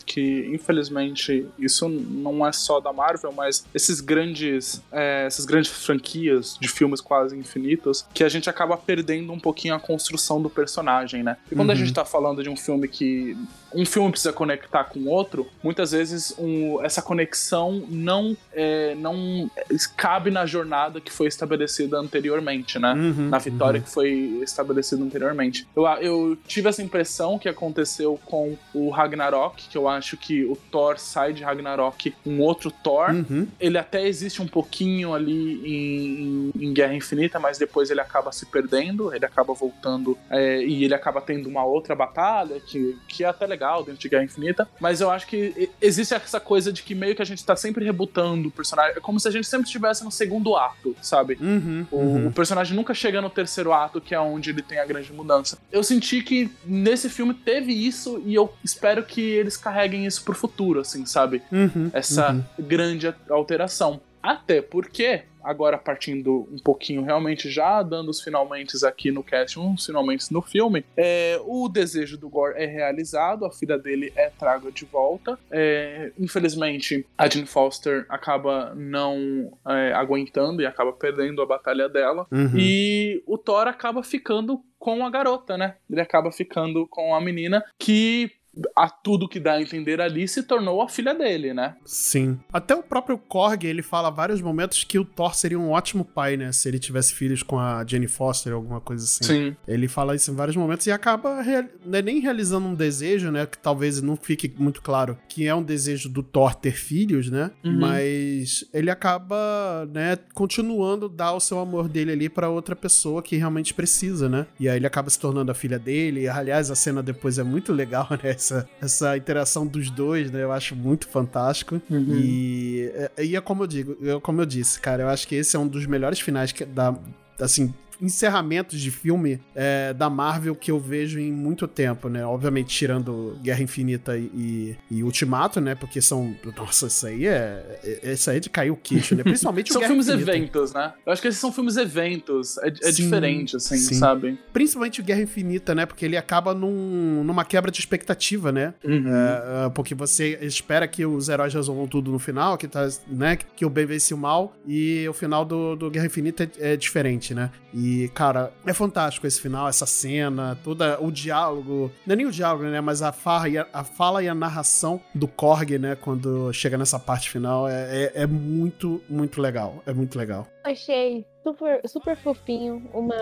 [0.07, 6.57] que, infelizmente, isso não é só da Marvel, mas esses grandes, é, essas grandes franquias
[6.59, 11.23] de filmes quase infinitos, que a gente acaba perdendo um pouquinho a construção do personagem,
[11.23, 11.37] né?
[11.53, 11.79] E quando a Uhum.
[11.81, 13.37] gente tá falando de um filme que
[13.75, 19.51] um filme precisa conectar com o outro, muitas vezes um- essa conexão não, é, não
[19.97, 22.93] cabe na jornada que foi estabelecida anteriormente, né?
[22.95, 24.11] Uhum, na vitória que foi
[24.43, 25.67] estabelecida anteriormente.
[25.77, 30.57] Eu, eu tive essa impressão que aconteceu com o Ragnarok, que eu acho que o
[30.71, 33.11] Thor sai de Ragnarok um outro Thor.
[33.11, 33.47] Uhum.
[33.61, 38.33] Ele até existe um pouquinho ali em, em- em Guerra Infinita, mas depois ele acaba
[38.33, 43.25] se perdendo, ele acaba voltando é, e ele acaba tendo uma outra batalha que, que
[43.25, 44.69] é até legal dentro de Guerra Infinita.
[44.81, 47.85] Mas eu acho que existe essa coisa de que meio que a gente tá sempre
[47.85, 48.95] rebutando o personagem.
[48.97, 51.37] É como se a gente sempre estivesse no segundo ato, sabe?
[51.41, 51.87] Uhum.
[51.91, 52.27] O, uhum.
[52.29, 55.59] o personagem nunca chega no terceiro ato, que é onde ele tem a grande mudança.
[55.71, 60.35] Eu senti que nesse filme teve isso e eu espero que eles carreguem isso pro
[60.35, 61.43] futuro, assim, sabe?
[61.53, 61.91] Uhum.
[61.93, 62.45] Essa Uhum.
[62.61, 64.01] grande alteração.
[64.23, 69.87] Até porque, agora partindo um pouquinho realmente já dando os finalmente aqui no cast, uns
[69.87, 74.71] finalmente no filme, é, o desejo do Gore é realizado, a filha dele é traga
[74.71, 75.39] de volta.
[75.51, 82.27] É, infelizmente, a Jane Foster acaba não é, aguentando e acaba perdendo a batalha dela.
[82.31, 82.53] Uhum.
[82.57, 85.75] E o Thor acaba ficando com a garota, né?
[85.91, 88.31] Ele acaba ficando com a menina que
[88.77, 91.77] a tudo que dá a entender ali se tornou a filha dele, né?
[91.85, 92.39] Sim.
[92.53, 96.37] Até o próprio Korg, ele fala vários momentos que o Thor seria um ótimo pai,
[96.37, 96.53] né?
[96.53, 99.25] Se ele tivesse filhos com a Jenny Foster ou alguma coisa assim.
[99.25, 99.57] Sim.
[99.67, 103.47] Ele fala isso em vários momentos e acaba real- é nem realizando um desejo, né?
[103.47, 107.51] Que talvez não fique muito claro que é um desejo do Thor ter filhos, né?
[107.65, 107.79] Uhum.
[107.79, 113.37] Mas ele acaba, né, continuando dar o seu amor dele ali pra outra pessoa que
[113.37, 114.47] realmente precisa, né?
[114.59, 116.23] E aí ele acaba se tornando a filha dele.
[116.23, 118.35] E, aliás, a cena depois é muito legal, né?
[118.55, 120.43] Essa, essa interação dos dois, né?
[120.43, 121.81] Eu acho muito fantástico.
[122.15, 125.35] E, é- e é como eu digo, eu, como eu disse, cara, eu acho que
[125.35, 126.95] esse é um dos melhores finais que, da,
[127.41, 132.25] assim, encerramentos de filme é, da Marvel que eu vejo em muito tempo, né?
[132.25, 135.75] Obviamente tirando Guerra Infinita e, e- Ultimato, né?
[135.75, 139.23] Porque são, nossa, isso aí é, é isso aí é de cair o queixo, né?
[139.23, 140.31] Principalmente o São Guerra filmes Infinita.
[140.37, 140.93] eventos, né?
[141.07, 142.59] Eu acho que esses são filmes eventos.
[142.59, 143.95] É, é Sim, diferente, assim, sim.
[143.95, 144.39] sabe?
[144.53, 145.87] Principalmente o Guerra Infinita, né?
[145.87, 148.75] Porque ele acaba num- numa quebra de expectativa, né?
[148.85, 149.09] Uhum.
[149.09, 153.37] É, é, porque você espera que os heróis resolvam tudo no final, que, tá, né,
[153.37, 156.77] que o bem vence o mal, e o final do, do Guerra Infinita é, é
[156.77, 157.51] diferente, né?
[157.73, 162.33] E, cara, é fantástico esse final, essa cena, toda o diálogo, não é nem o
[162.33, 165.97] diálogo, né, mas a, farra e a, a fala e a narração do Korg, né,
[165.97, 170.47] quando chega nessa parte final, é, é, é muito, muito legal, é muito legal.
[170.65, 173.17] Achei super, super fofinho uma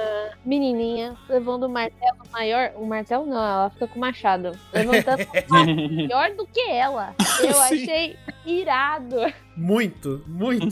[0.44, 2.72] menininha levando o martelo maior.
[2.74, 4.52] O martelo não, ela fica com o machado.
[4.72, 7.14] Levantando um maior do que ela.
[7.40, 7.82] Eu Sim.
[7.82, 9.16] achei irado.
[9.56, 10.66] Muito, muito.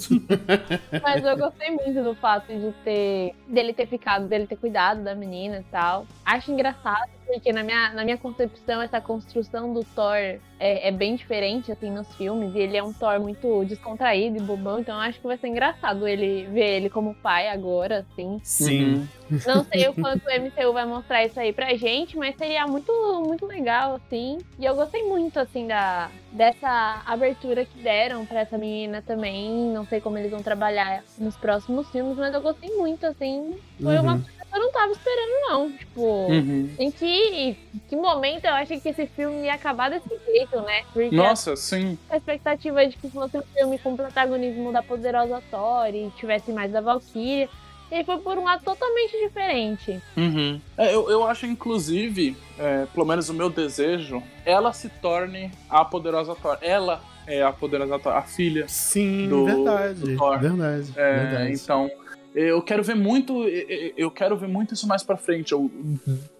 [1.02, 5.14] Mas eu gostei muito do fato de ter dele ter ficado, dele ter cuidado da
[5.14, 6.06] menina e tal.
[6.24, 11.16] Acho engraçado, porque na minha, na minha concepção, essa construção do Thor é, é bem
[11.16, 12.54] diferente, assim, nos filmes.
[12.54, 15.48] E ele é um Thor muito descontraído e bobão, então eu acho que vai ser
[15.48, 18.38] engraçado ele ver ele como pai agora, assim.
[18.42, 19.08] Sim.
[19.46, 22.92] Não sei o quanto o MCU vai mostrar isso aí pra gente, mas seria muito,
[23.26, 24.38] muito legal, assim.
[24.58, 29.68] E eu gostei muito, assim, da, dessa abertura que deram pra essa menina também.
[29.70, 33.54] Não sei como eles vão trabalhar nos próximos filmes, mas eu gostei muito, assim.
[33.82, 34.20] Foi uma Uhum.
[34.20, 35.72] coisa que eu não tava esperando, não.
[35.72, 36.70] Tipo, Uhum.
[36.78, 37.56] em que,
[37.88, 40.82] que momento eu achei que esse filme ia acabar desse jeito, né?
[40.92, 41.98] Porque Nossa, sim.
[42.10, 46.70] a expectativa de que fosse um filme com protagonismo da poderosa Thor e tivesse mais
[46.70, 47.48] da Valkyria.
[47.90, 50.00] E foi por um lado totalmente diferente.
[50.16, 50.60] Uhum.
[50.76, 55.84] É, eu, eu acho, inclusive, é, pelo menos o meu desejo, ela se torne a
[55.84, 56.58] poderosa Thor.
[56.60, 58.66] Ela é a poderosa Thor, a filha.
[58.68, 60.00] Sim, Do- verdade.
[60.00, 60.38] do Thor.
[60.40, 60.92] Verdade.
[60.96, 61.52] É, verdade.
[61.52, 61.90] então,
[62.34, 63.44] eu quero ver muito.
[63.96, 65.52] Eu quero ver muito isso mais pra frente.
[65.52, 65.70] Eu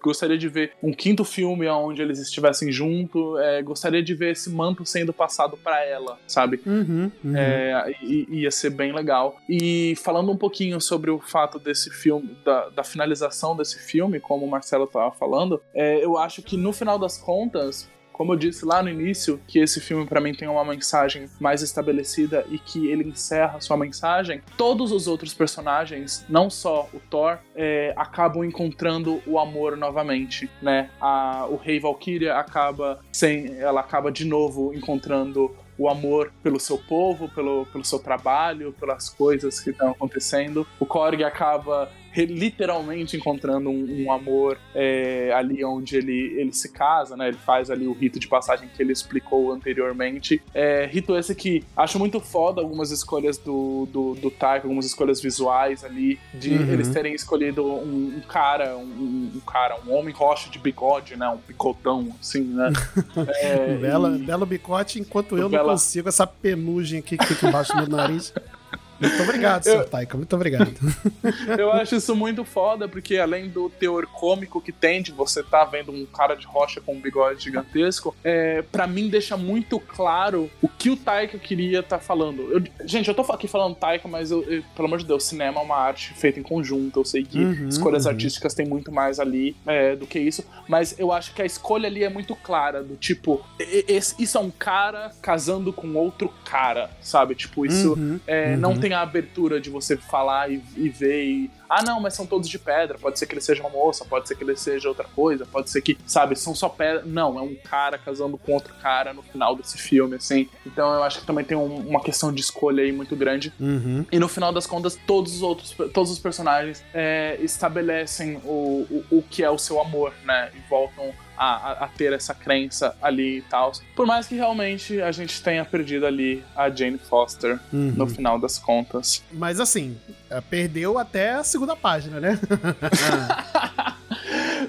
[0.01, 3.37] gostaria de ver um quinto filme onde eles estivessem junto.
[3.37, 6.59] é, gostaria de ver esse manto sendo passado pra ela, sabe?
[6.65, 7.35] Uhum, uhum.
[7.35, 9.37] É, ia ser bem legal.
[9.49, 14.45] E falando um pouquinho sobre o fato desse filme, da, da finalização desse filme, como
[14.45, 17.89] o Marcelo tava falando, é, eu acho que no final das contas.
[18.15, 21.61] Como eu disse lá no início, que esse filme pra mim tem uma mensagem mais
[21.61, 27.37] estabelecida e que ele encerra sua mensagem, todos os outros personagens, não só o Thor,
[27.53, 30.89] é, acabam encontrando o amor novamente, né?
[31.01, 36.77] A, o Rei Valkyria acaba sem, ela acaba de novo encontrando o amor pelo seu
[36.77, 40.65] povo, pelo, pelo seu trabalho, pelas coisas que estão acontecendo.
[40.79, 41.91] O Korg acaba
[42.23, 47.27] literalmente encontrando um, um amor é, ali onde ele, ele se casa, né?
[47.27, 50.41] Ele faz ali o rito de passagem que ele explicou anteriormente.
[50.53, 55.19] É, rito esse que acho muito foda algumas escolhas do, do, do Taika, algumas escolhas
[55.19, 56.61] visuais ali, de Uhum.
[56.71, 61.27] eles terem escolhido um, um cara, um, um cara, um homem rocha de bigode, né?
[61.27, 62.71] Um picotão, assim, né?
[63.41, 67.47] É, Bela, e- belo bicote, enquanto eu Bela- não consigo essa penugem aqui que fica
[67.47, 68.31] embaixo do meu nariz.
[68.99, 69.89] Muito obrigado, Eu- Sr.
[69.89, 70.17] Taika.
[70.17, 70.73] Muito obrigado.
[71.57, 75.63] Eu acho isso muito foda, porque além do teor cômico que tem de você tá
[75.65, 80.49] vendo um cara de rocha com um bigode gigantesco, é, para mim deixa muito claro
[80.61, 82.41] o que o Taika queria estar falando.
[82.51, 85.59] Eu- gente, eu tô aqui falando Taika, mas eu- eu- pelo amor de Deus, cinema
[85.59, 86.99] é uma arte feita em conjunto.
[86.99, 88.11] Eu sei que Uhum, escolhas uhum.
[88.11, 91.87] artísticas tem muito mais ali é, do que isso, mas eu acho que a escolha
[91.87, 96.89] ali é muito clara, do tipo, esse- isso é um cara casando com outro cara,
[97.01, 97.35] sabe?
[97.35, 98.57] Tipo, isso Uhum, é, uhum.
[98.57, 101.51] Não tem a abertura de você falar e, e ver e.
[101.69, 102.97] Ah, não, mas são todos de pedra.
[102.99, 105.69] Pode ser que ele seja uma moça, pode ser que ele seja outra coisa, pode
[105.69, 107.03] ser que, sabe, são só pedra.
[107.05, 110.47] Não, é um cara casando com outro cara no final desse filme, assim.
[110.65, 113.51] Então eu acho que também tem um- uma questão de escolha aí muito grande.
[113.59, 114.05] Uhum.
[114.11, 119.17] E no final das contas, todos os outros, todos os personagens é, estabelecem o, o,
[119.17, 120.51] o que é o seu amor, né?
[120.55, 123.71] E voltam a, a- ter essa crença ali e tal.
[123.95, 127.93] Por mais que realmente a gente tenha perdido ali a Jane Foster Uhum.
[127.95, 129.23] no final das contas.
[129.31, 129.97] Mas assim,
[130.29, 132.39] é, perdeu até a segunda página, né?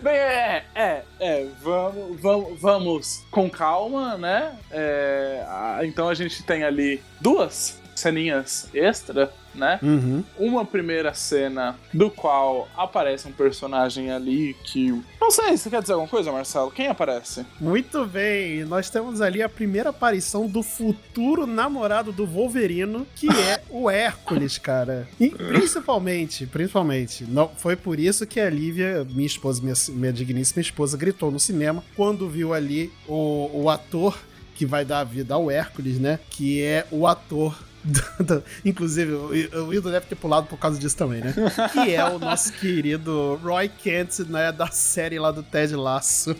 [0.02, 4.54] Bem, é, é, é, vamos, vamos, vamos com calma, né?
[4.70, 5.44] É,
[5.84, 9.78] então a gente tem ali duas ceninhas extra, né?
[9.82, 10.22] Uhum.
[10.38, 15.02] Uma primeira cena do qual aparece um personagem ali que.
[15.20, 16.70] Não sei, você quer dizer alguma coisa, Marcelo?
[16.70, 17.44] Quem aparece?
[17.60, 23.62] Muito bem, nós temos ali a primeira aparição do futuro namorado do Wolverino, que é
[23.70, 25.08] o Hércules, cara.
[25.18, 30.60] E principalmente, principalmente, não, foi por isso que a Lívia, minha esposa, minha, minha digníssima
[30.60, 34.16] esposa, gritou no cinema quando viu ali o, o ator
[34.56, 36.18] que vai dar a vida ao Hércules, né?
[36.30, 37.56] Que é o ator.
[37.86, 39.30] Do- do- inclusive, o
[39.62, 41.34] o Wildo deve ter pulado por causa disso também, né?
[41.72, 44.50] Que é o nosso querido Roy Kent, né?
[44.52, 46.36] Da série lá do Ted Lasso.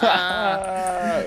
[0.00, 1.24] Ah,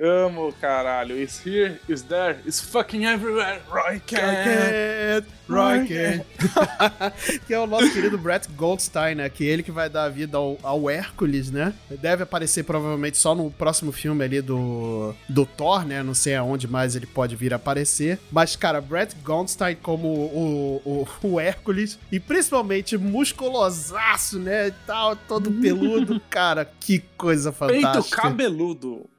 [0.00, 1.20] Amo, caralho.
[1.20, 3.60] Is here, is there, is fucking everywhere.
[3.68, 6.24] Rocket, Rocket.
[7.48, 9.28] que é o nosso querido Brett Goldstein, né?
[9.28, 11.74] Que é ele que vai dar a vida ao, ao Hércules, né?
[12.00, 16.00] Deve aparecer provavelmente só no próximo filme ali do, do Thor, né?
[16.00, 18.20] Não sei aonde mais ele pode vir a aparecer.
[18.30, 24.68] Mas, cara, Brett Goldstein como o, o, o Hércules e principalmente musculosaço, né?
[24.68, 26.20] E tal, todo peludo.
[26.30, 28.22] cara, que coisa Peito fantástica.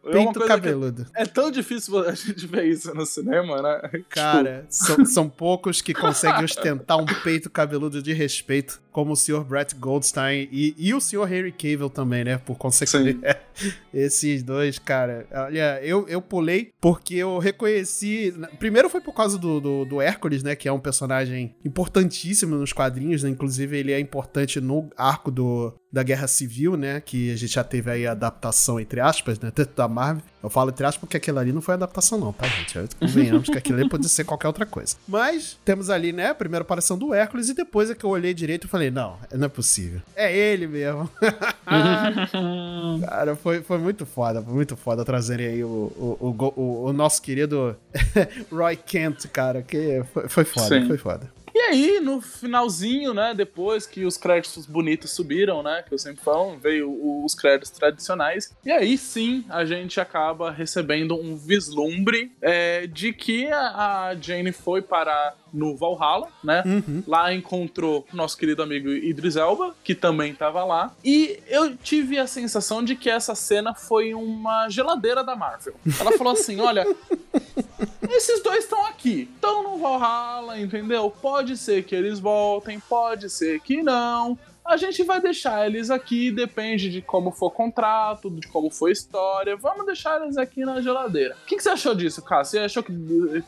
[0.06, 1.06] É coisa que cabeludo.
[1.14, 4.02] É tão difícil a gente ver isso no cinema, né?
[4.10, 9.44] Cara, são, são poucos que conseguem ostentar um peito cabeludo de respeito, como o Sr.
[9.44, 11.32] Brett Goldstein e, e o Sr.
[11.32, 12.38] Henry Cavill também, né?
[12.38, 13.42] Por consequência.
[13.94, 15.28] Esses dois, cara.
[15.32, 18.34] Olha, eu, eu pulei porque eu reconheci.
[18.58, 20.56] Primeiro foi por causa do, do, do Hércules, né?
[20.56, 23.30] Que é um personagem importantíssimo nos quadrinhos, né?
[23.30, 27.02] Inclusive, ele é importante no arco do, da Guerra Civil, né?
[27.02, 29.52] Que a gente já teve aí a adaptação, entre aspas, né?
[29.54, 30.24] Tanto da Marvel.
[30.42, 32.78] Eu falo entre aspas porque aquilo ali não foi adaptação, não, tá, gente?
[32.78, 34.96] Eu- Convenhamos que aquilo ali pode ser qualquer outra coisa.
[35.08, 36.28] Mas temos ali, né?
[36.30, 39.18] A primeira aparição do Hércules e depois é que eu olhei direito e falei, não,
[39.34, 40.02] não é possível.
[40.16, 41.10] É ele mesmo.
[43.06, 46.94] Cara, foi, foi muito foda, foi muito foda trazerem aí o, o, o, o- o
[46.94, 47.76] nosso querido
[48.52, 50.88] Roy Kent, cara, que foi, foi foda, Sim.
[50.88, 51.32] foi foda.
[51.60, 56.24] E aí, no finalzinho, né, depois que os créditos bonitos subiram, né, que eu sempre
[56.24, 56.90] falo, veio
[57.26, 63.48] os créditos tradicionais, e aí sim a gente acaba recebendo um vislumbre é, de que
[63.52, 67.04] a, Jane foi parar no Valhalla, né, Uhum.
[67.06, 70.96] Lá encontrou nosso querido amigo Idris Elba, que também tava lá.
[71.04, 75.74] E eu tive a sensação de que essa cena foi uma geladeira da Marvel.
[76.00, 76.86] Ela falou assim: olha.
[78.10, 81.12] Esses dois estão aqui, estão no Valhalla, entendeu?
[81.22, 84.38] Pode ser que eles voltem, pode ser que não.
[84.70, 88.90] A gente vai deixar eles aqui, depende de como for o contrato, de como for
[88.90, 89.58] a história.
[89.58, 91.36] Vamos deixar eles aqui na geladeira.
[91.42, 92.60] O que, que você achou disso, Cássio?
[92.60, 92.94] Você achou que,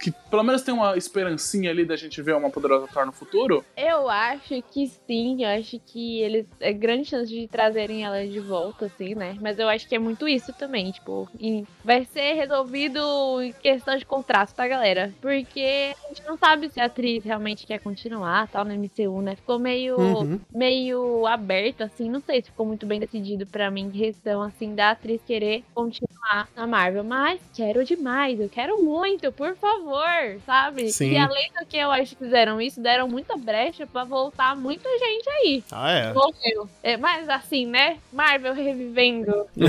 [0.02, 3.64] que pelo menos tem uma esperancinha ali da gente ver uma poderosa Thor no futuro?
[3.78, 6.48] Eu acho que sim, eu acho que eles.
[6.60, 9.38] É grande chance de trazerem ela de volta, assim, né?
[9.40, 13.00] Mas eu acho que é muito isso também, tipo, e vai ser resolvido
[13.44, 15.14] em questão de contrato, tá, galera?
[15.22, 19.36] Porque a gente não sabe se a atriz realmente quer continuar, tal, no MCU, né?
[19.36, 20.00] Ficou meio.
[20.00, 20.40] Uhum.
[20.52, 24.92] meio aberto, assim, não sei se ficou muito bem decidido pra mim, questão, assim, da
[24.92, 30.92] atriz querer continuar na Marvel, mas quero demais, eu quero muito, por favor, sabe?
[30.92, 31.12] Sim.
[31.12, 34.90] E além do que eu acho que fizeram isso, deram muita brecha pra voltar muita
[34.98, 35.64] gente aí.
[35.72, 36.14] Ah, é.
[36.14, 36.70] Morreu.
[36.84, 37.98] É, mas assim, né?
[38.12, 39.48] Marvel revivendo.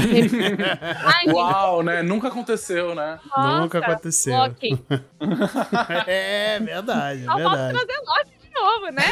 [1.05, 2.03] Ai, gente, Uau, né?
[2.03, 3.19] Nunca aconteceu, né?
[3.37, 4.37] nossa, Nunca aconteceu.
[4.37, 4.79] Loki.
[6.07, 7.73] É verdade, é Só falta verdade.
[7.87, 9.03] trazer Loki de novo, né?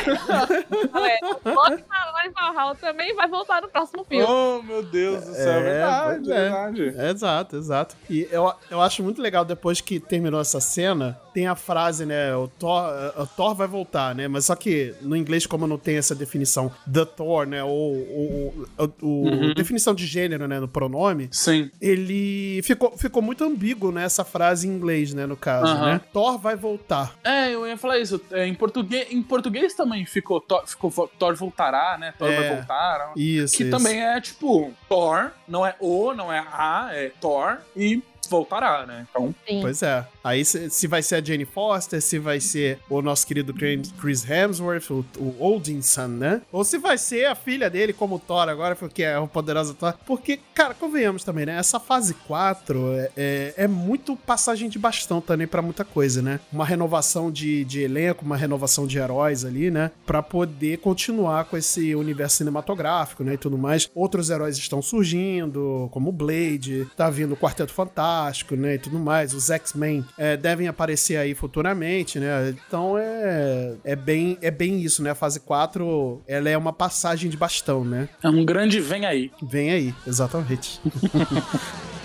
[1.09, 4.25] é, Loki lá em Valhalla também vai voltar no próximo filme.
[4.29, 6.41] Oh, meu Deus do céu, É, é verdade, é é.
[6.43, 6.83] verdade.
[7.11, 7.97] Exato, exato.
[8.09, 12.35] E eu, eu acho muito legal, depois que terminou essa cena, tem a frase, né?
[12.35, 12.85] O Thor,
[13.19, 14.27] o Thor vai voltar, né?
[14.29, 17.62] Mas só que no inglês, como não tem essa definição The Thor, né?
[17.62, 18.61] Ou
[19.03, 19.55] Uhum.
[19.55, 20.59] definição de gênero, né?
[20.61, 21.71] No pronome, Sim.
[21.81, 24.05] ele ficou, ficou muito ambíguo, né?
[24.05, 25.27] Essa frase em inglês, né?
[25.27, 25.87] No caso, Aham.
[25.87, 26.01] né?
[26.12, 27.15] Thor vai voltar.
[27.25, 28.21] É, eu ia falar isso.
[28.31, 32.12] É, em, português, em português também ficou Thor, ficou Thor voltará, né?
[32.19, 32.36] Thor É.
[32.36, 33.12] vai voltar.
[33.16, 33.70] Isso, Que isso.
[33.70, 39.07] também é tipo Thor, não é o, não é a, é Thor e voltará, né?
[39.11, 39.61] Então, Sim.
[39.62, 40.05] Pois é.
[40.23, 44.91] Aí se, vai ser a Jane Foster, se vai ser o nosso querido Chris- Hemsworth,
[44.91, 46.43] o, o Odinson, né?
[46.53, 49.95] Ou se vai ser a filha dele como Thor agora, porque é o poderoso Thor.
[50.07, 51.57] Porque, cara, convenhamos também, né?
[51.57, 56.41] Essa fase 4 é, é, é muito passagem de bastão também pra muita coisa, né?
[56.53, 59.91] Uma renovação de, de elenco, uma renovação de heróis ali, né?
[60.05, 63.35] Pra poder continuar com esse universo cinematográfico, né?
[63.35, 63.89] E tudo mais.
[63.95, 68.75] Outros heróis estão surgindo, como o Blade, tá vindo o Quarteto Fantástico, né?
[68.75, 69.33] E tudo mais.
[69.35, 72.55] Os X-Men é, devem aparecer aí futuramente, né?
[72.67, 75.11] Então é, é, bem, é bem isso, né?
[75.11, 78.07] A fase 4, ela é uma passagem de bastão, né?
[78.23, 79.31] É um grande vem aí.
[79.43, 80.79] Vem aí, exatamente.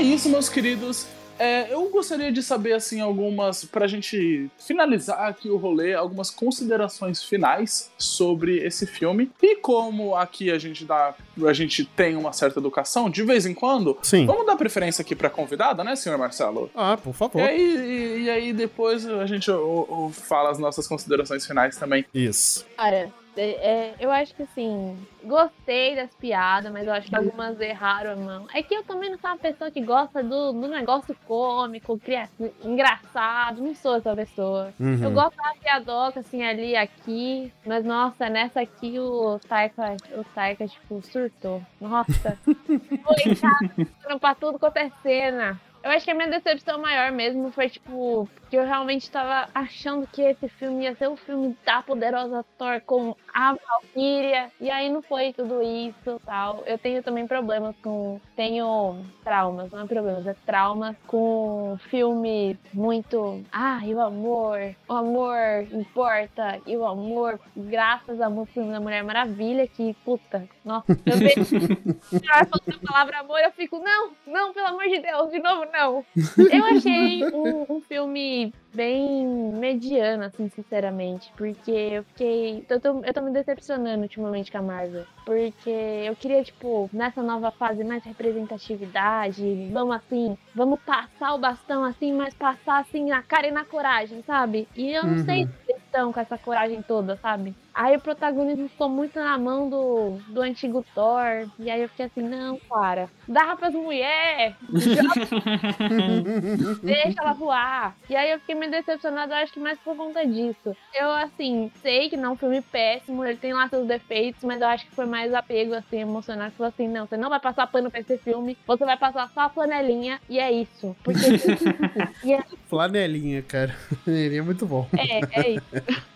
[0.00, 1.06] É isso, meus queridos.
[1.38, 3.64] É, eu gostaria de saber, assim, algumas.
[3.66, 9.30] Pra gente finalizar aqui o rolê, algumas considerações finais sobre esse filme.
[9.42, 11.14] E como aqui a gente dá.
[11.46, 14.24] A gente tem uma certa educação, de vez em quando, Sim.
[14.26, 16.70] vamos dar preferência aqui pra convidada, né, senhor Marcelo?
[16.74, 17.40] Ah, por favor.
[17.40, 21.76] E aí, e, e aí depois a gente o- o- fala as nossas considerações finais
[21.78, 22.04] também.
[22.14, 22.66] Isso.
[22.76, 27.60] Cara, é- é, eu acho que assim, gostei das piadas, mas eu acho que algumas
[27.60, 28.46] erraram a mão.
[28.54, 32.28] É que eu também não sou uma pessoa que gosta do, do negócio cômico, cria-
[32.64, 34.72] engraçado, não sou essa pessoa.
[34.80, 35.02] Uhum.
[35.02, 40.66] Eu gosto da piadoca, assim, ali, aqui, mas nossa, nessa aqui o Taika, o Taika,
[40.66, 41.62] tipo, surtou.
[41.80, 42.36] Nossa,
[43.04, 45.60] foi chato pra tudo quanto é cena.
[45.82, 50.06] Eu acho que a minha decepção maior mesmo foi, tipo, que eu realmente tava achando
[50.06, 54.90] que esse filme ia ser o filme da poderosa Thor com a Valkyria, e aí
[54.90, 56.62] não foi tudo isso tal.
[56.66, 58.20] Eu tenho também problemas com.
[58.34, 63.42] Tenho traumas, não é problemas, é traumas com filmes muito.
[63.52, 69.04] Ah, e o amor, o amor importa, e o amor, graças ao filme da Mulher
[69.04, 71.44] Maravilha, que, puta, nossa, eu vejo
[72.24, 76.04] falando a palavra amor, eu fico, não, não, pelo amor de Deus, de novo, não.
[76.50, 82.64] Eu achei um, um filme bem mediano, assim, sinceramente, porque eu fiquei.
[82.68, 85.04] Eu tô, eu tô me decepcionando ultimamente com a Marvel.
[85.24, 89.42] Porque eu queria, tipo, nessa nova fase, mais representatividade,
[89.72, 94.22] vamos assim, vamos passar o bastão assim, mas passar assim na cara e na coragem,
[94.22, 94.68] sabe?
[94.74, 95.24] E eu não Uhum.
[95.24, 97.54] sei se estão com essa coragem toda, sabe?
[97.74, 101.48] Aí o protagonismo ficou muito na mão do, do antigo Thor.
[101.58, 104.54] E aí eu fiquei assim, não, cara, dá pras mulheres,
[106.82, 107.96] deixa ela voar.
[108.08, 110.76] E aí eu fiquei meio decepcionada, eu acho que mais por conta disso.
[110.94, 114.60] Eu, assim, sei que não é um filme péssimo, ele tem lá seus defeitos, mas
[114.60, 116.50] eu acho que foi mais apego, assim, emocional.
[116.50, 119.30] Que falou assim, não, você não vai passar pano pra esse filme, você vai passar
[119.32, 120.96] só a flanelinha, e é isso.
[121.02, 121.20] Porque,
[122.24, 123.74] e é, Flanelinha, cara.
[124.04, 124.86] Flanelinha é muito bom.
[124.96, 125.66] é, é isso.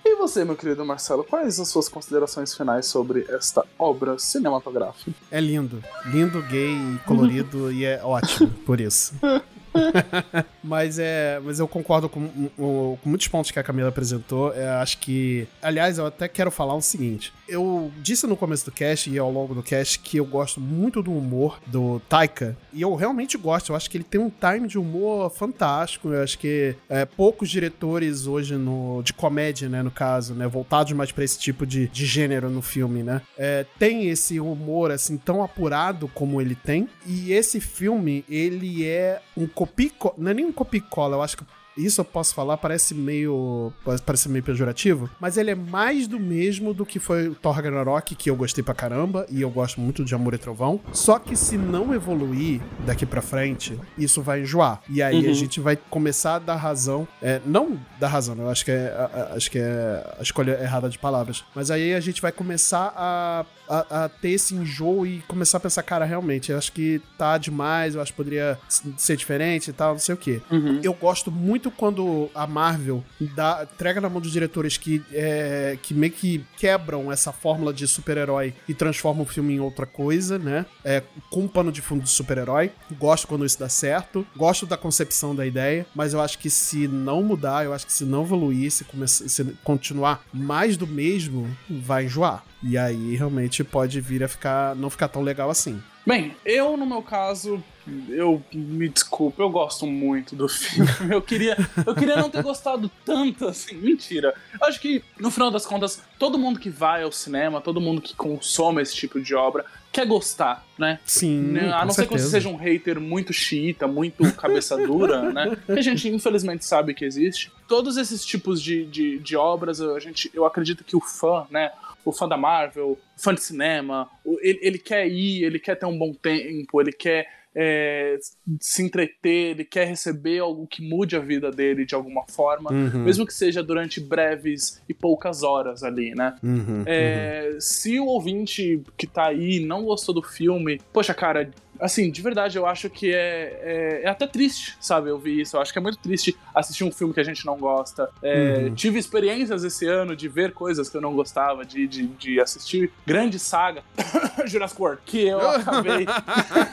[0.05, 5.13] E você, meu querido Marcelo, quais as suas considerações finais sobre esta obra cinematográfica?
[5.31, 5.85] É lindo.
[6.07, 9.15] Lindo, gay, e colorido e é ótimo por isso.
[10.63, 14.53] mas é, mas eu concordo com, com- muitos pontos que a Camila apresentou.
[14.55, 17.33] É, acho que, aliás, eu até quero falar o seguinte.
[17.49, 21.03] Eu disse no começo do cast e ao longo do cast que eu gosto muito
[21.03, 23.71] do humor do Taika e eu realmente gosto.
[23.73, 26.09] Eu acho que ele tem um time de humor fantástico.
[26.09, 30.93] Eu acho que é, poucos diretores hoje no de comédia, né, no caso, né, voltados
[30.93, 35.17] mais pra esse tipo de, de gênero no filme, né, é, tem esse humor assim
[35.17, 36.89] tão apurado como ele tem.
[37.07, 41.17] E esse filme ele é um copico, não é nem um copicola.
[41.17, 41.45] Eu acho que
[41.77, 43.73] isso eu posso falar, parece meio.
[44.05, 48.15] Parece meio pejorativo, mas ele é mais do mesmo do que foi o Thor Ragnarok,
[48.15, 50.81] que eu gostei pra caramba, e eu gosto muito de Amor e Trovão.
[50.93, 54.83] Só que se não evoluir daqui pra frente, isso vai enjoar.
[54.89, 55.35] E aí a Uhum.
[55.35, 57.07] gente vai começar a dar razão.
[57.23, 60.59] é, não dar razão, eu acho que, é, a- a- acho que é a escolha
[60.63, 61.45] errada de palavras.
[61.55, 65.61] Mas aí a gente vai começar a, a, a ter esse enjoo e começar a
[65.61, 68.59] pensar, cara, realmente, eu acho que tá demais, eu acho que poderia
[68.97, 70.41] ser diferente e tal, não sei o quê.
[70.51, 70.81] Uhum.
[70.83, 73.05] Eu gosto muito quando a Marvel
[73.35, 77.87] dá, entrega na mão dos diretores que, é, que meio que quebram essa fórmula de
[77.87, 80.67] super-herói e transformam o filme em outra coisa, né?
[80.85, 82.73] É, com um pano de fundo de super-herói.
[82.99, 84.27] Gosto quando isso dá certo.
[84.37, 87.93] Gosto da concepção da ideia, mas eu acho que se não mudar, eu acho que
[87.93, 92.45] se não evoluir, se, começar, se continuar mais do mesmo, vai enjoar.
[92.63, 95.83] E aí realmente pode vir a ficar não ficar tão legal assim.
[96.07, 97.63] Bem, eu, no meu caso,
[98.09, 100.91] eu me desculpa, eu gosto muito do filme.
[101.11, 101.57] Eu queria,
[101.87, 103.77] eu queria não ter gostado tanto assim.
[103.77, 104.35] Mentira.
[104.61, 108.03] Eu acho que, no final das contas, todo mundo que vai ao cinema, todo mundo
[108.03, 110.99] que consome esse tipo de obra, quer gostar, né?
[111.07, 115.33] Sim, Né, a não ser que você seja um hater muito xiita, muito cabeça dura,
[115.33, 115.57] né?
[115.67, 117.51] Que a gente infelizmente sabe que existe.
[117.69, 121.71] Todos esses tipos de, de, de obras, a gente, eu acredito que o fã, né?
[122.05, 124.09] O fã da Marvel, o fã de cinema,
[124.41, 127.27] ele, ele quer ir, ele quer ter um bom tempo, ele quer
[127.57, 128.19] é,
[128.59, 133.05] se entreter, ele quer receber algo que mude a vida dele de alguma forma, Uhum,
[133.05, 136.35] mesmo que seja durante breves e poucas horas ali, né?
[136.43, 141.49] uhum, É, Se o ouvinte que tá aí não gostou do filme, poxa, cara,
[141.81, 145.57] assim, de verdade, eu acho que é, é, é até triste, sabe, ouvir isso.
[145.57, 148.09] Eu acho que é muito triste assistir um filme que a gente não gosta.
[148.23, 148.75] É, Uhum.
[148.75, 152.91] Tive experiências esse ano de ver coisas que eu não gostava, de, de, de assistir
[153.07, 153.83] grande saga,
[154.47, 156.07] Jurassic World, que eu acabei.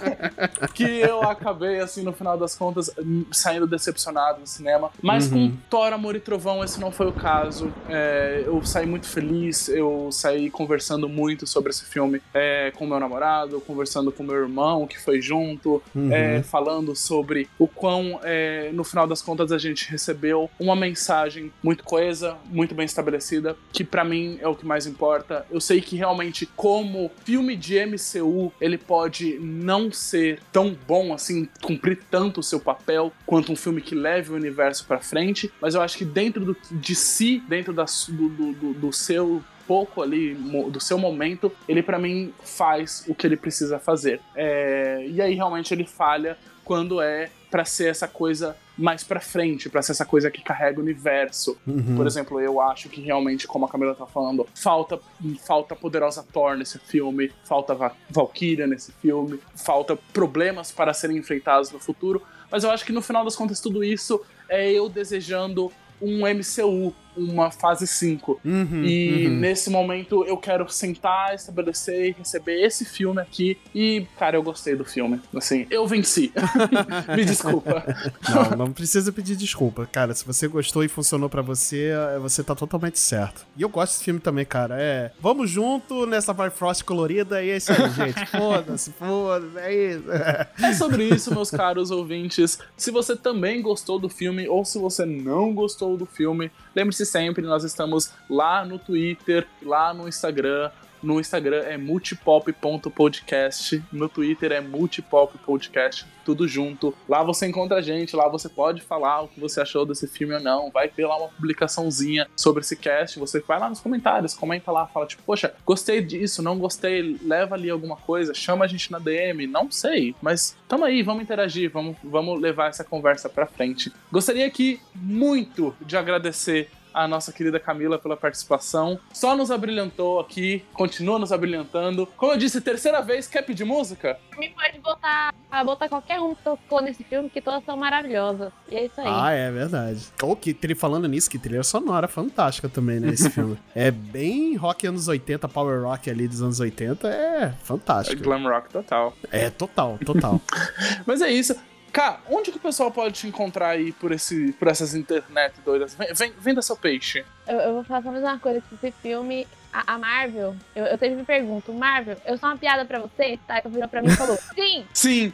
[0.74, 4.92] que eu acabei, assim, no final das contas, hum, saindo decepcionado no cinema.
[5.02, 5.52] Mas Uhum.
[5.52, 7.72] com Thor, Amor e Trovão, esse não foi o caso.
[7.90, 13.00] É, eu saí muito feliz, eu saí conversando muito sobre esse filme é, com meu
[13.00, 16.12] namorado, conversando com meu irmão, que foi junto, uhum.
[16.12, 21.52] é, falando sobre o quão, é, no final das contas, a gente recebeu uma mensagem
[21.64, 25.46] muito coesa, muito bem estabelecida, que pra mim é o que mais importa.
[25.50, 31.48] Eu sei que realmente, como filme de MCU, ele pode não ser tão bom assim,
[31.62, 35.76] cumprir tanto o seu papel quanto um filme que leve o universo pra frente, mas
[35.76, 40.34] eu acho que dentro do- de si, dentro da do- do- do seu pouco ali
[40.34, 44.20] do seu momento, ele pra mim faz o que ele precisa fazer.
[44.36, 49.70] É, e aí realmente ele falha quando é pra ser essa coisa mais pra frente,
[49.70, 51.58] pra ser essa coisa que carrega o universo.
[51.68, 51.98] Uhum.
[51.98, 55.00] Por exemplo, eu acho que realmente, como a Camila tá falando, falta
[55.46, 61.72] falta poderosa Thor nesse filme, falta Va Valkyria nesse filme, falta problemas para serem enfrentados
[61.72, 62.22] no futuro.
[62.50, 65.72] Mas eu acho que no final das contas tudo isso é eu desejando
[66.02, 68.40] um MCU, uma fase 5.
[68.44, 69.36] Uhum, E uhum.
[69.36, 73.58] nesse momento eu quero sentar, estabelecer e receber esse filme aqui.
[73.74, 75.20] E, cara, eu gostei do filme.
[75.36, 76.32] Assim, eu venci.
[77.16, 77.84] Me desculpa.
[78.30, 79.86] Não, não precisa pedir desculpa.
[79.86, 83.46] Cara, se você gostou e funcionou pra você, é, você tá totalmente certo.
[83.58, 84.76] E eu gosto desse filme também, cara.
[84.80, 85.12] É.
[85.20, 88.26] Vamos junto nessa Bifrost colorida e é isso aí, gente.
[88.32, 90.12] Foda-se, foda-se, é isso.
[90.12, 92.60] É sobre isso, meus caros ouvintes.
[92.78, 97.46] Se você também gostou do filme ou se você não gostou do filme, lembre-se sempre,
[97.46, 100.72] nós estamos lá no Twitter, lá no Instagram.
[101.02, 106.96] No Instagram é multipop.podcast, no Twitter é multipop.podcast, tudo junto.
[107.10, 110.36] Lá você encontra a gente, lá você pode falar o que você achou desse filme
[110.36, 110.70] ou não.
[110.70, 114.86] Vai ter lá uma publicaçãozinha sobre esse cast, você vai lá nos comentários, comenta lá,
[114.86, 119.00] fala tipo, poxa, gostei disso, não gostei, leva ali alguma coisa, chama a gente na
[119.00, 123.92] DM, não sei, mas tamo aí, vamos interagir, vamos, vamos levar essa conversa pra frente.
[124.12, 129.00] Gostaria aqui muito de agradecer a nossa querida Camila pela participação.
[129.14, 132.08] Só nos abrilhantou aqui, continua nos abrilhantando.
[132.18, 134.20] Como eu disse, terceira vez, quer pedir música?
[134.38, 135.34] Me pode botar,
[135.66, 138.52] botar qualquer um que tocou nesse filme, que todas são maravilhosas.
[138.70, 139.08] E é isso aí.
[139.08, 140.08] Ah, é verdade.
[140.22, 143.10] Ou que trilha falando nisso, que trilha sonora fantástica também, né?
[143.10, 143.58] Esse filme.
[143.74, 148.22] É bem rock anos 80, power rock ali dos anos 80, é fantástico.
[148.22, 149.14] Glam rock total.
[149.32, 150.42] É total, total.
[151.06, 151.56] Mas é isso.
[151.92, 155.94] Cá, onde que o pessoal pode te encontrar aí por, esse, por essas internet doidas?
[155.94, 157.26] Vem, vem, venda seu peixe.
[157.46, 160.86] Eu, eu vou falar só mais uma coisa, que esse filme, a, a Marvel, eu,
[160.86, 163.38] eu sempre me pergunto, Marvel, eu sou uma piada pra você?
[163.46, 164.86] Tá, então virou pra mim e falou, sim!
[164.94, 165.34] Sim!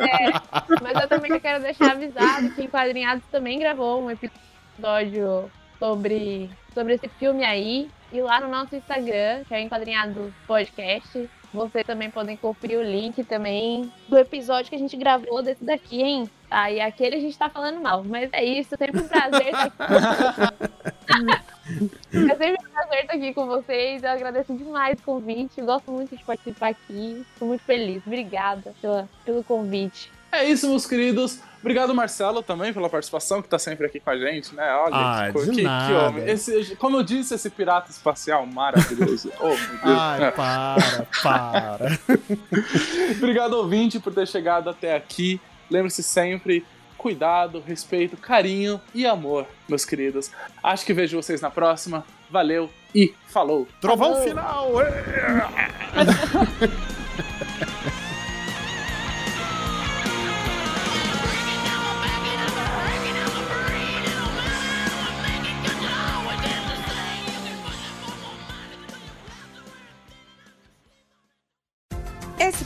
[0.00, 0.30] É,
[0.82, 7.08] mas eu também quero deixar avisado que Enquadrinhados também gravou um episódio sobre, sobre esse
[7.08, 7.90] filme aí.
[8.10, 12.82] E lá no nosso Instagram, que é o Enquadrinhados Podcast, vocês também podem conferir o
[12.82, 16.30] link também do episódio que a gente gravou desse daqui, hein?
[16.50, 19.72] Ah, e aquele a gente tá falando mal, mas é isso, sempre um prazer estar
[19.74, 21.52] aqui.
[22.12, 24.02] É sempre um prazer estar aqui com vocês.
[24.02, 25.60] Eu agradeço demais o convite.
[25.60, 27.24] Eu gosto muito de participar aqui.
[27.32, 28.02] Estou muito feliz.
[28.04, 30.10] Obrigada pela, pelo convite.
[30.30, 31.40] É isso, meus queridos.
[31.62, 34.68] Obrigado, Marcelo, também pela participação, que tá sempre aqui com a gente, né?
[34.74, 36.28] Olha, Ah, que, de que, que homem.
[36.28, 39.30] Esse, como eu disse, esse pirata espacial maravilhoso.
[39.38, 39.80] oh, meu Deus.
[39.84, 40.30] Ai, É.
[40.32, 41.98] para, para.
[43.16, 45.40] Obrigado, ouvinte, por ter chegado até aqui.
[45.70, 46.66] Lembre-se sempre,
[46.98, 50.30] cuidado, respeito, carinho e amor, meus queridos.
[50.62, 52.04] Acho que vejo vocês na próxima.
[52.28, 53.68] Valeu e falou!
[53.80, 54.28] Trovão Falou.
[54.28, 54.72] final!